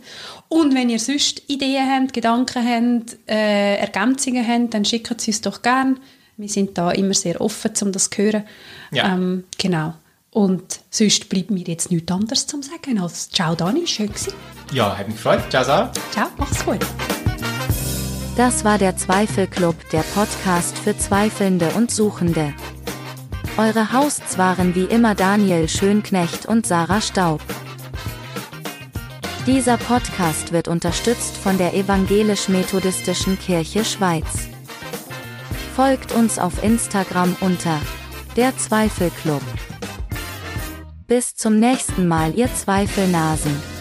Und 0.48 0.74
wenn 0.74 0.90
ihr 0.90 0.98
sonst 0.98 1.42
Ideen 1.48 1.88
habt, 1.88 2.12
Gedanken 2.12 2.62
habt, 2.62 3.16
äh, 3.26 3.76
Ergänzungen 3.76 4.46
habt, 4.46 4.74
dann 4.74 4.84
schickt 4.84 5.18
es 5.18 5.26
uns 5.26 5.40
doch 5.40 5.62
gerne. 5.62 5.96
Wir 6.36 6.48
sind 6.48 6.76
da 6.76 6.90
immer 6.90 7.14
sehr 7.14 7.40
offen, 7.40 7.70
um 7.80 7.92
das 7.92 8.10
zu 8.10 8.22
hören. 8.22 8.44
Ja. 8.92 9.14
Ähm, 9.14 9.44
genau. 9.56 9.94
Und 10.34 10.80
sonst 10.90 11.28
bleibt 11.28 11.52
mir 11.52 11.62
jetzt 11.62 11.92
nichts 11.92 12.10
anderes 12.10 12.44
zu 12.48 12.60
sagen 12.60 12.98
als 12.98 13.30
Ciao 13.30 13.54
Dani, 13.54 13.86
schön 13.86 14.08
gewesen. 14.08 14.32
Ja, 14.72 14.98
hat 14.98 15.06
mich 15.06 15.16
gefreut. 15.16 15.44
Ciao, 15.48 15.62
Sarah. 15.62 15.92
Ciao, 16.10 16.26
mach's 16.36 16.64
gut. 16.64 16.80
Das 18.36 18.64
war 18.64 18.76
der 18.76 18.96
Zweifelclub, 18.96 19.76
der 19.90 20.02
Podcast 20.02 20.76
für 20.76 20.98
Zweifelnde 20.98 21.68
und 21.76 21.92
Suchende. 21.92 22.52
Eure 23.56 23.92
Hosts 23.92 24.36
waren 24.36 24.74
wie 24.74 24.82
immer 24.82 25.14
Daniel 25.14 25.68
Schönknecht 25.68 26.46
und 26.46 26.66
Sarah 26.66 27.00
Staub. 27.00 27.40
Dieser 29.46 29.76
Podcast 29.76 30.50
wird 30.50 30.66
unterstützt 30.66 31.36
von 31.36 31.58
der 31.58 31.74
Evangelisch-Methodistischen 31.74 33.38
Kirche 33.38 33.84
Schweiz. 33.84 34.48
Folgt 35.76 36.10
uns 36.10 36.40
auf 36.40 36.60
Instagram 36.64 37.36
unter 37.40 37.80
der 38.36 38.56
Zweifelclub. 38.56 39.42
Bis 41.06 41.34
zum 41.34 41.60
nächsten 41.60 42.08
Mal, 42.08 42.34
ihr 42.34 42.48
Zweifelnasen. 42.54 43.73